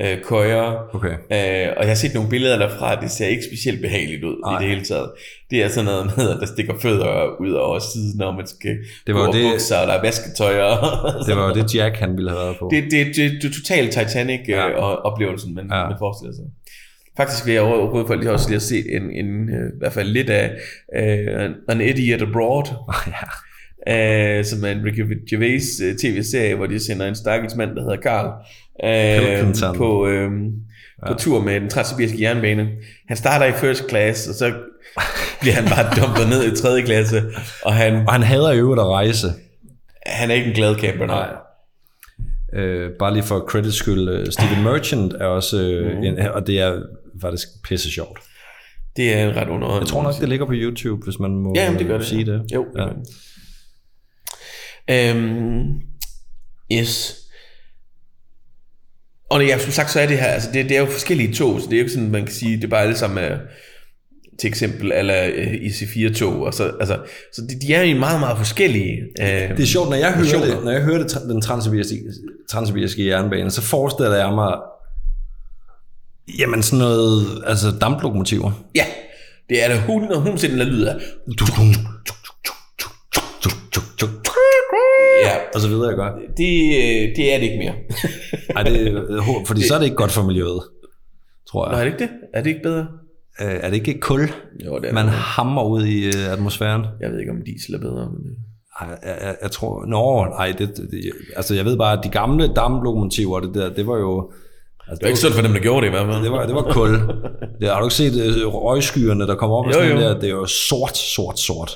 [0.00, 0.94] øh, køjer.
[0.94, 1.08] Okay.
[1.12, 4.58] Øh, og jeg har set nogle billeder derfra, det ser ikke specielt behageligt ud Nej.
[4.58, 5.10] i det hele taget.
[5.50, 8.76] Det er sådan noget med, at der stikker fødder ud over siden, når man skal
[9.06, 10.60] Det var det- bukser, og der er vasketøj.
[10.62, 12.68] Og Det var jo det, Jack han ville have været på.
[12.72, 14.70] det, det, det, det er totalt Titanic Ja.
[15.10, 15.84] oplevelsen, man, Ja.
[15.88, 16.44] man forestiller sig.
[17.16, 19.92] Faktisk vil jeg overhovedet for lige også lige at se en, en, øh, i hvert
[19.92, 20.50] fald lidt af
[20.98, 22.64] uh, An Idiot Abroad,
[23.06, 23.12] ja.
[23.88, 27.82] Uh, som er en Ricky Gervais uh, tv-serie, hvor de sender en stakkels mand, der
[27.82, 28.26] hedder Carl,
[28.84, 29.76] uh, Pilkington.
[29.76, 30.08] på,
[31.06, 31.14] på Ja.
[31.18, 32.68] tur med den transsibiriske jernbane.
[33.08, 34.52] Han starter i first class, og så
[35.40, 37.22] bliver han bare dumpet ned i tredje klasse,
[37.64, 39.26] og han, Og han hader jo at rejse.
[40.06, 41.28] han er ikke en glad camper, nej.
[42.54, 46.04] Øh, bare lige for credit skyld, øh, Steven Merchant er også, øh, Mhm.
[46.04, 46.82] en, og det er
[47.20, 48.18] faktisk pisse sjovt.
[48.96, 49.80] Det er en ret underholdende.
[49.80, 52.00] Jeg tror nok, det ligger på YouTube, hvis man må Ja, jamen, det gør øh,
[52.00, 52.08] det.
[52.08, 52.42] sige det.
[52.54, 52.84] Jo, det Ja.
[52.84, 52.98] gør det.
[54.90, 55.64] Øhm,
[56.72, 57.16] yes.
[59.30, 61.60] Og ja, som sagt, så er det her, altså det, det er jo forskellige tog,
[61.60, 63.38] så det er jo ikke sådan, man kan sige, det er bare alle sammen er,
[64.40, 66.98] til eksempel, eller IC4-tog, og så, altså,
[67.32, 68.98] så de, de er jo meget, meget forskellige.
[69.20, 72.02] Øh, Det er sjovt, når jeg hører det, når jeg hører det, den transsibiriske,
[72.48, 74.54] transsibiriske jernbane, så forestiller jeg mig,
[76.38, 78.64] jamen sådan noget, altså damplokomotiver.
[78.74, 78.84] Ja,
[79.48, 80.86] det er det 100, 100 den der lyd
[85.30, 86.10] Ja, Og så videre, jeg gør.
[86.36, 87.74] det, øh, det er det ikke mere.
[88.56, 89.04] Ej, det,
[89.46, 90.60] fordi så er det ikke godt for miljøet,
[91.50, 91.86] tror Nå, er jeg.
[91.86, 92.10] det ikke det?
[92.34, 92.86] Er det ikke bedre?
[93.40, 94.20] Øh, Er det ikke kul,
[94.66, 95.12] Jo, det er man det.
[95.14, 96.84] hammer ud i øh, atmosfæren?
[97.00, 98.08] Jeg ved ikke, om diesel er bedre.
[98.12, 98.20] Men...
[98.30, 98.36] øh.
[98.80, 99.84] Jeg, jeg, jeg tror...
[99.86, 103.86] Nå, nej, det, det, altså jeg ved bare, at de gamle damplokomotiver, det der, det
[103.86, 104.32] var jo...
[104.88, 106.22] Altså, Det var ikke sundt for dem, der gjorde det i hvert fald.
[106.22, 106.88] Det var, det var kul.
[107.60, 110.00] Det, har du ikke set øh, røgskyerne, der kommer op og Jo, sådan jo.
[110.00, 110.14] der?
[110.20, 111.70] Det er jo sort, sort, sort.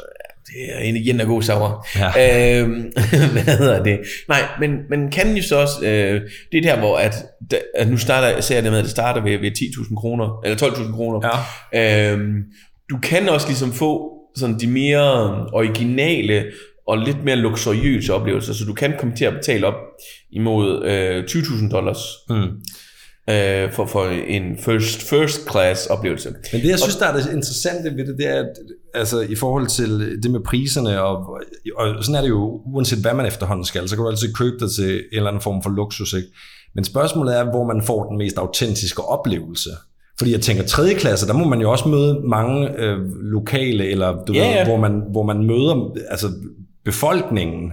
[0.46, 1.86] Det er en igen af god sauer.
[1.96, 2.60] Ja.
[2.62, 2.92] Øhm,
[3.32, 4.00] hvad hedder det?
[4.28, 6.20] Nej, men, men kan jo så også, øh,
[6.52, 7.14] det er der, hvor at,
[7.74, 10.58] at nu starter, ser jeg det med, at det starter ved, ved 10.000 kroner, eller
[10.58, 11.28] 12.000 kroner.
[11.72, 12.12] Ja.
[12.12, 12.42] Øhm,
[12.90, 16.44] du kan også ligesom få sådan de mere originale
[16.88, 19.74] og lidt mere luksuriøse oplevelser, så du kan komme til at betale op
[20.30, 21.98] imod øh, 20.000 dollars
[22.30, 22.36] Mm.
[23.30, 26.34] Øh, for, for en first, first class oplevelse.
[26.52, 28.48] Men det, jeg synes, der er det interessante ved det, det er, at
[28.94, 31.40] altså, i forhold til det med priserne, og,
[31.76, 34.56] og sådan er det jo, uanset hvad man efterhånden skal, så kan du altid købe
[34.60, 36.28] dig til en eller anden form for luksus, ikke?
[36.74, 39.70] Men spørgsmålet er, hvor man får den mest autentiske oplevelse.
[40.18, 44.24] Fordi jeg tænker, tredje klasse, der må man jo også møde mange øh, lokale, eller
[44.24, 46.26] du Ja, ved, hvor man, hvor man møder altså,
[46.84, 47.72] befolkningen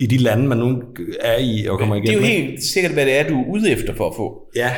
[0.00, 0.82] i de lande, man nu
[1.20, 2.24] er i og kommer Det igennem.
[2.24, 4.42] er jo helt sikkert, hvad det er, du er ude efter for at få.
[4.56, 4.70] Ja,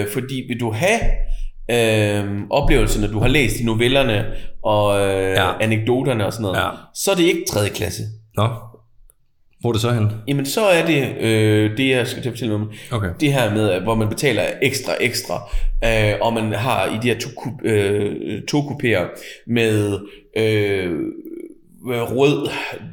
[0.00, 1.00] Øh, fordi vil du have
[1.70, 4.24] øh, oplevelserne, du har læst i novellerne
[4.64, 5.50] og øh, Ja.
[5.60, 6.68] anekdoterne og sådan noget, Ja.
[6.94, 8.02] så er det ikke tredje klasse.
[8.36, 8.48] Nå.
[9.60, 10.08] Hvor er det så hen?
[10.28, 12.72] Jamen så er det øh, det, jeg skal til at fortælle om.
[12.92, 13.08] Okay.
[13.20, 15.50] Det her med, hvor man betaler ekstra, ekstra,
[15.84, 17.28] øh, og man har i de her to,
[17.64, 18.12] øh,
[18.54, 19.04] togkupéer
[19.46, 19.98] med
[20.36, 20.90] øh,
[21.86, 22.48] rød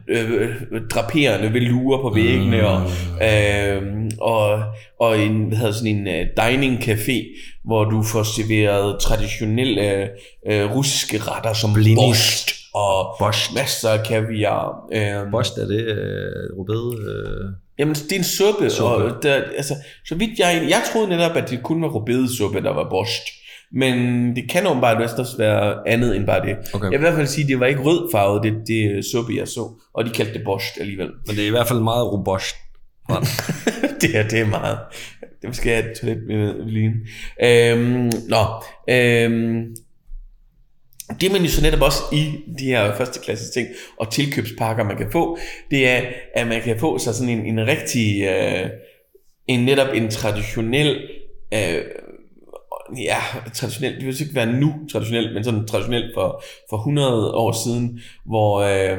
[0.09, 0.49] øh,
[0.89, 2.65] draperende velurer på væggene, Mm.
[2.65, 2.81] og,
[3.27, 3.81] øh,
[4.21, 4.63] og,
[4.99, 7.25] og en, hvad hedder sådan en uh, dining café,
[7.65, 10.09] hvor du får serveret traditionelle
[10.47, 11.95] øh, russiske retter som Blinis.
[11.97, 13.53] borscht og Borscht.
[13.55, 14.75] masser af kaviar.
[14.93, 17.11] Øh, Bost er det øh, rødbede?
[17.11, 17.49] Øh...
[17.79, 18.69] Jamen, det er en suppe, Suppe.
[18.69, 19.05] suppe.
[19.15, 19.73] og der, altså,
[20.07, 20.65] så vidt jeg...
[20.69, 23.23] Jeg troede netop, at det kun var rødbedesuppe, der var borscht.
[23.71, 23.95] Men
[24.35, 26.57] det kan åbenbart også være andet end bare det.
[26.73, 26.91] Okay.
[26.91, 29.47] Jeg vil i hvert fald sige, at det var ikke rødfarvet, det, det suppe, jeg
[29.47, 29.81] så.
[29.93, 31.09] Og de kaldte det borscht alligevel.
[31.27, 32.55] Men det er i hvert fald meget robust.
[34.01, 34.79] det her, det er meget...
[35.41, 36.55] Det skal jeg have et toilet med.
[37.43, 38.45] Øhm, nå,
[38.89, 39.75] øhm,
[41.21, 43.67] det man jo så netop også i de her første klasse ting
[43.99, 45.37] og tilkøbspakker, man kan få,
[45.71, 46.01] det er,
[46.35, 48.69] at man kan få sig sådan en, en rigtig, øh,
[49.47, 51.07] en netop en traditionel,
[51.53, 51.81] øh,
[52.97, 53.17] ja,
[53.53, 57.99] traditionel, det vil ikke være nu traditionelt, men sådan traditionelt for, for 100 år siden,
[58.25, 58.97] hvor, øh,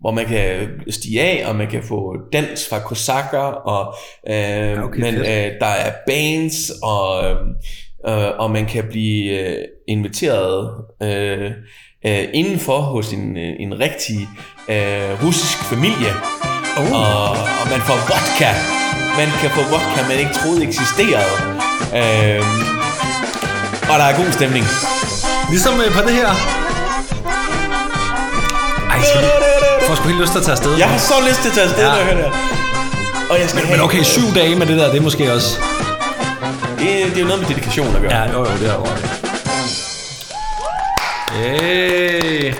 [0.00, 3.94] hvor man kan stige af, og man kan få dans fra kosakker, og,
[4.28, 7.36] øh, okay, men øh, der er bands, og, øh,
[8.08, 10.70] øh, og man kan blive øh, inviteret
[11.02, 11.50] øh,
[12.06, 14.18] øh, indenfor hos en, øh, en rigtig
[14.68, 16.12] øh, russisk familie,
[16.78, 16.92] Oh.
[16.92, 18.50] og, og man får vodka.
[19.20, 21.34] Man kan få vodka, man ikke troede eksisterede.
[21.98, 22.79] Øh,
[23.90, 24.64] og der er god stemning.
[25.52, 26.30] Ligesom øh, på det her.
[28.92, 29.28] Ej, skal vi...
[29.86, 30.72] Får sgu helt lyst til at tage afsted.
[30.82, 31.88] Jeg har så lyst til at tage afsted, Ja.
[31.90, 32.32] når jeg hører det her.
[33.30, 35.50] Og jeg skal Men have, okay, syv dage med det der, det er måske også...
[36.78, 38.12] det, det er jo noget med dedikation at gøre.
[38.16, 39.10] Ja, jo, jo, det er det.
[41.32, 42.52] Hey.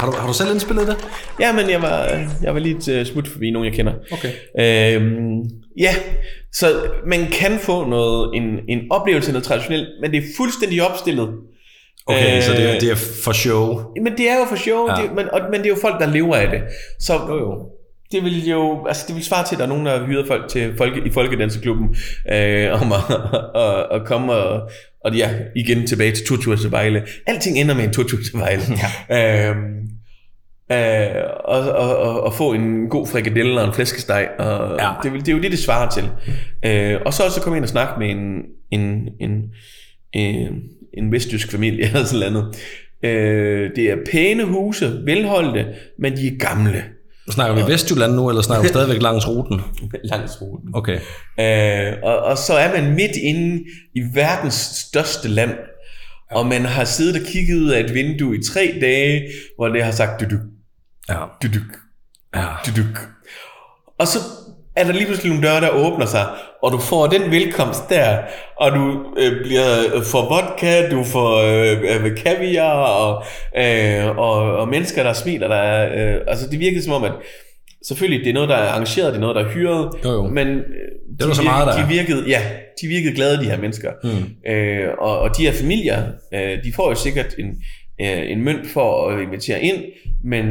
[0.00, 0.96] Har du, har du selv indspillet det?
[1.40, 1.98] Ja, men jeg var,
[2.42, 3.92] jeg var lige et uh, smut forbi nogen, jeg kender.
[4.12, 4.32] Okay.
[4.96, 5.38] Øhm,
[5.78, 5.94] ja,
[6.52, 6.66] så
[7.06, 11.28] man kan få noget, en, en oplevelse noget traditionelt, men det er fuldstændig opstillet.
[12.06, 13.80] Okay, Øh, så det er, det er for show.
[14.02, 15.02] Men det er jo for sjov, Ja.
[15.02, 16.62] det, men, og, men det er jo folk, der lever af det.
[17.00, 17.68] Så Jo, jo.
[18.12, 20.26] det vil jo, altså det vil svare til, at der er nogen, der har hyret
[20.26, 21.96] folk til folke, i Folkedanseklubben,
[22.32, 22.98] øh, om at,
[23.62, 24.70] at, at komme og,
[25.04, 27.02] og ja, igen tilbage til Tutu til Vejle.
[27.26, 28.62] Alting ender med en Tutu til Vejle.
[29.10, 29.48] Ja.
[29.50, 29.88] Øhm,
[30.72, 34.28] øh, og, og, og, og, få en god frikadelle og en flæskesteg.
[34.38, 34.90] Og Ja.
[35.02, 36.04] det, det er jo det, det svarer til.
[36.64, 39.42] Øh, og så også komme ind og snakke med en, en, en,
[40.12, 40.62] en,
[40.94, 42.56] en vestjysk familie eller sådan noget.
[43.04, 45.66] Øh, det er pæne huse, velholdte,
[45.98, 46.84] men de er gamle.
[47.30, 49.60] Snakker vi Vestjylland nu, eller snakker vi stadigvæk langs ruten?
[50.04, 50.68] Langs ruten.
[50.74, 50.98] Okay.
[51.40, 53.64] Øh, og, og så er man midt inde
[53.94, 54.54] i verdens
[54.88, 55.50] største land,
[56.30, 59.22] og man har siddet og kigget ud af et vindue i tre dage,
[59.56, 60.40] hvor det har sagt duduk,
[61.08, 61.14] Ja.
[61.42, 61.70] duduk,
[62.36, 62.46] Ja.
[62.66, 62.98] duduk.
[63.98, 64.18] Og så
[64.76, 66.26] er der lige pludselig nogle døre, der åbner sig,
[66.62, 68.18] og du får den velkomst der,
[68.56, 73.24] og du øh, bliver øh, får vodka, du får øh, øh, kaviar, og,
[73.56, 75.48] øh, og, og mennesker, der smiler.
[75.48, 77.12] Der er, øh, altså det virkede som om, at
[77.88, 80.22] selvfølgelig, det er noget, der er arrangeret, det er noget, der er hyret, Jo, jo.
[80.22, 80.64] men øh,
[81.20, 82.42] er der så meget, der de virkede, ja,
[82.82, 83.90] de virkede glade, de her mennesker.
[84.04, 84.50] Mm.
[84.52, 86.02] Øh, og, og de her familier,
[86.34, 87.46] øh, de får jo sikkert en,
[88.00, 89.84] øh, en mønt for at invitere ind,
[90.24, 90.44] men,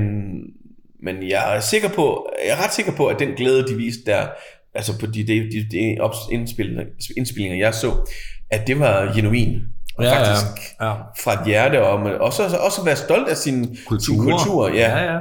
[1.04, 4.04] men jeg er sikker på, jeg er ret sikker på, at den glæde, de viste
[4.06, 4.28] der,
[4.76, 5.98] altså på de, de, de, de
[6.32, 6.84] indspillinger,
[7.18, 8.12] indspillinger, jeg så,
[8.52, 9.62] at det var genuin.
[9.98, 10.20] Og Ja, ja.
[10.20, 10.46] faktisk
[10.82, 10.94] Ja.
[11.24, 14.14] fra et hjerte, og også, også være stolt af sin Kultur.
[14.14, 14.98] Sin kultur ja.
[14.98, 15.20] ja, ja.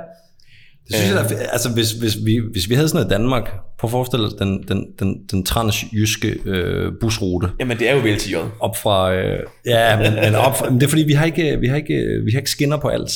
[0.89, 3.23] Det synes jeg, der, er- altså hvis, hvis, vi, hvis vi havde sådan noget i
[3.23, 3.45] Danmark,
[3.79, 8.01] prøv at forestille dig den, den, den, den transjyske øh, busrute Jamen, det er jo
[8.03, 11.13] vel til op fra, øh, ja, men, men, op fra, men det er fordi, vi
[11.13, 13.13] har ikke, vi har ikke, vi har ikke skinner på alt.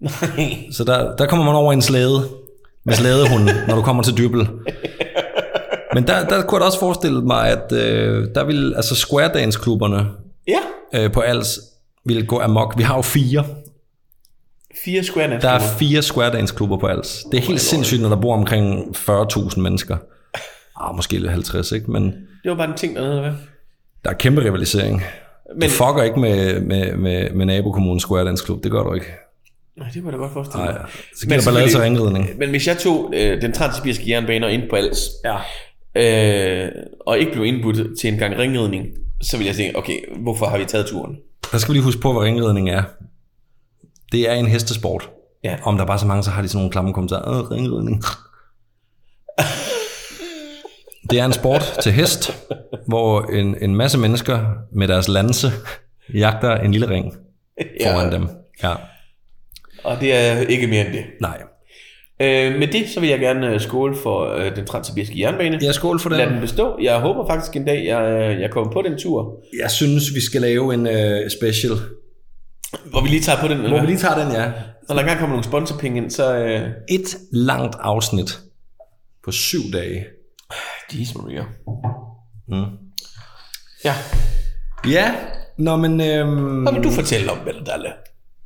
[0.00, 0.56] Nej.
[0.72, 2.20] Så der, der kommer man over en slæde
[2.84, 4.48] med slædehund, når du kommer til Dybbel.
[5.94, 9.30] Men der, der kunne jeg da også forestille mig, at øh, der vil altså square
[9.34, 10.06] dance klubberne
[10.48, 10.58] Ja,
[11.04, 11.60] øh, på Als
[12.06, 12.74] ville gå amok.
[12.78, 13.44] Vi har jo fire.
[14.84, 17.24] Fire square Der er fire square dance klubber på Als.
[17.32, 19.96] Det er helt sindssygt, når der bor omkring 40.000 mennesker.
[20.80, 21.90] Ah, måske lidt 50, ikke?
[21.90, 23.32] Men Det var bare en ting dernede, hvad?
[24.04, 25.02] der er kæmpe rivalisering.
[25.54, 28.62] Men, du fucker ikke med, med, med, med nabokommunens square dance klub.
[28.64, 29.06] Det gør du ikke.
[29.76, 30.74] nej, det jeg da godt forestille mig.
[30.74, 30.82] Nej,
[31.16, 32.28] så giver der ballade til ringridning.
[32.38, 35.36] Men hvis jeg tog øh, den transsibiriske jernbane og ind på Als, Ja.
[36.64, 36.68] øh,
[37.06, 38.86] og ikke blev indbudt til en gang ringridning,
[39.22, 41.16] så vil jeg tænke, okay, hvorfor har vi taget turen?
[41.52, 42.82] Der skal vi lige huske på, hvad ringridning er.
[44.12, 45.10] Det er en hestesport.
[45.44, 45.56] Ja.
[45.62, 47.38] Om der er bare så mange, så har de sådan nogle klamme kommentarer.
[47.42, 48.02] Åh, ringridning.
[51.10, 52.46] Det er en sport til hest,
[52.86, 54.40] hvor en, en masse mennesker
[54.72, 55.52] med deres lanse
[56.14, 57.14] jagter en lille ring
[57.82, 58.28] foran dem.
[58.62, 58.74] Ja.
[59.84, 61.04] Og det er ikke mere end det.
[61.20, 61.42] Nej.
[62.22, 65.58] Øh, med det, så vil jeg gerne øh, skåle for øh, den transsibiriske jernbane.
[65.62, 66.32] Ja, skål for Lad den.
[66.32, 66.78] den bestå.
[66.82, 70.40] Jeg håber faktisk en dag, jeg, jeg kommer på den tur, Jeg synes, vi skal
[70.40, 71.72] lave en uh, special.
[72.90, 73.56] Hvor vi lige tager på den.
[73.56, 73.80] Hvor Eller?
[73.80, 74.52] vi lige tager den, ja.
[74.88, 76.34] Når der engang kommer nogle sponsorpenge ind, så...
[76.36, 78.40] Øh, Et langt afsnit
[79.24, 80.04] på syv dage.
[80.94, 81.44] Jeez, Maria.
[82.48, 82.64] Mm.
[83.84, 83.94] Ja.
[84.88, 85.14] Ja,
[85.58, 86.00] nå men...
[86.00, 87.88] Øhm, Hvad vil du fortælle om, Beldalle?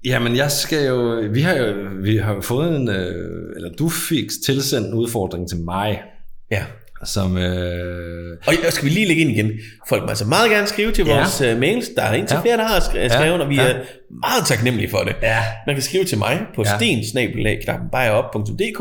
[0.05, 1.29] Jamen, jeg skal jo...
[1.31, 2.89] Vi har jo vi har fået en...
[2.89, 6.03] Øh, eller du fik tilsendt en udfordring til mig,
[6.51, 6.65] Ja.
[7.05, 7.39] Som...
[7.39, 9.51] Øh, Og jeg- skal vi lige lægge ind igen?
[9.89, 11.15] Folk må altså meget gerne skrive til Ja.
[11.17, 11.89] vores øh, mails.
[11.97, 12.41] Der er indtil Ja.
[12.43, 13.33] flere, der har skrevet, Ja.
[13.41, 13.63] og vi Ja.
[13.69, 13.75] er
[14.11, 15.17] meget taknemmelige for det.
[15.23, 15.39] ja.
[15.67, 16.77] Man kan skrive til mig på Ja.
[16.77, 18.81] stensnabelag.dk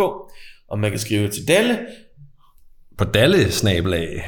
[0.70, 1.80] og man kan skrive til Dalle.
[2.98, 4.24] På dalle-snabelag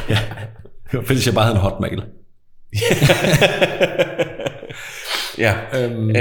[0.08, 0.18] ja.
[0.90, 2.02] Det var hvis jeg bare havde en hotmail.
[5.38, 5.54] ja.
[5.84, 6.16] Øhm, Øh,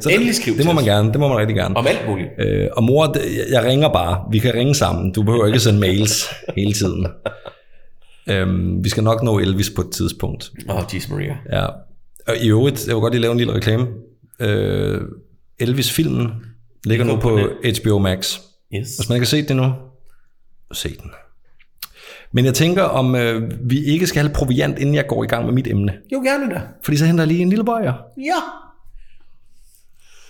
[0.00, 1.76] så endelig skriv Det må man gerne, det må man rigtig gerne.
[1.76, 2.28] Om alt muligt.
[2.38, 3.16] Øh, og mor,
[3.52, 4.24] jeg- ringer bare.
[4.30, 5.12] Vi kan ringe sammen.
[5.12, 6.24] Du behøver ikke sende mails
[6.56, 7.06] hele tiden.
[8.30, 10.50] Øhm, vi skal nok nå Elvis på et tidspunkt.
[10.68, 11.36] Åh, oh, jeez Maria.
[11.52, 11.66] Ja.
[12.28, 13.86] Og i øvrigt, jeg vil godt lige lave en lille reklame.
[14.40, 15.00] Øh,
[15.60, 16.28] Elvis-filmen
[16.84, 17.38] ligger nu på på
[17.82, 18.38] HBO Max.
[18.74, 18.96] Yes.
[18.96, 19.72] Hvis man ikke har set det nu,
[20.72, 21.10] se den.
[22.32, 25.44] Men jeg tænker, om øh, vi ikke skal have proviant, inden jeg går i gang
[25.44, 25.92] med mit emne.
[26.12, 26.60] Jo, gerne da.
[26.84, 27.92] Fordi så henter jeg lige en lille bøjer.
[28.18, 28.36] Ja.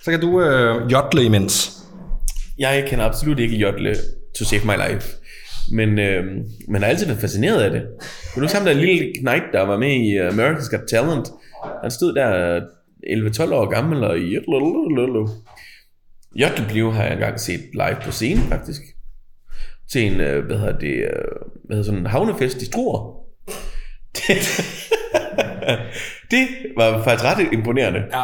[0.03, 1.83] Så kan du øh, jodle imens.
[2.57, 3.95] Jeg kan absolut ikke jodle
[4.37, 5.07] to save my life.
[5.71, 6.23] Men øh,
[6.67, 7.81] man har altid været fascineret af det.
[8.33, 11.27] Kan du huske ham der lille knight, der var med i America's Got Talent?
[11.81, 12.59] Han stod der
[13.49, 14.37] 11-12 år gammel og i
[19.91, 21.09] Til en, øh, hvad hedder det, øh,
[21.65, 23.15] hvad hedder sådan en havnefest i Struer.
[24.15, 24.37] Det,
[26.31, 27.99] det var faktisk ret imponerende.
[28.13, 28.23] Ja.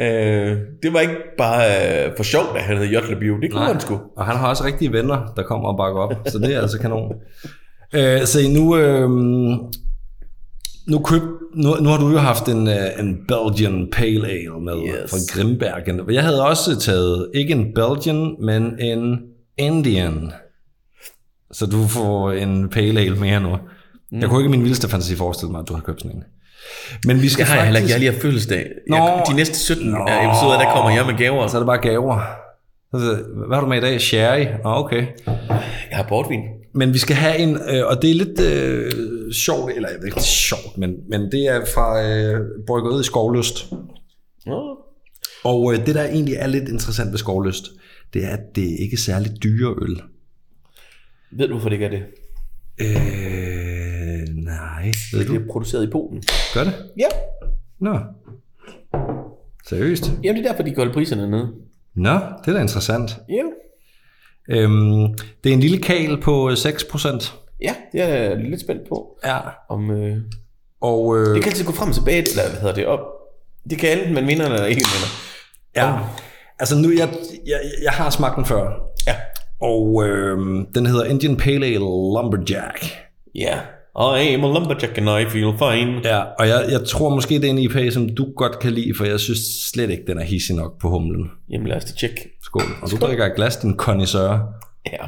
[0.00, 1.64] Øh, det var ikke bare
[2.06, 3.40] øh, for sjovt, at han hed Jotlebio.
[3.40, 3.72] Det kunne Nej.
[3.72, 4.00] han sgu.
[4.16, 6.14] Og han har også rigtige venner, der kommer og bakker op.
[6.26, 7.12] Så det er altså kanon.
[7.94, 9.08] Øh, så nu, øh,
[10.88, 11.22] nu, køb,
[11.54, 15.10] nu, nu har du jo haft en, øh, en Belgian Pale Ale med Yes.
[15.10, 16.10] fra Grimbergen.
[16.10, 19.18] Jeg havde også taget, ikke en Belgian, men en
[19.58, 20.32] Indian.
[21.52, 23.56] Så du får en Pale Ale mere nu.
[24.12, 24.20] Mm.
[24.20, 26.22] Jeg kunne ikke i min vildeste fantasi forestille mig, at du har købt sådan en.
[27.04, 27.90] Men vi skal Det har jeg heller ikke.
[27.90, 28.00] Jeg har faktisk...
[28.00, 28.66] lige haft fødselsdag.
[28.88, 28.96] Nå.
[28.96, 29.98] Jeg, de næste 17 Nå.
[29.98, 31.46] episoder, der kommer jeg med gaver.
[31.46, 32.20] Så er det bare gaver.
[33.46, 34.00] Hvad har du med i dag?
[34.00, 34.44] Sherry?
[34.64, 35.06] Nå, okay.
[35.90, 36.40] Jeg har portvin.
[36.74, 38.92] Men vi skal have en, øh, og det er lidt øh,
[39.32, 43.66] sjovt, eller det er ikke sjovt, men, men det er fra øh, bryggeriet i Skovlyst.
[44.46, 44.76] Nå.
[45.44, 47.64] Og øh, det, der egentlig er lidt interessant ved Skovlyst,
[48.14, 50.00] det er, at det ikke er særlig dyre øl.
[51.32, 52.02] Ved du, hvorfor det er det?
[52.80, 54.92] Øh, nej.
[55.12, 55.34] Ved Det du?
[55.34, 56.22] er produceret i Polen.
[56.54, 56.72] Gør det?
[56.98, 57.06] Ja.
[57.80, 57.98] Nå.
[59.68, 60.12] Seriøst?
[60.24, 61.48] Jamen, det er derfor, de holder priserne nede.
[61.94, 63.10] Nå, det er da interessant.
[63.28, 63.42] Ja.
[64.48, 65.14] Øhm,
[65.44, 67.32] det er en lille kal på øh, 6%.
[67.62, 69.18] Ja, det er jeg lidt spændt på.
[69.24, 69.38] Ja.
[69.68, 70.16] Om, øh,
[70.80, 73.00] Og øh, det kan altid gå frem og tilbage, eller hvad hedder det, op.
[73.70, 75.10] Det kan enten man vinder, eller ikke vinder.
[75.76, 75.98] ja.
[76.60, 77.08] Altså nu, jeg,
[77.46, 78.87] jeg, jeg har smagt den før.
[79.60, 80.38] Og øh,
[80.74, 82.84] den hedder Indian Pale Ale Lumberjack.
[83.34, 83.58] Ja.
[83.98, 86.00] I am a lumberjack and I feel fine.
[86.04, 88.94] Ja, og jeg, jeg tror måske, det er en IPA, som du godt kan lide,
[88.96, 89.38] for jeg synes
[89.70, 91.30] slet ikke, den er hissig nok på humlen.
[91.50, 92.30] Jamen lad os da tjekke.
[92.42, 92.62] Skål.
[92.82, 94.54] Og du drikker et glas, din connoisseur.
[94.92, 95.06] Ja.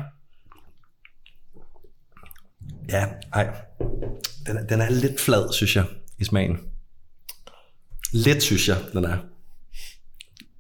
[2.93, 3.49] Ja, ej.
[4.47, 5.85] Den er, den er lidt flad, synes jeg,
[6.19, 6.59] i smagen.
[8.13, 9.17] Lidt, synes jeg, den er.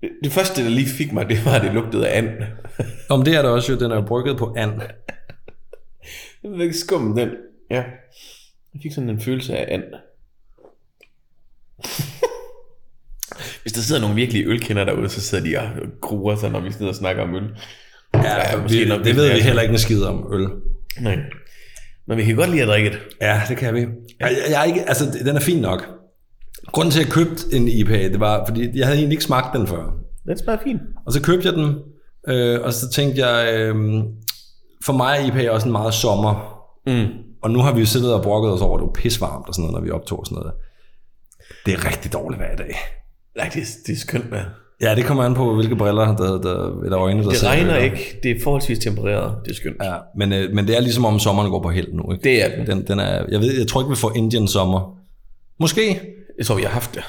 [0.02, 2.28] Det første, der lige fik mig, det var, at det lugtede af and.
[3.08, 4.80] Om det er der også jo, den er jo brygget på and.
[6.42, 7.30] Ved ikke, skum den.
[7.70, 7.82] Ja.
[8.74, 9.84] Jeg fik sådan en følelse af and.
[13.62, 15.68] Hvis der sidder nogle virkelige ølkender derude, så sidder de og
[16.00, 17.50] gruer sig, når vi sidder og snakker om øl.
[18.14, 20.48] Ja, måske vi, nok det ved vi heller ikke en skid om øl.
[21.00, 21.18] Nej.
[22.06, 22.98] Men vi kan godt lide at drikke det.
[23.20, 23.80] Ja, det kan vi.
[24.20, 25.99] Jeg, jeg er ikke, altså, den er fin nok.
[26.72, 29.56] Grunden til, at jeg købte en IPA, det var, fordi jeg havde egentlig ikke smagt
[29.56, 29.92] den før.
[30.26, 30.80] Den smager fint.
[31.06, 31.74] Og så købte jeg den,
[32.28, 33.74] øh, og så tænkte jeg, øh,
[34.84, 36.56] for mig er IPA også en meget sommer.
[36.86, 37.06] Mm.
[37.42, 39.54] Og nu har vi jo siddet og brokket os over, at det var pisvarmt og
[39.54, 40.52] sådan noget, når vi optog og sådan noget.
[41.66, 42.74] Det er rigtig dårligt hver dag.
[43.36, 44.40] Nej, det, er- det er skønt, med.
[44.82, 47.76] Ja, det kommer an på, hvilke briller der, der, eller øjne, der Det ser regner
[47.76, 47.84] øl.
[47.84, 48.18] ikke.
[48.22, 49.34] Det er forholdsvis tempereret.
[49.44, 49.76] Det er skønt.
[49.82, 52.12] Ja, men, øh, men det er ligesom om sommeren går på held nu.
[52.12, 52.24] Ikke?
[52.24, 52.66] Det er den.
[52.66, 54.96] Den, den er, jeg, ved, jeg tror ikke, vi får Indian sommer.
[55.60, 56.00] Måske.
[56.40, 57.02] Jeg tror, vi har haft det.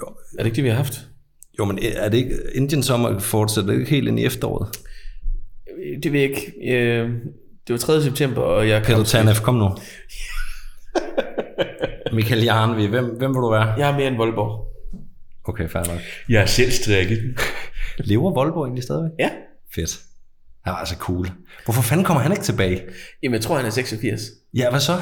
[0.00, 0.06] Jo.
[0.06, 1.00] Er det ikke det, vi har haft?
[1.58, 4.76] Jo, men er det ikke, Indian sommer fortsætter ikke helt ind i efteråret?
[6.02, 6.52] Det ved jeg ikke.
[6.74, 7.10] Øh,
[7.66, 8.02] Det var 3.
[8.02, 9.68] september, og jeg Peter Tanef, kom nu.
[12.12, 13.62] Michael Jarnvi, hvem, hvem vil du være?
[13.78, 14.66] Jeg er mere end Voldborg.
[15.44, 15.98] Okay, fair nok.
[16.28, 17.18] Jeg er selv strikket.
[17.98, 19.10] Lever Voldborg egentlig stadigvæk?
[19.18, 19.30] Ja.
[19.74, 19.98] Fedt.
[20.64, 21.26] Han var altså cool.
[21.64, 22.82] Hvorfor fanden kommer han ikke tilbage?
[23.22, 24.20] Jamen, jeg tror, han er 86.
[24.54, 25.00] Ja, hvad så?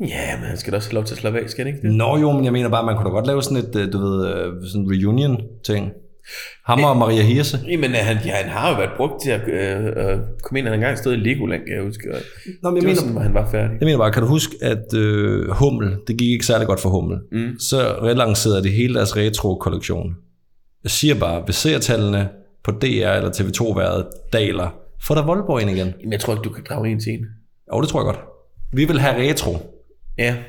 [0.00, 1.88] Ja, men han skal da også have lov til at slappe af, skal han ikke
[1.88, 1.96] det?
[1.96, 3.98] Nå jo, men jeg mener bare, man kunne da godt lave sådan et, øh, du
[3.98, 5.92] ved, øh, sådan reunion-ting.
[6.66, 7.58] Ham og Maria Hirse.
[7.70, 10.66] Jamen, han, ja, han har jo været brugt til at øh, øh, komme ind.
[10.66, 12.08] Han engang stået i Legoland, kan jeg huske.
[12.08, 13.76] Nå, men det jeg var mener, sådan, han var færdig.
[13.80, 16.88] jeg mener bare, kan du huske, at øh, Hummel, det gik ikke særlig godt for
[16.88, 17.18] Hummel.
[17.32, 17.58] Mm.
[17.58, 20.14] Så relancerede det hele deres retro-kollektion.
[20.84, 22.28] Jeg siger bare, hvis seertallene
[22.64, 25.94] på DR eller TV2 været daler, får der Voldborg ind igen.
[26.00, 27.26] Jamen, jeg tror ikke, du kan drage en til en.
[27.74, 28.20] Jo, det tror jeg godt.
[28.72, 29.56] Vi vil have retro.
[30.20, 30.36] Ja.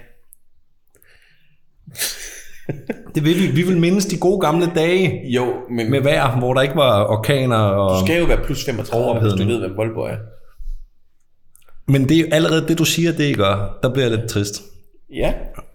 [3.16, 3.48] Det vil vi.
[3.48, 7.06] Vi vil mindes de gode gamle dage Jo, men med vejr, hvor der ikke var
[7.06, 7.58] orkaner.
[7.58, 8.02] Og...
[8.02, 10.18] du skal jo være plus 35, hvis du ved, hvem Voldborg er.
[11.92, 13.80] Men det er allerede det, du siger, det I gør.
[13.84, 14.62] Der bliver jeg lidt trist.
[15.16, 15.34] Ja.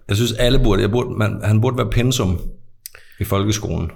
[0.08, 2.40] Jeg synes, alle burde, jeg burde man, han burde være pensum
[3.20, 3.90] i folkeskolen.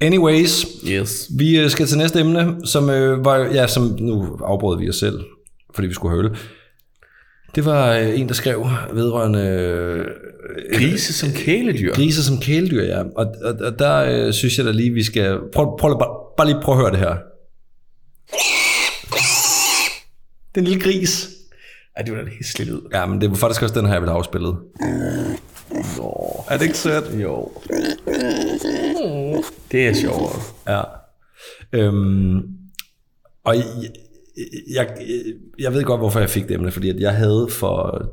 [0.00, 1.26] Anyways, Yes.
[1.38, 4.96] vi øh, skal til næste emne, som øh, var, ja, som nu afbrød vi os
[4.96, 5.20] selv,
[5.74, 6.36] fordi vi skulle øl.
[7.54, 10.06] Det var øh, en, der skrev vedrørende øh,
[10.74, 11.94] Grise som kæledyr.
[11.94, 13.02] grise som kæledyr, ja.
[13.02, 13.96] Og, og, og der
[14.26, 15.38] øh, synes jeg da lige, vi skal...
[15.54, 17.16] Prøv, prøv, bare, bare lige prøv at høre det her.
[20.54, 21.28] Det er en lille gris.
[21.96, 22.80] Ej, det var da en hæslig lyd.
[22.92, 24.56] Ja, men det var faktisk også den her, jeg ville have afspillet.
[25.96, 26.44] Nå.
[26.50, 27.22] Er det ikke sødt?
[27.22, 27.52] Jo.
[29.72, 30.40] Det er sjovere.
[30.68, 30.82] Ja.
[31.72, 32.42] Øhm,
[33.44, 33.64] og jeg,
[34.74, 34.88] jeg,
[35.58, 38.08] jeg ved godt, hvorfor jeg fik det emne, fordi at jeg havde for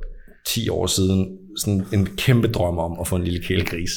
[0.48, 3.92] 10 år siden sådan en kæmpe drøm om at få en lille kælegris.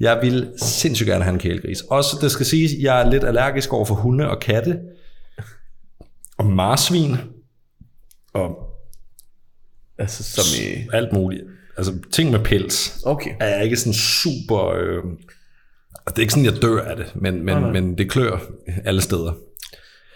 [0.00, 1.80] Jeg vil sindssygt gerne have en kælegris.
[1.80, 4.78] Også, det skal siges, jeg er lidt allergisk over for hunde og katte.
[6.38, 7.16] Og marsvin.
[8.34, 8.70] Og
[10.00, 10.88] Altså, som i...
[10.92, 11.42] alt muligt.
[11.76, 13.02] Altså ting med pels.
[13.04, 13.30] Okay.
[13.40, 14.68] Er jeg ikke sådan super...
[14.68, 15.04] Øh,
[16.06, 17.72] det er ikke sådan, jeg dør af det, men, men, nej.
[17.72, 18.38] men det klør
[18.84, 19.32] alle steder.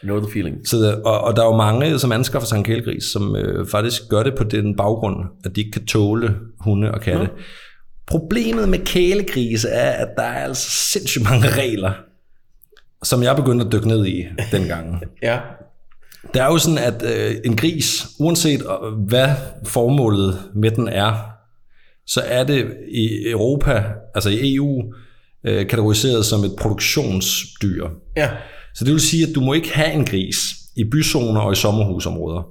[0.05, 0.69] Know the feeling.
[0.69, 4.03] Så og, og der er jo mange, som anskaffer sig en kælegris, som øh, faktisk
[4.09, 7.29] gør det på den baggrund, at de ikke kan tåle hunde og katte.
[8.07, 11.93] Problemet med kælegrise er, at der er altså sindssygt mange regler,
[13.03, 15.03] som jeg begyndte at dykke ned i dengang.
[15.23, 15.39] Ja.
[16.35, 19.29] Det er jo sådan, at øh, en gris, uanset øh, hvad
[19.65, 21.15] formålet med den er,
[22.07, 23.85] så er det i Europa,
[24.15, 24.83] altså i EU,
[25.45, 27.89] øh, kategoriseret som et produktionsdyr.
[28.17, 28.31] Ja.
[28.75, 30.37] Så det vil sige, at du må ikke have en gris
[30.77, 32.43] i byzoner og i sommerhusområder.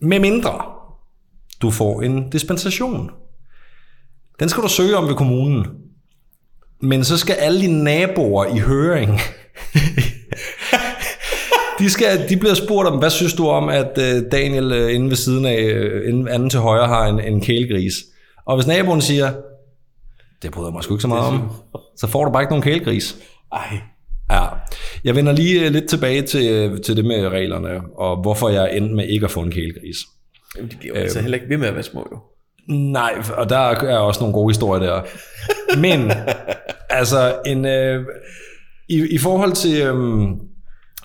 [0.00, 0.64] Med mindre
[1.62, 3.10] du får en dispensation.
[4.40, 5.66] Den skal du søge om ved kommunen.
[6.80, 9.10] Men så skal alle dine naboer i høring
[11.78, 15.08] de, skal, de bliver spurgt om, hvad synes du om, at øh, Daniel øh, inde
[15.08, 17.94] ved siden af, øh, inde anden til højre, har en, en kælegris.
[18.46, 19.32] Og hvis naboen siger,
[20.42, 21.50] det bryder jeg mig sgu ikke så meget om,
[21.96, 23.16] så får du bare ikke nogen kælegris.
[23.52, 23.80] Ej.
[24.30, 24.46] Ja,
[25.04, 28.76] jeg vender lige øh, lidt tilbage til, øh, til det med reglerne, og hvorfor jeg
[28.76, 29.96] endte med ikke at få en kælegris.
[30.56, 32.18] Jamen, de bliver jo altså heller ikke ved med at være små, jo.
[32.74, 35.02] Nej, og der er også nogle gode historier der.
[35.78, 36.12] Men,
[37.00, 38.04] altså, en, øh,
[38.88, 40.28] i, i forhold til øh,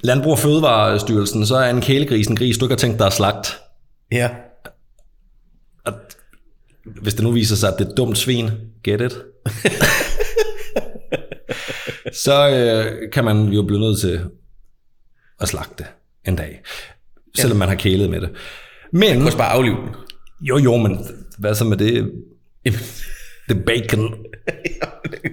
[0.01, 3.13] Landbrug og Fødevarestyrelsen, så er en kælegris en gris, du ikke har tænkt dig at
[3.13, 3.59] slagt.
[4.11, 4.29] Ja.
[5.85, 5.93] Og
[7.01, 8.49] hvis det nu viser sig, at det er et dumt svin,
[8.83, 9.17] get it?
[12.13, 14.21] så øh, kan man jo blive nødt til
[15.39, 15.85] at slagte
[16.27, 16.61] en dag,
[17.37, 18.29] selvom man har kælet med det.
[18.91, 19.89] Men, Du kan også bare aflive den.
[20.41, 21.05] jo jo, men
[21.37, 22.11] hvad så med det?
[23.49, 24.15] Det er bacon.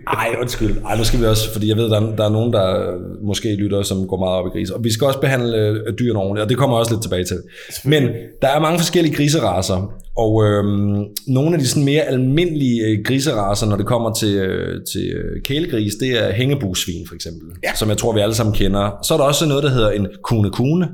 [0.07, 0.77] Ej, undskyld.
[0.85, 3.55] Ej, nu skal vi også, fordi jeg ved, der er, der er nogen, der måske
[3.55, 4.75] lytter, som går meget op i grise.
[4.77, 7.25] Og vi skal også behandle øh, dyrene ordentligt, og det kommer jeg også lidt tilbage
[7.25, 7.37] til.
[7.85, 8.03] Men
[8.43, 13.67] der er mange forskellige griseraser, og øhm, nogle af de sådan mere almindelige øh, griseraser,
[13.67, 17.75] når det kommer til, øh, til øh, kælegris, det er hængebusvin for eksempel, Ja.
[17.75, 18.91] som jeg tror, vi alle sammen kender.
[19.05, 20.89] Så er der også noget, der hedder en kune kune,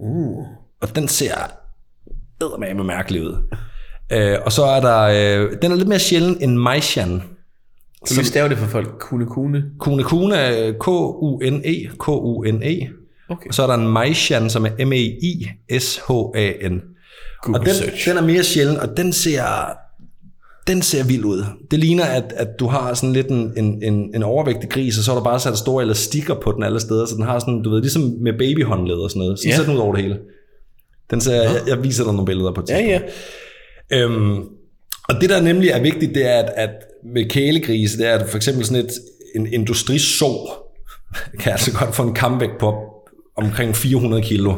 [0.00, 0.44] Uh.
[0.82, 1.34] og den ser
[2.42, 3.34] eddermame mærkelig ud.
[4.12, 5.00] Øh, og så er der,
[5.42, 7.22] øh, den er lidt mere sjælden end Maishan.
[8.08, 8.88] Kan vi stave det for folk?
[9.00, 9.64] Kune Kune.
[9.80, 12.88] Kune Kune er K-U-N-E, K-U-N-E.
[13.28, 13.48] Okay.
[13.48, 14.84] Og så er der en Maishan, som er
[15.70, 16.82] M-E-I-S-H-A-N.
[17.42, 18.08] Google Og den, search.
[18.08, 19.42] den er mere sjælden, og den ser,
[20.66, 21.44] den ser vild ud.
[21.70, 25.04] Det ligner, at, at du har sådan lidt en, en, en, en overvægtig gris, og
[25.04, 27.62] så har du bare sat store elastikker på den alle steder, så den har sådan,
[27.62, 29.38] du ved, ligesom med babyhåndled og sådan noget.
[29.38, 29.56] Sådan Ja.
[29.56, 30.18] ser den ud over det hele.
[31.10, 32.92] Den ser, jeg, jeg viser dig nogle billeder på et Ja, tidspunkt.
[33.06, 33.10] ja.
[33.92, 34.36] Øhm,
[35.08, 36.70] og det, der nemlig er vigtigt, det er, at, at
[37.14, 38.90] med kælegrise, det er, at for eksempel sådan et,
[39.36, 40.50] en industriså
[41.40, 42.74] kan altså godt få en kampvægt på
[43.36, 44.50] omkring 400 kilo.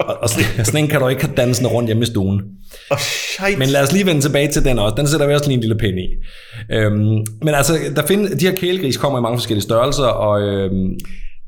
[0.00, 2.42] og, og sådan, sådan en kan du ikke have dansende rundt hjemme i stuen.
[2.90, 3.58] Og shit.
[3.58, 4.94] Men lad os lige vende tilbage til den også.
[4.96, 6.08] Den sætter vi også lige en lille pind i.
[6.74, 10.94] Øhm, men altså, der find, de her kælegris kommer i mange forskellige størrelser, og øhm,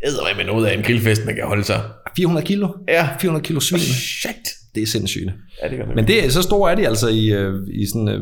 [0.06, 1.80] æder med noget af en grillfest, man kan holde sig.
[2.16, 2.68] 400 kilo.
[2.88, 3.08] Ja.
[3.20, 3.80] 400 kilo svin.
[3.80, 4.63] Shit.
[4.74, 5.30] Det er sindssygt.
[5.62, 5.96] Ja, det gør det.
[5.96, 8.20] Men det, så store er de altså i, øh, i sådan, øh,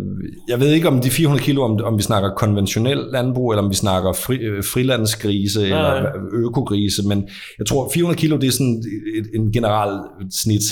[0.48, 3.70] jeg ved ikke om de 400 kilo, om, om vi snakker konventionel landbrug, eller om
[3.70, 5.96] vi snakker fri, øh, frilandsgrise, Nej.
[5.96, 7.28] eller økogrise, men
[7.58, 8.82] jeg tror 400 kilo, det er sådan
[9.18, 10.00] et, en general
[10.30, 10.62] snit.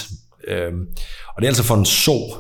[0.48, 0.80] Øhm,
[1.36, 2.34] og det er altså for en så.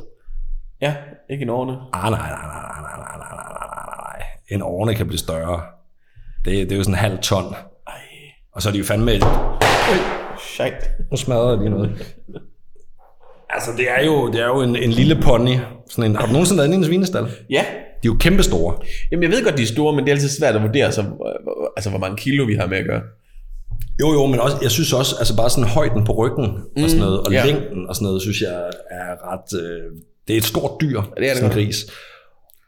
[0.82, 0.94] Ja,
[1.30, 1.72] ikke en årene.
[1.92, 4.22] Ah, nej, nej, nej, nej, nej, nej, nej, nej.
[4.50, 5.60] En årne kan blive større.
[6.44, 7.44] Det, det er jo sådan en halv ton.
[7.86, 7.94] Ej.
[8.54, 9.10] Og så er de jo fandme...
[10.40, 10.72] Shit.
[11.10, 12.16] Nu smadrer jeg lige noget.
[13.60, 15.56] Altså, det er jo, det er jo en, en lille pony.
[15.90, 17.22] Sådan en, har du nogensinde været inde i en svinestal?
[17.24, 17.60] De Ja.
[17.60, 18.74] er jo kæmpe store.
[19.12, 21.02] Jamen, jeg ved godt, de er store, men det er altid svært at vurdere, så,
[21.02, 23.00] hvor- altså, hvor mange kilo vi har med at gøre.
[24.00, 26.46] Jo, jo, men også, jeg synes også, altså bare sådan højden på ryggen
[26.84, 27.44] og sådan noget, og ja.
[27.46, 28.54] længden og sådan noget, synes jeg
[28.90, 29.60] er ret...
[29.62, 29.82] Øh,
[30.28, 31.86] det er et stort dyr, det er det sådan en gris.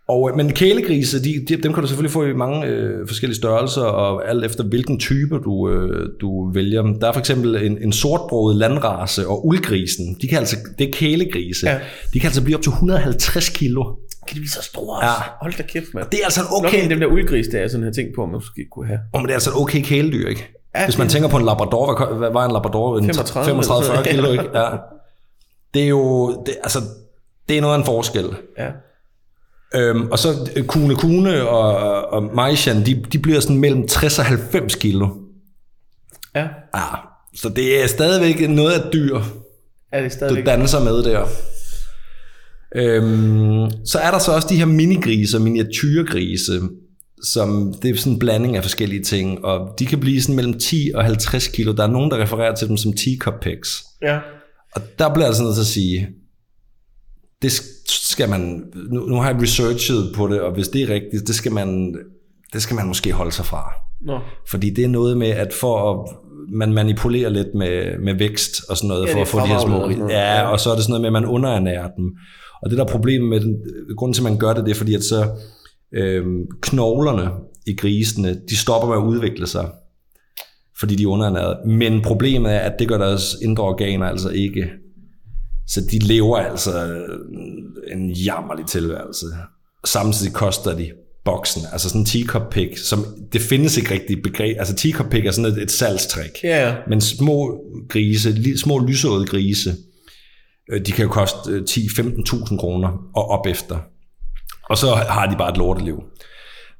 [0.09, 3.37] Og, øh, men kælegrise, de, de, dem kan du selvfølgelig få i mange øh, forskellige
[3.37, 6.83] størrelser, og alt efter hvilken type du, øh, du vælger.
[6.83, 10.17] Der er for eksempel en, en sortbroget landrace og uldgrisen.
[10.23, 11.71] De kan altså, det er kælegrise.
[11.71, 11.79] Ja.
[12.15, 13.85] De kan altså blive op til 150 kilo.
[14.29, 15.05] Kan de blive så store?
[15.05, 15.13] Ja.
[15.41, 16.07] Hold da kæft, mand.
[16.13, 16.77] Det er altså en Okay.
[16.79, 19.01] Nok en dem der uldgris, der jeg sådan har tænkt på, man måske kunne have.
[19.13, 20.53] oh, men det er altså et okay kæledyr, ikke?
[20.75, 22.99] Ja, Hvis man tænker på en labrador, hvad, hvad var en labrador?
[22.99, 24.45] En 35 35-40 kilo, ikke?
[24.55, 24.69] Ja.
[25.75, 26.79] Det er jo, det, altså,
[27.49, 28.25] det er noget af en forskel.
[28.59, 28.69] Ja.
[29.75, 31.77] Øhm, og så øh, Kune Kune og,
[32.13, 35.09] og Maishan, de, de bliver sådan mellem 60 og 90 kilo.
[36.35, 36.49] Ja.
[36.77, 36.87] Ja,
[37.37, 39.21] så det er stadigvæk noget af dyr,
[39.93, 40.47] Er det du stadigvæk?
[40.47, 41.27] danser med der.
[42.77, 46.61] Øhm, så er der så også de her minigrise, miniatyrgrise,
[47.25, 50.59] som det er sådan en blanding af forskellige ting, og de kan blive sådan mellem
[50.59, 51.73] 10 og 50 kilo.
[51.73, 53.85] Der er nogen, der refererer til dem som teacup pigs.
[54.03, 54.19] Ja.
[54.75, 56.09] Og der bliver jeg altså nødt til at sige,
[57.43, 57.63] det
[57.93, 61.35] skal man, nu, nu har jeg researchet på det, og hvis det er rigtigt, det
[61.35, 61.97] skal man,
[62.53, 63.73] det skal man måske holde sig fra.
[64.01, 64.19] Nå.
[64.51, 66.17] Fordi det er noget med, at for at
[66.53, 69.59] man manipulerer lidt med, med vækst og sådan noget, Ja, for at få de her
[69.59, 70.09] små...
[70.09, 72.05] Ja, og så er det sådan noget med, at man underernærer dem.
[72.63, 73.57] Og det der er problemet med den,
[73.97, 75.27] grunden til, at man gør det, det er fordi, at så
[75.95, 77.31] øhm, knoglerne
[77.67, 79.71] i grisene, de stopper med at udvikle sig,
[80.81, 81.57] fordi de er underernæret.
[81.67, 84.71] Men problemet er, at det gør deres indre organer altså ikke.
[85.69, 87.05] Så de lever altså
[87.93, 89.27] en jammerlig tilværelse.
[89.85, 90.91] Samtidig koster de
[91.25, 95.27] boksen, altså sådan en teacup pig, som det findes ikke rigtig begreb, altså teacup pig
[95.27, 96.31] er sådan et, et salgstrik.
[96.45, 96.75] Ja.
[96.89, 99.75] Men små grise, li- små lysåede grise,
[100.73, 103.79] øh, de kan jo koste øh, 10-15.000 kroner og op efter.
[104.71, 106.03] Og så har de bare et lorteliv.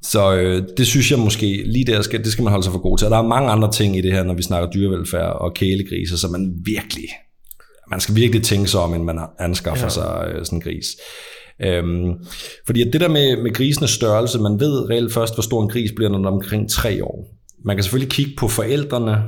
[0.01, 2.79] Så øh, det synes jeg måske, lige der skal, det skal man holde sig for
[2.79, 3.05] god til.
[3.05, 6.17] Og der er mange andre ting i det her, når vi snakker dyrevelfærd og kælegriser,
[6.17, 7.07] som man virkelig,
[7.93, 9.89] man skal virkelig tænke sig om, inden man anskaffer ja.
[9.89, 10.85] sig øh, sådan en gris.
[11.61, 12.13] Øhm,
[12.65, 15.69] fordi at det der med, med grisenes størrelse, man ved reelt først, hvor stor en
[15.69, 17.27] gris bliver, når den er omkring tre år.
[17.65, 19.23] Man kan selvfølgelig kigge på forældrene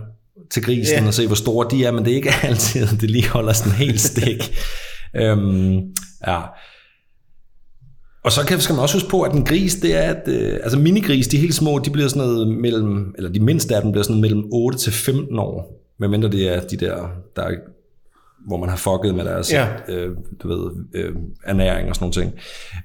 [0.52, 1.08] til grisen Ja.
[1.08, 3.54] og se, hvor store de er, men det er ikke altid, at det lige holder
[3.54, 4.56] sådan helt stik.
[5.22, 5.76] øhm,
[6.28, 6.42] ja.
[8.24, 10.54] Og så kan, skal man også huske på, at en gris, det er, at øh,
[10.54, 13.92] altså minigris, de helt små, de bliver sådan noget mellem, eller de mindste af dem
[13.92, 16.96] bliver sådan noget mellem 8 til 15 år, medmindre det er de der,
[17.36, 17.52] der er,
[18.48, 19.68] hvor man har fucket med deres Ja.
[19.90, 20.10] øh,
[20.44, 21.16] du ved, øh,
[21.46, 22.34] ernæring og sådan nogle ting.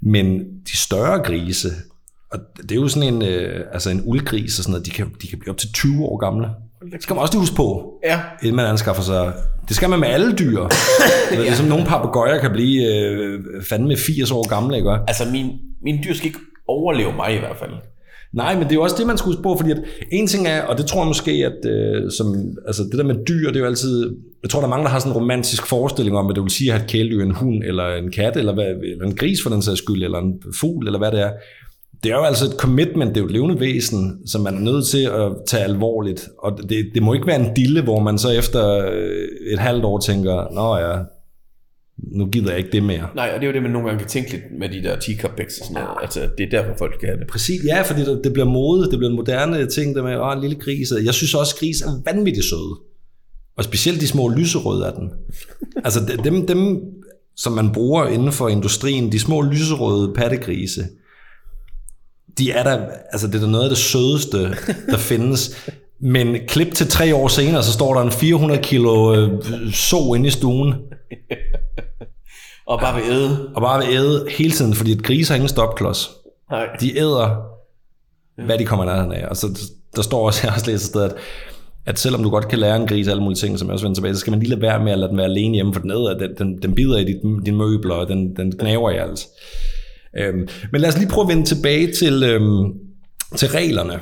[0.02, 1.68] Men de større grise,
[2.32, 5.06] og det er jo sådan en, øh, altså en uldgris og sådan noget, de kan,
[5.22, 6.48] de kan blive op til 20 år gamle.
[6.92, 8.20] Det skal man også lige huske på, Ja.
[8.42, 9.32] inden man anskaffer sig.
[9.68, 10.60] Det skal man med alle dyr.
[11.32, 11.40] ja.
[11.40, 14.90] Ligesom nogle papegøjer kan blive øh, fandme 80 år gamle, ikke?
[15.08, 15.50] Altså, min,
[15.82, 16.38] min dyr skal ikke
[16.68, 17.70] overleve mig i hvert fald.
[18.32, 20.46] Nej, men det er jo også det, man skal huske på, fordi at en ting
[20.46, 23.56] er, og det tror jeg måske, at øh, som, altså det der med dyr, det
[23.56, 26.24] er jo altid, jeg tror, der er mange, der har sådan en romantisk forestilling om,
[26.24, 28.64] hvad det vil sige at have et kæledyr, en hund, eller en kat, eller, hvad,
[28.64, 31.30] eller en gris for den sags skyld, eller en fugl, eller hvad det er.
[32.02, 34.60] Det er jo altså et commitment, det er jo et levende væsen, som man er
[34.60, 36.28] nødt til at tage alvorligt.
[36.38, 39.84] Og det, det må ikke være en dille, hvor man så efter øh, et halvt
[39.84, 40.98] år tænker, nå ja,
[42.02, 43.06] nu gider jeg ikke det mere.
[43.14, 44.96] Nej, og det er jo det, man nogle gange kan tænke lidt med de der
[44.98, 45.96] teacup pigs og sådan noget.
[46.02, 47.26] Altså, det er derfor, folk skal have det.
[47.26, 50.32] Præcis, ja, fordi det, det bliver mode, det bliver en moderne ting, der med, åh,
[50.32, 50.92] en lille gris.
[51.04, 52.76] Jeg synes også, at gris er vanvittigt søde.
[53.56, 55.10] Og specielt de små lyserøde af den.
[55.84, 56.80] Altså de- dem, dem,
[57.36, 60.84] som man bruger inden for industrien, de små lyserøde pattegrise,
[62.38, 64.38] de er der, altså det er da noget af det sødeste,
[64.90, 65.56] der findes.
[66.02, 70.26] Men klip til tre år senere, så står der en 400 kilo øh, så inde
[70.26, 70.74] i stuen,
[72.70, 73.50] Og bare ved æde.
[73.54, 76.10] og bare vil æde hele tiden, fordi et gris har ingen stopklods.
[76.50, 76.66] Nej.
[76.80, 77.36] de æder,
[78.46, 79.26] hvad de kommer nærheden af.
[79.28, 79.60] Og så
[79.96, 81.14] der står også, jeg har også læst et sted, at,
[81.86, 83.94] at selvom du godt kan lære en gris alle mulige ting, som jeg også vender
[83.94, 85.80] tilbage, så skal man lige lade være med at lade den være alene hjemme, for
[85.80, 88.96] den æder, den, den, den bider i dit, dine møbler, og den, den knaver i
[88.96, 89.26] alt.
[90.18, 92.72] Øhm, men lad os lige prøve at vende tilbage til, øhm,
[93.36, 94.00] til reglerne.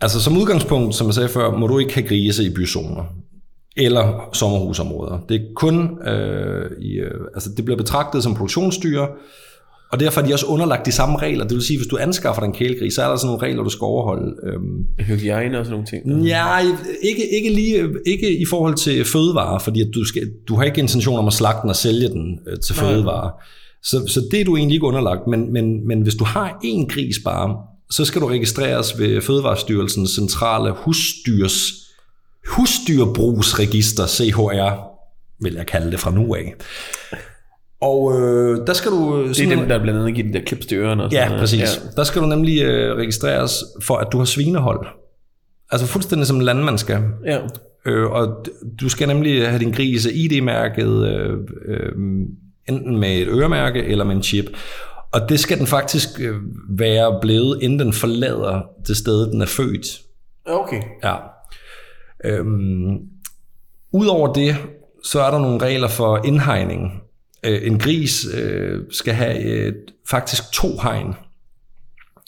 [0.00, 3.19] Altså som udgangspunkt, som jeg sagde før, må du ikke have grise i byzoner
[3.76, 5.18] eller sommerhusområder.
[5.28, 9.06] Det er kun, øh, i, øh, altså det bliver betragtet som produktionsdyr,
[9.92, 11.44] og derfor er de også underlagt de samme regler.
[11.44, 13.62] Det vil sige, hvis du anskaffer dig en kælegris, så er der sådan nogle regler,
[13.62, 14.34] du skal overholde.
[14.46, 16.26] Øhm, Hygiejne og sådan nogle ting.
[16.26, 16.58] Ja,
[17.02, 20.80] ikke, ikke, lige, ikke i forhold til fødevarer, fordi at du, skal, du har ikke
[20.80, 22.84] intention om at slagte den og sælge den øh, til Nej.
[22.84, 23.30] fødevarer.
[23.82, 25.26] Så, så det er du egentlig ikke underlagt.
[25.26, 27.56] Men, men, men hvis du har én gris bare,
[27.90, 31.72] så skal du registreres ved Fødevarestyrelsens centrale husdyrs,
[32.50, 34.80] husdyrbrugsregister, CHR,
[35.42, 36.54] vil jeg kalde det fra nu af.
[37.80, 39.28] Og øh, der skal du...
[39.28, 41.28] Det er dem, der blandt andet giver de der klips til ørerne og sådan Ja,
[41.28, 41.40] noget.
[41.40, 41.60] præcis.
[41.60, 41.90] Ja.
[41.96, 44.86] Der skal du nemlig øh, registreres for, at du har svinehold.
[45.70, 46.98] Altså fuldstændig som landmand skal.
[47.26, 47.38] Ja.
[47.86, 48.46] Øh, og
[48.80, 51.92] du skal nemlig have din grise ID-mærket øh, øh,
[52.68, 54.44] enten med et øremærke eller med en chip.
[55.12, 56.34] Og det skal den faktisk øh,
[56.68, 59.86] være blevet, inden den forlader det sted, den er født.
[60.46, 60.82] Okay.
[61.04, 61.14] Ja.
[62.24, 62.98] Øhm,
[63.92, 64.56] Udover det,
[65.04, 67.02] så er der nogle regler for indhegning.
[67.44, 69.72] Øh, en gris øh, skal have øh,
[70.10, 71.14] faktisk to hegn,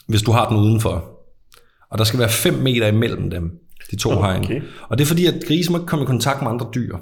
[0.09, 1.09] hvis du har den udenfor.
[1.91, 3.51] Og der skal være 5 meter imellem dem,
[3.91, 4.45] de to Okay.
[4.49, 4.63] hegn.
[4.89, 6.97] Og det er fordi, at grise må ikke komme i kontakt med andre dyr.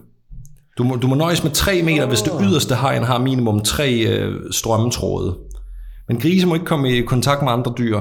[0.78, 3.93] Du må, du må nøjes med 3 meter, hvis det yderste hegn har minimum 3
[3.93, 5.36] øh, strømmetråde.
[6.09, 8.01] Men grise må ikke komme i kontakt med andre dyr.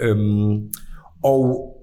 [0.00, 0.58] Øhm,
[1.24, 1.74] og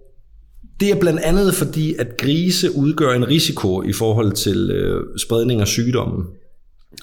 [0.79, 5.61] det er blandt andet fordi, at grise udgør en risiko i forhold til øh, spredning
[5.61, 6.25] af sygdomme.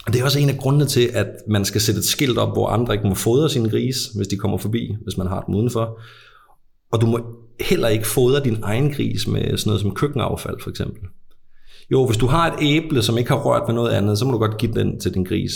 [0.07, 2.53] Og det er også en af grundene til, at man skal sætte et skilt op,
[2.53, 5.55] hvor andre ikke må fodre sine gris, hvis de kommer forbi, hvis man har dem
[5.55, 6.01] udenfor.
[6.93, 7.20] Og du må
[7.61, 11.03] heller ikke fodre din egen gris med sådan noget som køkkenaffald, for eksempel.
[11.91, 14.33] Jo, hvis du har et æble, som ikke har rørt ved noget andet, så må
[14.33, 15.53] du godt give den til din gris.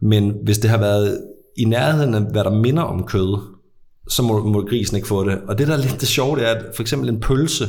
[0.00, 1.20] Men hvis det har været
[1.56, 3.57] i nærheden af, hvad der minder om kød,
[4.08, 5.38] så må, må grisen ikke få det.
[5.48, 7.64] Og det, der er lidt det sjove, det er, at for eksempel en pølse,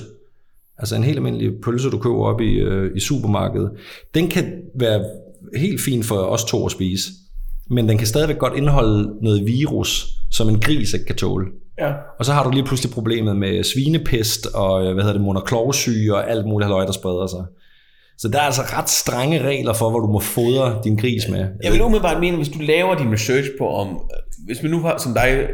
[0.78, 3.72] altså en helt almindelig pølse, du køber op i, øh, i supermarkedet,
[4.14, 5.06] den kan være
[5.58, 7.10] helt fin for os to at spise,
[7.70, 11.46] men den kan stadigvæk godt indeholde noget virus, som en gris ikke kan tåle.
[11.80, 11.94] Ja.
[12.20, 16.16] Og så har du lige pludselig problemet med svinepest og øh, hvad hedder det, monoklovsyge
[16.16, 17.46] og alt muligt halløj, der spreder sig.
[18.18, 21.48] Så der er altså ret strenge regler for, hvor du må fodre din gris med.
[21.64, 24.00] Jeg vil umiddelbart mene, hvis du laver din research på, om,
[24.46, 25.48] hvis man nu har, som dig,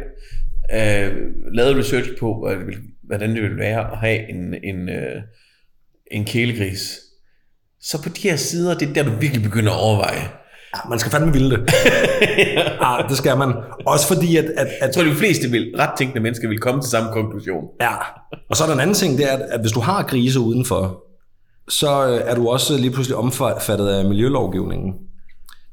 [0.74, 1.12] øh,
[1.52, 5.22] lavet research på, hvad det vil- hvordan det vil være at have en, en, øh,
[6.10, 6.98] en kælegris,
[7.80, 10.22] så på de her sider, det er der, du virkelig begynder at overveje.
[10.76, 11.72] Ja, man skal fandme ville det.
[12.80, 13.52] ja, det skal man.
[13.86, 16.80] Også fordi, at, at, at Jeg tror, de fleste vil, ret tænkende mennesker vil komme
[16.82, 17.64] til samme konklusion.
[17.80, 17.94] Ja,
[18.50, 20.40] og så er der en anden ting, det er, at, at hvis du har grise
[20.40, 21.02] udenfor,
[21.68, 24.94] så øh, er du også lige pludselig omfattet af miljølovgivningen.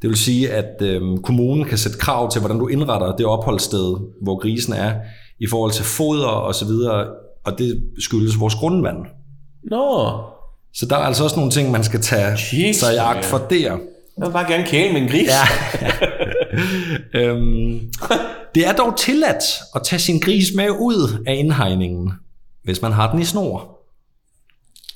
[0.04, 3.96] Det vil sige, at øh, kommunen kan sætte krav til, hvordan du indretter det opholdssted,
[4.22, 4.94] hvor grisen er,
[5.40, 7.06] i forhold til foder og så videre,
[7.46, 8.98] og det skyldes vores grundvand.
[9.64, 10.18] Nå,
[10.74, 13.38] Så der er altså også nogle ting, man skal tage Jesus, sig i agt for
[13.38, 13.78] der.
[14.18, 15.30] jeg vil bare gerne kæle med en gris.
[15.30, 15.44] Ja.
[17.20, 17.80] øhm,
[18.56, 19.44] det er dog tilladt
[19.76, 22.12] at tage sin gris med ud af indhegningen,
[22.64, 23.80] hvis man har den i snor.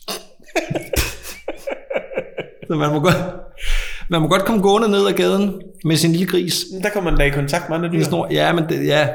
[2.67, 3.15] Så man må godt,
[4.09, 7.19] man må godt komme gående ned ad gaden med sin lille gris Der kommer man
[7.19, 8.03] da i kontakt med andre dyr.
[8.03, 8.27] snor.
[8.31, 9.07] Ja, men det, ja.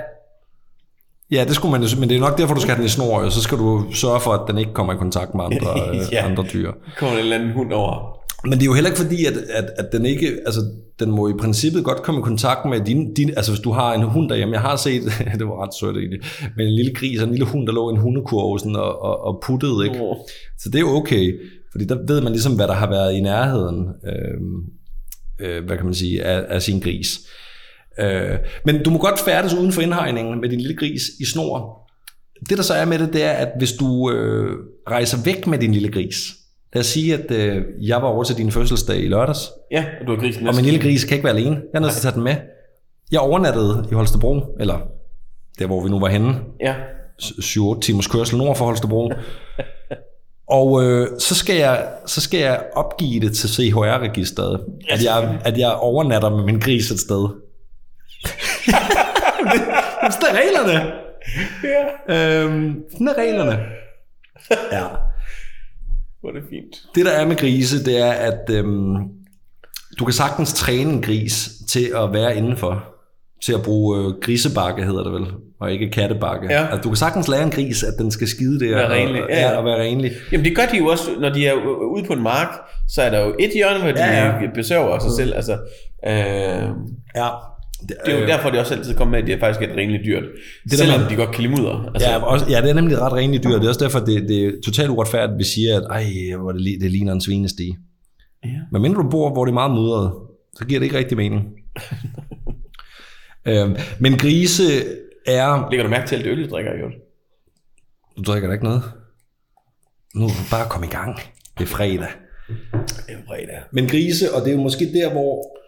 [1.31, 3.19] Ja, det skulle man men det er nok derfor, du skal have den i snor,
[3.21, 6.13] og så skal du sørge for, at den ikke kommer i kontakt med andre, øh,
[6.13, 6.25] Ja.
[6.27, 6.73] andre dyr.
[6.99, 8.19] kommer en eller anden hund over.
[8.45, 10.61] Men det er jo heller ikke fordi, at, at, at den ikke, altså
[11.01, 13.95] den må i princippet godt komme i kontakt med din, din altså hvis du har
[13.95, 15.03] en hund derhjemme, jeg har set,
[15.39, 16.21] det var ret sødt egentlig,
[16.57, 19.03] men en lille gris og en lille hund, der lå i en hundekurv sådan, og,
[19.03, 20.01] og, og puttede, ikke?
[20.01, 20.17] Åh.
[20.59, 21.41] Så det er okay,
[21.73, 24.41] fordi der ved man ligesom, hvad der har været i nærheden, øh,
[25.43, 27.21] øh, hvad kan man sige, af, af sin gris.
[28.01, 31.79] Øh, men du må godt færdes uden for indhegningen med din lille gris i snor.
[32.49, 34.57] Det der så er med det, det er, at hvis du øh,
[34.91, 36.17] rejser væk med din lille gris,
[36.75, 40.07] lad os sige, at øh, jeg var over til din fødselsdag i lørdags, Ja, og
[40.07, 41.57] du har grisen og min lille gris kan ikke være alene.
[41.57, 42.37] Jeg er nødt til at tage den med.
[43.13, 44.79] Jeg overnattede i Holstebro, eller
[45.59, 46.75] der hvor vi nu var henne, Ja.
[47.23, 49.13] 7-8 timers kørsel nord for Holstebro.
[50.53, 55.59] Og øh, så, skal jeg, så skal jeg opgive det til CHR-registeret, at jeg, at
[55.59, 57.29] jeg overnatter med min gris et sted.
[60.03, 60.93] det, sådan er reglerne.
[61.65, 62.45] Ja.
[62.45, 63.59] Øhm, sådan er reglerne.
[64.73, 64.87] Ja.
[66.21, 66.77] Hvor er det fint.
[66.95, 68.97] Det der er med grise, det er, at øhm,
[69.99, 72.92] du kan sagtens træne en gris til at være indenfor.
[73.45, 75.27] Til at bruge øh, grisebakke, hedder det vel,
[75.61, 76.47] og ikke kattebakke.
[76.51, 76.63] Ja.
[76.67, 78.75] Altså, du kan sagtens lære en gris, at den skal skide der.
[78.75, 80.11] Være og- renlig, Og, ja, ja, og være renlig.
[80.33, 81.55] Jamen det gør de jo også, når de er
[81.95, 82.49] ude på en mark,
[82.89, 85.33] så er der jo et hjørne, hvor de Ja, ja, besøger sig selv.
[85.37, 85.53] Altså,
[86.09, 86.69] øh,
[87.17, 87.29] Ja.
[87.89, 89.77] Det, det er jo derfor, det også altid kommer med, at det er faktisk et
[89.77, 90.23] renligt dyrt.
[90.23, 90.29] der
[90.71, 91.71] Det selvom med- de godt kan lide.
[91.95, 93.51] Altså, Ja, også, ja, det er nemlig ret renligt dyr.
[93.51, 96.05] Det er også derfor, det, det er totalt uretfærdigt, at vi siger, at ej,
[96.41, 97.77] hvor det, det ligner en svinestige.
[98.45, 98.49] Ja.
[98.73, 100.13] Men mindre du bor, hvor det er meget mudret,
[100.59, 101.43] så giver det ikke rigtig mening.
[103.47, 104.63] øhm, men grise
[105.27, 105.71] er...
[105.71, 106.91] Lægger du mærke til alt det øl, du drikker, jo?
[108.17, 108.83] Du drikker da ikke noget?
[110.15, 111.17] Nu er du bare komme i gang.
[111.59, 112.09] Det er fredag.
[113.07, 113.61] Det er fredag.
[113.73, 115.59] Men grise, og det er jo måske der, hvor...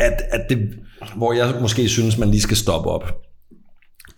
[0.00, 0.78] At, at det,
[1.16, 3.22] hvor jeg måske synes, man lige skal stoppe op.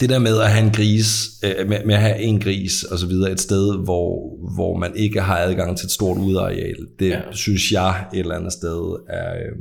[0.00, 2.98] Det der med at have en gris, øh, med, med at have en gris og
[2.98, 7.10] så videre, et sted, hvor, hvor man ikke har adgang til et stort udareal, det
[7.10, 7.20] Ja.
[7.32, 9.56] synes jeg et eller andet sted er øh,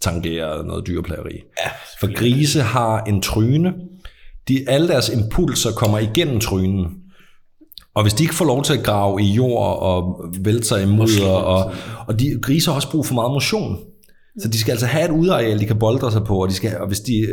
[0.00, 1.34] tangerer noget dyrplageri.
[1.34, 1.70] Ja,
[2.00, 3.74] For grise har en tryne.
[4.48, 6.86] De, alle deres impulser kommer igennem trynen.
[7.94, 10.86] Og hvis de ikke får lov til at grave i jord og vælte sig i
[10.86, 11.72] mudder, og,
[12.08, 13.78] og de grise har også brug for meget motion.
[14.40, 16.78] Så de skal altså have et udareal, de kan boldre sig på, og, de skal,
[16.78, 17.26] og hvis, de,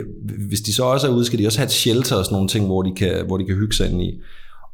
[0.48, 2.48] hvis de så også er ude, skal de også have et shelter og sådan nogle
[2.48, 4.20] ting, hvor de kan, hvor de kan hygge sig ind i.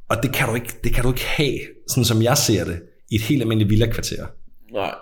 [0.09, 2.79] Og det kan, du ikke, det kan du ikke have, sådan som jeg ser det,
[3.11, 4.25] i et helt almindeligt villa-kvarter.
[4.73, 4.93] Nej.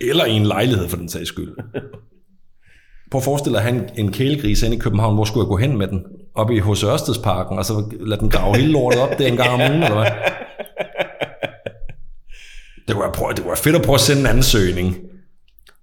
[0.00, 1.52] Eller i en lejlighed, for den sags skyld.
[3.14, 5.14] Prøv at forestille dig at have en, en kælegris inde i København.
[5.14, 6.02] Hvor skulle jeg gå hen med den?
[6.34, 6.84] Op i H.C.
[6.84, 9.94] Ørstedsparken, og så lade den grave hele lortet op der en gang om ugen, eller
[9.94, 10.06] hvad?
[12.88, 14.96] Det være, prøv, det være fedt at prøve at sende en ansøgning.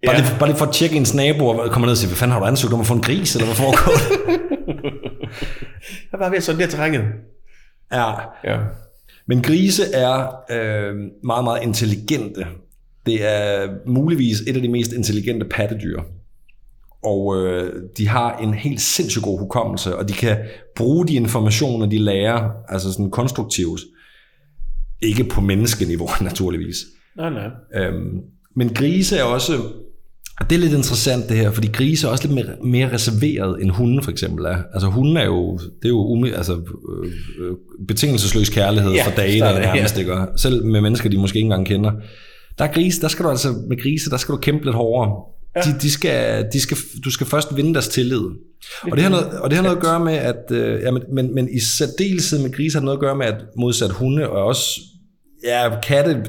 [0.06, 0.22] Bare, Ja.
[0.22, 2.32] lige, bare lige for at tjekke ens nabo, og komme ned og sige, hvad fanden
[2.34, 4.32] har du ansøgt om at få en gris, eller hvad foregår der?
[6.12, 7.04] Jeg bare ved at sondere terrænet.
[7.92, 8.12] ja.
[8.44, 8.58] Ja.
[9.28, 12.48] Men grise er øh, meget, meget intelligente.
[13.06, 16.02] Det er muligvis et af de mest intelligente pattedyr.
[17.04, 20.38] Og øh, de har en helt sindssygt god hukommelse, og de kan
[20.76, 23.82] bruge de informationer, de lærer, altså sådan konstruktivt.
[25.02, 26.78] Ikke på menneskeniveau, naturligvis.
[27.18, 27.50] Nej, nej.
[27.76, 28.20] Øhm,
[28.56, 29.54] men grise er også
[30.40, 33.62] Og det er lidt interessant det her, fordi grise er også lidt mere, mere reserveret
[33.62, 34.58] end hunde for eksempel er.
[34.74, 37.56] Altså hunden er jo, det er jo ume, altså, øh, øh,
[37.88, 40.14] betingelsesløs kærlighed Ja, for er eller det, nærmest, ikke?
[40.14, 41.92] Og Selv med mennesker, de måske ikke engang kender.
[42.58, 45.16] Der er grise, der skal du altså, med grise, der skal du kæmpe lidt hårdere.
[45.56, 45.62] Ja.
[45.62, 48.22] De, de skal, de skal, du skal først vinde deres tillid.
[48.82, 51.04] Og det har noget, og det har noget at gøre med, at, øh, ja, men,
[51.14, 54.30] men, men i særdeleshed med grise har det noget at gøre med, at modsat hunde
[54.30, 54.82] og også
[55.44, 56.24] Ja, katte,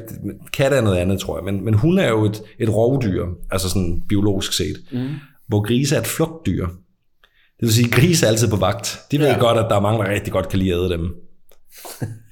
[0.53, 1.45] katte er noget andet, tror jeg.
[1.45, 4.77] Men, men hunde er jo et, et rovdyr, altså sådan biologisk set.
[4.93, 5.09] Mm.
[5.49, 6.67] Hvor grise er et flugtdyr.
[6.67, 8.99] Det vil sige, at grise er altid på vagt.
[9.11, 9.33] De ved ja.
[9.33, 9.39] Ja.
[9.39, 11.15] godt, at der er mange, der rigtig godt kan lide at æde dem.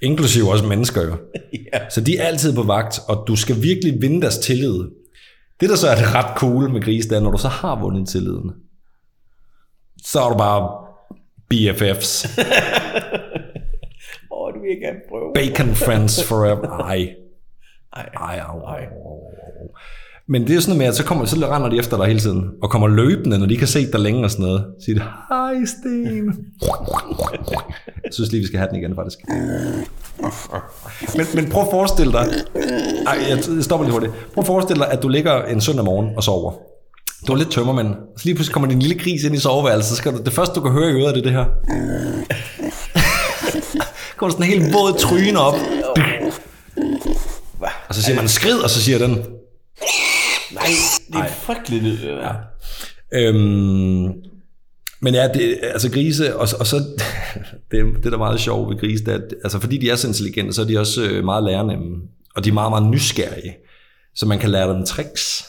[0.03, 1.17] Inklusive også mennesker jo.
[1.73, 1.79] Ja.
[1.91, 4.81] Så de er altid på vagt, og du skal virkelig vinde deres tillid.
[5.61, 7.81] Det, der så er det ret cool med grise, det er, når du så har
[7.81, 8.53] vundet tilliden,
[10.05, 10.87] så er du bare
[11.51, 12.25] BFFs.
[14.33, 15.33] Åh, du vil gerne prøve.
[15.35, 16.69] Bacon friends forever.
[16.69, 17.15] Ej.
[17.97, 18.87] Ej, Ej, au, Ej.
[20.31, 22.21] Men det er sådan noget med, at så, kommer, så render de efter dig hele
[22.21, 24.65] tiden, og kommer løbende, når de kan se dig længe og sådan noget.
[24.79, 26.47] Så siger de, hej Sten.
[28.05, 29.19] Jeg synes lige, vi skal have den igen, faktisk.
[31.17, 32.27] Men, men prøv at forestille dig,
[33.07, 34.13] ej, jeg stopper lige hurtigt.
[34.35, 36.53] Prøv at forestille dig, at du ligger en søndag morgen og sover.
[37.27, 37.95] Du er lidt tømmermand.
[38.17, 39.91] Så lige pludselig kommer din lille gris ind i soveværelset.
[39.91, 41.45] Så skal du, det første, du kan høre i øret, det er det her.
[44.17, 45.55] kommer sådan en helt våd tryne op.
[47.89, 49.19] Og så siger man skrid, og så siger den,
[50.53, 50.65] Nej,
[51.09, 52.35] det er frygteligt lyd, det der.
[53.13, 54.13] Øhm,
[55.01, 56.77] men ja, det, altså grise, og, og så,
[57.71, 59.97] det, det der er meget sjovt ved grise, det er, at, altså fordi de er
[59.97, 61.97] så intelligente, så er de også øh, meget lærernemme,
[62.37, 63.57] og de er meget, meget nysgerrige,
[64.15, 65.45] så man kan lære dem tricks.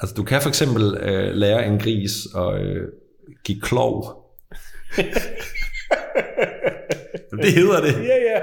[0.00, 2.82] Altså du kan for eksempel øh, lære en gris at øh,
[3.44, 4.22] give klov.
[7.42, 7.92] det hedder det.
[7.92, 8.38] Ja, ja.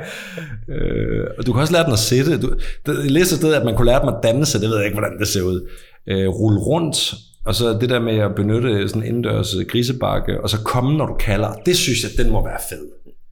[0.76, 2.42] Øh, og du kan også lære den at sætte.
[2.42, 2.54] Du,
[2.86, 4.62] det, jeg læste et sted, at man kunne lære dem at danse.
[4.62, 5.70] Det ved jeg ikke, hvordan det ser ud.
[6.08, 7.14] Øh, rulle rundt.
[7.46, 11.06] Og så det der med at benytte sådan en indendørs grisebakke, og så komme, når
[11.06, 11.54] du kalder.
[11.66, 12.88] Det synes jeg, den må være fed.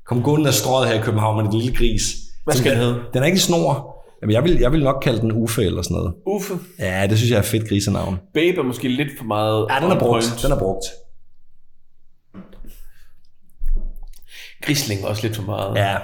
[0.07, 2.03] Kom gående af strøget her i København med en lille gris.
[2.43, 2.95] Hvad skal den hedde?
[3.13, 3.97] Den er ikke snor.
[4.21, 6.13] Jamen, jeg vil, jeg vil nok kalde den Uffe eller sådan noget.
[6.27, 6.53] Uffe.
[6.79, 8.17] Ja, det synes jeg er fedt grisenavn.
[8.33, 10.39] Babe er måske lidt for meget Ja, den er brugt.
[10.43, 10.85] Den er brugt.
[14.61, 15.75] Grisling også lidt for meget.
[15.75, 15.97] Ja.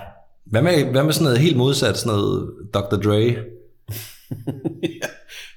[0.45, 2.95] Hvad med, hvad med sådan noget helt modsat, sådan noget Dr.
[2.95, 3.32] Dre?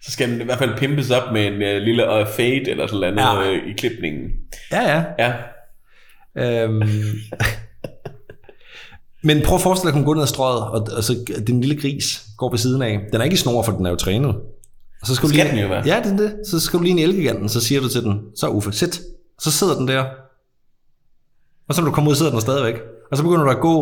[0.04, 2.86] Så skal den i hvert fald pimpes op med en uh, lille uh, fade eller
[2.86, 3.50] sådan noget Ja.
[3.50, 3.70] ja.
[3.70, 4.28] i klipningen.
[4.72, 5.18] Ja, ja.
[5.18, 5.32] Ja.
[6.62, 6.82] Øhm.
[9.22, 11.60] Men prøv at forestille dig at kunne gå ned ad strøget, og, og så din
[11.60, 12.98] lille gris går ved siden af.
[13.12, 14.28] Den er ikke i snor, for den er jo trænet.
[15.00, 15.82] Og så skal, du Skal lige, den jo være.
[15.86, 16.34] Ja, det er det.
[16.46, 19.00] Så skal du lige i elgiganten, så siger du til den, så Uffe, sit.
[19.40, 20.04] Så sidder den der.
[21.70, 22.74] Og så når du kommer ud, sidder den stadigvæk.
[23.10, 23.76] Og så begynder du at gå,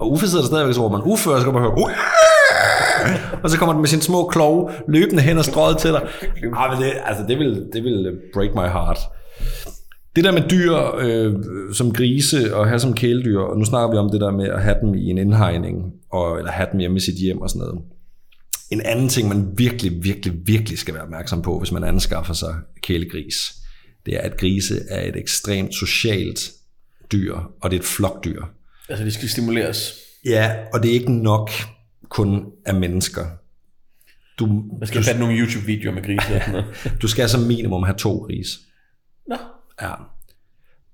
[0.00, 1.96] og Uffe sidder der stadigvæk, så råber man Uffe, og så kan man høre, Uffe!
[3.42, 6.02] og så kommer den med sin små klove løbende hen og strøget til dig.
[6.56, 8.98] Ah, men det, altså, det vil, det vil øh, break my heart.
[10.16, 11.34] Det der med dyr øh,
[11.74, 14.62] som grise og have som kæledyr, og nu snakker vi om det der med at
[14.62, 17.60] have dem i en indhegning, og, eller have dem hjemme i sit hjem og sådan
[17.60, 17.78] noget.
[18.70, 22.54] En anden ting, man virkelig, virkelig, virkelig skal være opmærksom på, hvis man anskaffer sig
[22.82, 23.54] kælegris,
[24.06, 26.40] det er, at grise er et ekstremt socialt
[27.14, 28.42] dyr, og det er et flokdyr.
[28.88, 29.94] Altså, de skal stimuleres.
[30.24, 31.50] Ja, og det er ikke nok
[32.08, 33.24] kun af mennesker.
[34.38, 34.46] Du,
[34.78, 36.96] Man skal fatte nogle YouTube-videoer med grise og sådan noget.
[37.02, 38.58] du skal som minimum have to gris.
[39.28, 39.36] Nå.
[39.82, 39.92] Ja.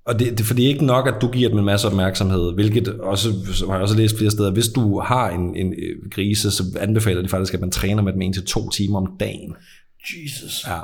[0.04, 2.54] Og det, det, for det er ikke nok, at du giver dem en masse opmærksomhed,
[2.54, 6.50] hvilket også, som jeg også læst flere steder, hvis du har en, en øh, grise,
[6.50, 9.54] så anbefaler de faktisk, at man træner med dem en til to timer om dagen.
[10.00, 10.64] Jesus.
[10.68, 10.78] Ja.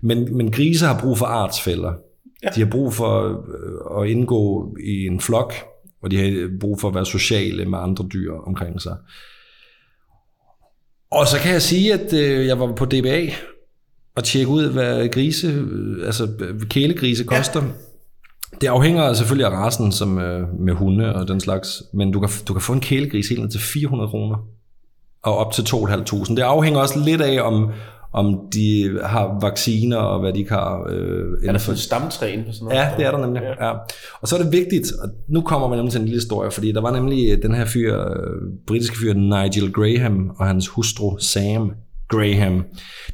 [0.00, 1.92] Men, men grise har brug for artsfælder.
[2.42, 2.48] Ja.
[2.54, 5.54] De har brug for øh, at indgå i en flok,
[6.02, 8.96] og de har brug for at være sociale med andre dyr omkring sig.
[11.10, 13.26] Og så kan jeg sige, at øh, jeg var på DBA
[14.16, 16.28] og tjekke ud, hvad grise, øh, altså
[16.70, 17.62] kælegrise koster.
[17.62, 17.68] Ja.
[18.60, 22.28] Det afhænger selvfølgelig af rasen, som øh, med hunde og den slags, men du kan,
[22.48, 24.36] du kan få en kælegris helt ned til 400 kroner
[25.22, 26.34] og op til 2.500.
[26.34, 27.70] Det afhænger også lidt af, om,
[28.12, 30.86] om de har vacciner og hvad de kan har.
[30.90, 32.78] Øh, Er der for- sådan et stamtræ inden for sådan noget?
[32.80, 33.42] Ja, det er der nemlig.
[33.42, 33.66] Ja.
[33.66, 33.72] Ja.
[34.20, 36.72] Og så er det vigtigt, og nu kommer man nemlig til en lille historie, fordi
[36.72, 41.70] der var nemlig den her fyr, øh, britiske fyr Nigel Graham og hans hustru Sam
[42.08, 42.62] Graham.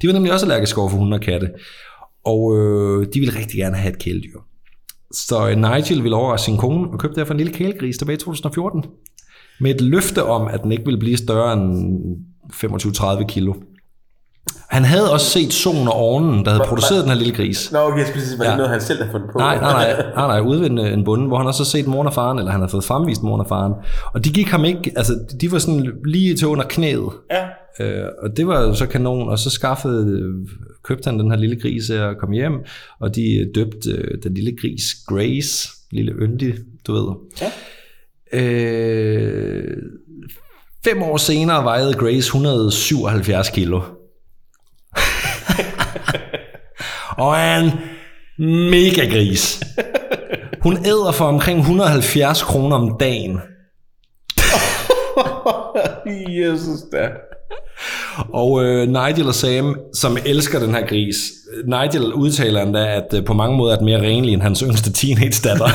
[0.02, 1.50] De var nemlig også allergiske over for hunde og katte,
[2.24, 4.38] og øh, de ville rigtig gerne have et kæledyr.
[5.12, 8.18] Så øh, Nigel ville overraske sin kone og købte derfor en lille kælegris tilbage i
[8.18, 8.84] 2014,
[9.60, 12.00] med et løfte om, at den ikke ville blive større end
[12.52, 13.54] 25-30 kilo.
[14.74, 17.72] Han havde også set solen og ovnen, der havde produceret den her lille gris.
[17.72, 18.56] Nå, okay, jeg skulle sige, var det Ja.
[18.56, 19.38] noget, han selv havde fundet på?
[19.38, 22.14] Nej, nej, nej, nej, nej ved en, bonde, hvor han også har set moren og
[22.14, 23.72] faren, eller han har fået fremvist moren og faren.
[24.14, 27.08] Og de gik ham ikke, altså de var sådan lige til under knæet.
[27.30, 27.44] Ja.
[27.80, 30.22] Øh, og det var jo så kanon, og så skaffede
[30.84, 32.52] købte han den her lille gris og kom hjem,
[33.00, 36.54] og de døbte øh, den lille gris Grace, lille yndig,
[36.86, 37.14] du ved.
[37.42, 37.50] Ja.
[38.40, 39.76] Øh,
[40.84, 43.80] fem år senere vejede Grace 177 kilo.
[47.18, 47.70] Og er en
[48.70, 49.62] mega gris.
[50.62, 53.40] Hun æder for omkring 170 kroner om dagen.
[56.40, 57.08] Jesus da.
[58.32, 61.16] Og øh, Nigel og Sam, som elsker den her gris,
[61.64, 64.92] Nigel udtaler endda, at øh, på mange måder er den mere renlig end hans yngste
[64.92, 65.68] teenage-datter.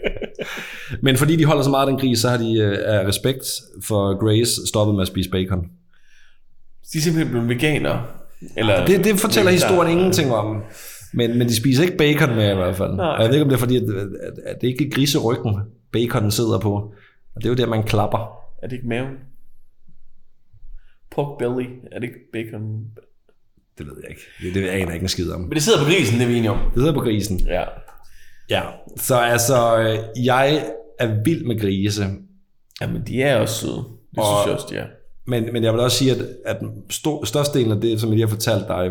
[1.04, 3.44] Men fordi de holder så meget af den gris, så har de øh, af respekt
[3.84, 5.60] for Grace stoppet med at spise bacon.
[6.92, 8.02] De er simpelthen blevet veganere.
[8.56, 9.68] Eller Det, det fortæller vegetar.
[9.68, 10.62] historien ingenting om.
[11.12, 12.92] Men, men de spiser ikke bacon med i hvert fald.
[12.94, 13.06] Nej.
[13.06, 15.56] Og jeg ved ikke, om det er fordi, at, at, at det ikke er griseryggen,
[15.92, 16.72] baconen sidder på.
[17.34, 18.18] Og det er jo der, man klapper.
[18.62, 19.14] Er det ikke maven?
[21.10, 21.66] Pork belly.
[21.92, 22.84] Er det ikke bacon?
[23.78, 24.22] Det ved jeg ikke.
[24.42, 25.40] Det, det aner jeg ikke en skid om.
[25.40, 26.58] Men det sidder på grisen, det er vi enige om.
[26.58, 27.38] Det sidder på grisen.
[27.46, 27.62] Ja.
[28.50, 28.62] Ja,
[28.96, 30.64] så altså, øh, jeg
[30.98, 32.04] er vild med grise.
[32.80, 33.72] Jamen, de er også søde.
[34.10, 34.86] Det Og- synes jeg også, de er.
[35.26, 36.56] Men, men jeg vil også sige, at, at
[36.90, 38.90] stor, størstedelen af det, som jeg lige har fortalt dig,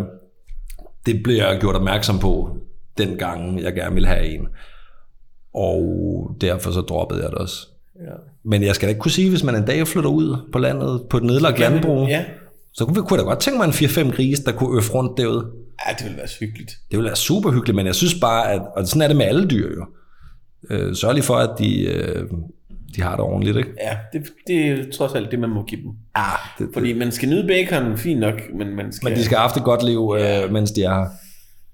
[1.06, 2.58] det blev jeg gjort opmærksom på,
[2.98, 4.48] den gang jeg gerne ville have en.
[5.54, 7.68] Og derfor så droppede jeg det også.
[8.00, 8.12] Ja.
[8.44, 11.02] Men jeg skal da ikke kunne sige, hvis man en dag flytter ud på landet,
[11.10, 12.26] på et nedlagt landbrug, Ja.
[12.74, 13.72] så kunne, vi, kunne jeg da godt tænke mig en
[14.12, 15.46] 4-5 grise, der kunne øffe rundt derude.
[15.88, 16.72] ja, det ville være hyggeligt.
[16.92, 19.26] Det ville være super hyggeligt, men jeg synes bare, at, og sådan er det med
[19.26, 19.86] alle dyr jo,
[20.70, 22.24] øh, sørg lige for, at de, øh,
[22.96, 23.70] de har det ordentligt, ikke?
[23.82, 25.92] Ja, det, det er trods alt det, man må give dem.
[26.18, 26.24] Ja,
[26.60, 29.10] det, Fordi man skal nyde bacon, fint nok, men man skal...
[29.10, 31.08] Men de skal have godt liv, øh, mens de er her.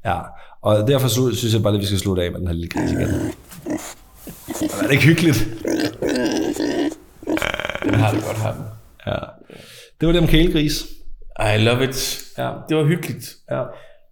[0.05, 0.19] Ja,
[0.61, 2.91] og derfor synes jeg bare, at vi skal slutte af med den her lille gris
[2.91, 3.09] igen.
[4.81, 5.47] Er det ikke hyggeligt?
[7.83, 8.63] Den har det godt, har den.
[9.07, 9.17] Ja.
[10.01, 10.85] Det var det om kælegris.
[11.39, 12.21] I love it.
[12.37, 12.51] Ja.
[12.69, 13.35] Det var hyggeligt.
[13.51, 13.61] Ja.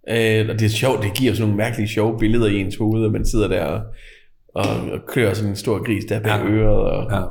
[0.08, 3.04] Øh, og det er sjovt, det giver sådan nogle mærkelige sjove billeder i ens hoved,
[3.04, 3.82] og man sidder der og,
[4.54, 6.36] og, og kører sådan en stor gris der bag Ja.
[6.36, 6.44] ja.
[6.44, 6.90] øret.
[6.90, 7.22] Og, ja.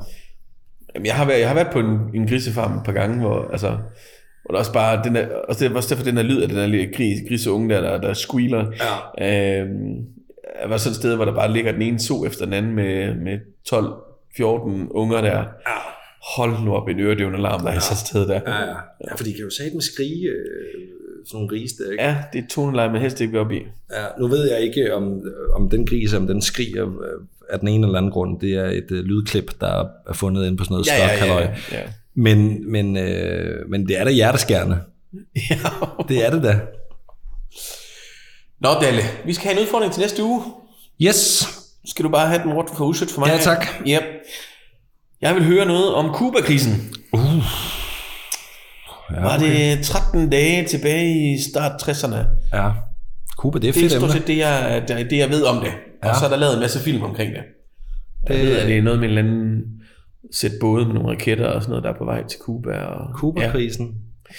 [0.95, 3.47] Jamen, jeg, har været, jeg har været på en, en grisefarm et par gange, hvor,
[3.51, 6.47] altså, hvor der også bare, den der, og det også derfor den der lyd af
[6.47, 8.65] den der lille gris, griseunge der, der, der squealer.
[9.19, 9.61] Ja.
[9.61, 9.95] Øhm,
[10.61, 12.75] jeg var sådan et sted, hvor der bare ligger den ene so efter den anden
[12.75, 13.39] med, med
[13.69, 15.37] 12-14 unger der.
[15.37, 15.43] Ja.
[16.35, 18.41] Hold nu op en øredøvende alarm, der er i sådan et sted der.
[18.47, 18.75] Ja, ja.
[19.07, 20.89] ja, for de kan jo med skrige, øh,
[21.27, 22.03] sådan nogle grise der, ikke?
[22.03, 23.57] Ja, det er toneleje, man helst ikke vil op i.
[23.91, 25.21] Ja, nu ved jeg ikke, om,
[25.53, 28.39] om den gris, om den skriger øh, af den ene eller anden grund.
[28.39, 31.39] Det er et øh, lydklip, der er fundet inde på sådan noget Ja, ja, ja,
[31.41, 31.79] ja, ja.
[32.15, 34.79] Men, men, øh, men det er da hjerteskærende.
[35.49, 35.59] ja.
[36.09, 36.59] Det er det da.
[38.61, 40.41] Nå, Dalle, vi skal have en udfordring til næste uge.
[41.01, 41.47] Yes.
[41.85, 43.27] Skal du bare have den rundt for huset for mig?
[43.29, 43.65] Ja, tak.
[43.87, 44.03] Yep.
[45.21, 46.71] Jeg vil høre noget om Kuba-krisen.
[49.15, 52.17] Ja, Var det 13 dage tilbage i start 60'erne?
[52.53, 52.69] Ja.
[53.37, 55.55] Cuba, det er Det er fedt stort set det, jeg, det, det, jeg ved om
[55.63, 55.71] det.
[56.03, 56.13] Og Ja.
[56.19, 57.41] så er der lavet en masse film omkring det.
[58.29, 59.61] Jeg Det- ved, at det er noget med en eller anden
[60.33, 62.69] sæt både med nogle raketter og sådan noget, der er på vej til Cuba.
[62.69, 63.13] Og, ja.
[63.19, 63.87] Cuba-krisen.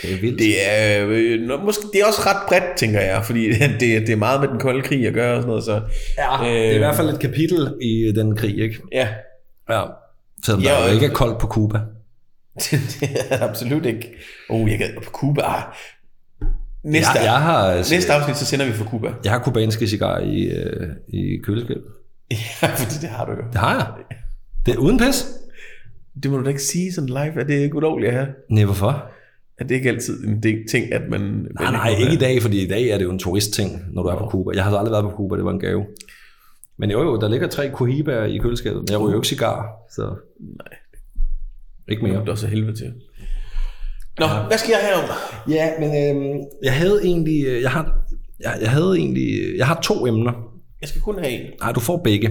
[0.02, 0.38] Det er vildt.
[0.38, 4.16] Det er, øh, måske, det er også ret bredt, tænker jeg, fordi det, det er
[4.16, 5.64] meget med den kolde krig at gøre og sådan noget.
[5.64, 5.72] Så,
[6.18, 8.76] ja, det er i hvert fald et kapitel i den krig, ikke?
[8.92, 9.08] ja,
[9.70, 9.82] Ja.
[10.46, 11.78] Selvom Ja, der jo og- ikke er koldt på Cuba.
[13.00, 14.14] det er absolut ikke.
[14.50, 15.42] Oh, jeg gad på Cuba.
[15.42, 15.62] Ah.
[16.84, 19.12] Næste, Jeg, jeg, har, næste afsnit, så sender vi for Cuba.
[19.24, 21.84] jeg har kubanske cigarer i, øh, i køleskabet.
[22.62, 23.38] Ja, fordi det har du jo.
[23.52, 24.16] Det har jeg.
[24.66, 25.26] Det er uden pis.
[26.22, 28.28] Det må du da ikke sige sådan live, at det er ikke ulovligt at have.
[28.50, 29.10] Nej, hvorfor?
[29.58, 31.20] At det ikke altid en ting, at man...
[31.60, 34.08] Nej, nej, ikke i dag, fordi i dag er det jo en turistting, når du
[34.08, 34.50] er på Cuba.
[34.54, 35.84] Jeg har aldrig været på Cuba, det var en gave.
[36.78, 39.66] Men jo, jo, der ligger tre cohibaer i køleskabet, men jeg ryger jo ikke cigar,
[39.90, 40.02] så...
[40.40, 40.78] Nej.
[41.90, 42.20] Ikke mere.
[42.20, 42.92] Det er så helvede til.
[44.18, 44.42] Nå, ja.
[44.42, 45.10] hvad skal jeg have om?
[45.50, 47.44] Ja, men øhm, jeg havde egentlig...
[47.46, 47.92] øh, Jeg har,
[48.40, 49.28] jeg, jeg havde egentlig...
[49.56, 50.32] Jeg har to emner.
[50.80, 51.40] Jeg skal kun have en.
[51.60, 52.28] Nej, du får begge.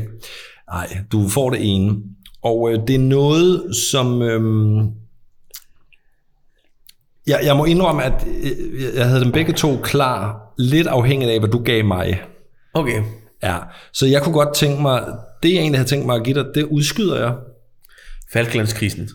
[0.72, 1.96] Nej, du får det ene.
[2.44, 4.22] Og øh, det er noget, som...
[4.22, 4.80] Øhm,
[7.28, 11.40] jeg, jeg må indrømme, at øh, jeg havde dem begge to klar, lidt afhængigt af,
[11.40, 12.22] hvad du gav mig.
[12.74, 13.02] Okay.
[13.44, 13.58] Ja,
[13.94, 15.04] så jeg kunne godt tænke mig,
[15.44, 17.34] det jeg egentlig havde tænkt mig at give dig, det udskyder jeg.
[18.34, 19.10] Falklandskrisen.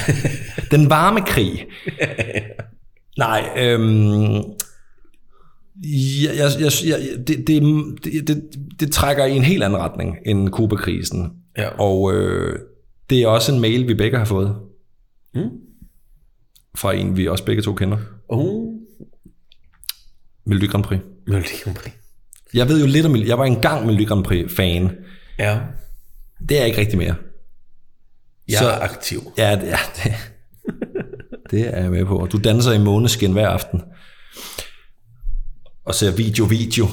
[0.70, 1.66] Den varme krig.
[3.18, 4.34] Nej, øhm,
[6.24, 8.42] jeg, jeg, jeg, det, det, det,
[8.80, 11.32] det trækker i en helt anden retning end Kuba-krisen.
[11.58, 11.68] Ja.
[11.68, 12.58] Og øh,
[13.10, 14.56] det er også en mail, vi begge har fået.
[15.34, 15.50] Mm.
[16.76, 17.98] Fra en, vi også begge to kender.
[18.28, 18.74] Oh.
[20.46, 20.98] Melodi Grand Prix.
[21.26, 21.92] Melodi Grand Prix.
[22.54, 24.90] Jeg ved jo lidt om, jeg var engang Melodi Grand Prix-fan.
[25.38, 25.60] Ja.
[26.48, 27.14] Det er jeg ikke rigtig mere.
[28.48, 29.20] Jeg Så- er aktiv.
[29.38, 30.12] Ja, det, ja det,
[31.50, 32.28] det er jeg med på.
[32.32, 33.82] Du danser i måneskin hver aften.
[35.84, 36.86] og ser video-video.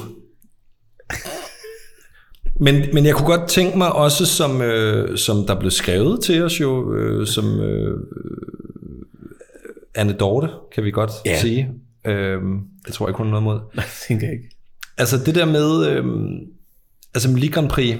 [2.60, 6.42] Men, men jeg kunne godt tænke mig også, som, øh, som der blev skrevet til
[6.42, 7.98] os jo, øh, som øh,
[9.94, 11.40] Anne Dorte, kan vi godt Ja.
[11.40, 11.68] sige.
[12.06, 12.40] Øh,
[12.86, 13.60] det tror jeg ikke, hun noget mod.
[13.76, 14.56] Nej, det tænker jeg ikke.
[14.98, 16.04] Altså det der med, øh,
[17.14, 17.96] altså Melodi Grand Prix,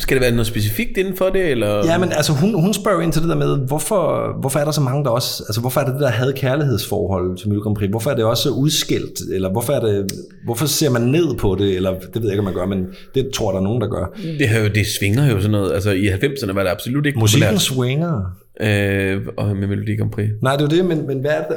[0.00, 1.86] Skal det være noget specifikt inden for det, eller?
[1.86, 4.70] Ja, men altså hun, hun spørger ind til det der med, hvorfor, hvorfor er der
[4.72, 7.76] så mange, der også, altså hvorfor er det det der had kærlighedsforhold til Melodi Grand
[7.76, 7.90] Prix?
[7.90, 9.20] Hvorfor er det også udskilt?
[9.32, 10.12] Eller hvorfor, er det,
[10.44, 11.76] hvorfor ser man ned på det?
[11.76, 13.88] Eller det ved jeg ikke, om man gør, men det tror der er nogen, der
[13.88, 14.04] gør.
[14.38, 15.72] Det, jo, det svinger jo sådan noget.
[15.72, 17.60] Altså i 90'erne var det absolut ikke Musikken populært.
[17.60, 18.36] swinger.
[18.60, 20.28] Øh, og med Melodi Grand Prix.
[20.42, 21.56] Nej, det er jo det, men, men hvad er det,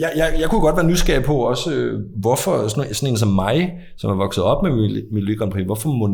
[0.00, 3.28] jeg, jeg, jeg kunne godt være nysgerrig på også, øh, hvorfor sådan, sådan en som
[3.28, 6.06] mig, som er vokset op med Mel- Melodi Grand Prix, hvorfor må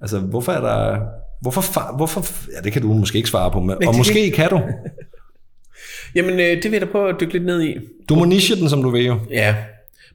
[0.00, 1.00] altså hvorfor er der,
[1.42, 2.24] hvorfor, hvorfor,
[2.56, 4.60] ja det kan du måske ikke svare på, men, og måske kan du.
[6.14, 7.76] Jamen, øh, det vil jeg da prøve at dykke lidt ned i.
[8.08, 9.18] Du må niche den, som du vil jo.
[9.30, 9.54] Ja.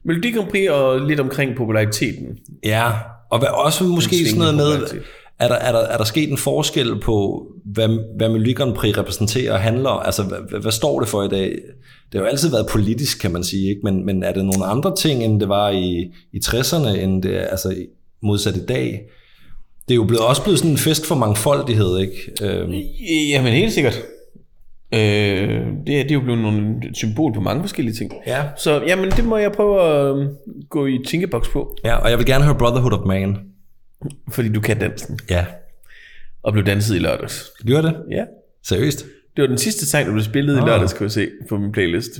[0.04, 2.38] Melodi Grand Prix og lidt omkring populariteten.
[2.64, 2.92] Ja,
[3.30, 5.00] og hvad, også måske sådan noget med,
[5.38, 8.98] er der, er, der, er der sket en forskel på, hvad, hvad Melodi Grand Prix
[8.98, 10.02] repræsenterer og handler om?
[10.04, 11.48] Altså, hvad, hvad, står det for i dag?
[12.12, 13.80] Det har jo altid været politisk, kan man sige, ikke?
[13.84, 17.46] Men, men er det nogle andre ting, end det var i, i 60'erne, end det
[17.50, 17.74] altså
[18.22, 19.00] modsat i dag?
[19.88, 22.32] Det er jo blevet, også blevet sådan en fest for mangfoldighed, ikke?
[22.42, 22.70] Øhm,
[23.30, 24.02] Jamen, helt sikkert.
[24.94, 28.12] Øh, det, er, det er jo blevet nogle symbol på mange forskellige ting.
[28.26, 28.42] ja.
[28.58, 30.28] Så jamen, det må jeg prøve at øh,
[30.70, 33.36] gå i tænkeboks på, ja, og jeg vil gerne høre Brotherhood of Man.
[34.32, 35.18] fordi du kan dansen.
[35.30, 35.44] Ja.
[36.42, 37.50] Og blev danset i lørdags.
[37.66, 37.96] Gør det?
[38.10, 38.24] Ja.
[38.64, 39.04] Seriøst?
[39.36, 40.62] Det var den sidste sang, der blev spillet ah.
[40.62, 40.66] Ah.
[40.66, 42.10] i lørdags, kan jeg se på min playlist.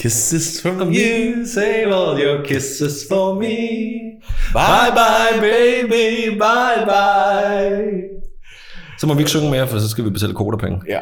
[0.00, 1.46] Kisses from you.
[1.46, 3.56] save all your kisses for me.
[4.54, 8.02] Bye, bye, baby, bye, bye.
[9.00, 10.80] Så må vi ikke synge mere, for så skal vi betale kodapenge.
[10.88, 10.98] Ja,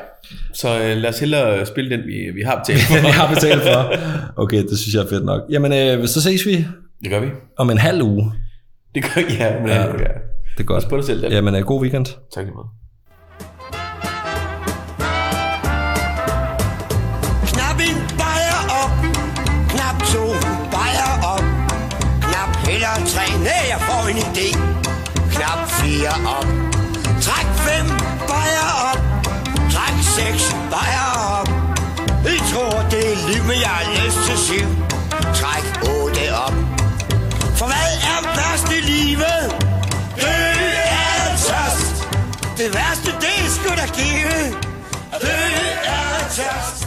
[0.54, 2.94] så øh, lad os hellere spille den, vi, vi har betalt for.
[3.06, 3.92] vi har betalt for.
[4.42, 5.42] Okay, det synes jeg er fedt nok.
[5.50, 6.66] Jamen, øh, så ses vi
[7.02, 7.28] det gør vi.
[7.58, 8.32] om en halv uge.
[8.94, 9.82] Det gør ja, men Ja.
[9.86, 9.90] ja.
[10.56, 10.82] Det er godt.
[10.82, 11.32] Pas på dig selv, Dan.
[11.32, 12.06] Jamen, øh, god weekend.
[12.34, 12.66] Tak lige meget.
[24.08, 24.48] En idé.
[25.32, 26.46] Knap fire op,
[27.20, 27.86] træk fem
[28.28, 29.00] bajer op,
[29.72, 31.08] træk seks bajer
[31.38, 31.48] op.
[32.34, 34.68] I tror, det er liv, men jeg har lyst til syv.
[35.40, 36.54] Træk otte op.
[37.58, 39.42] For hvad er værst i livet?
[40.16, 42.08] Det er tørst.
[42.58, 44.56] Det værste, det er sgu da give.
[45.20, 45.40] Det
[45.84, 46.77] er tørst.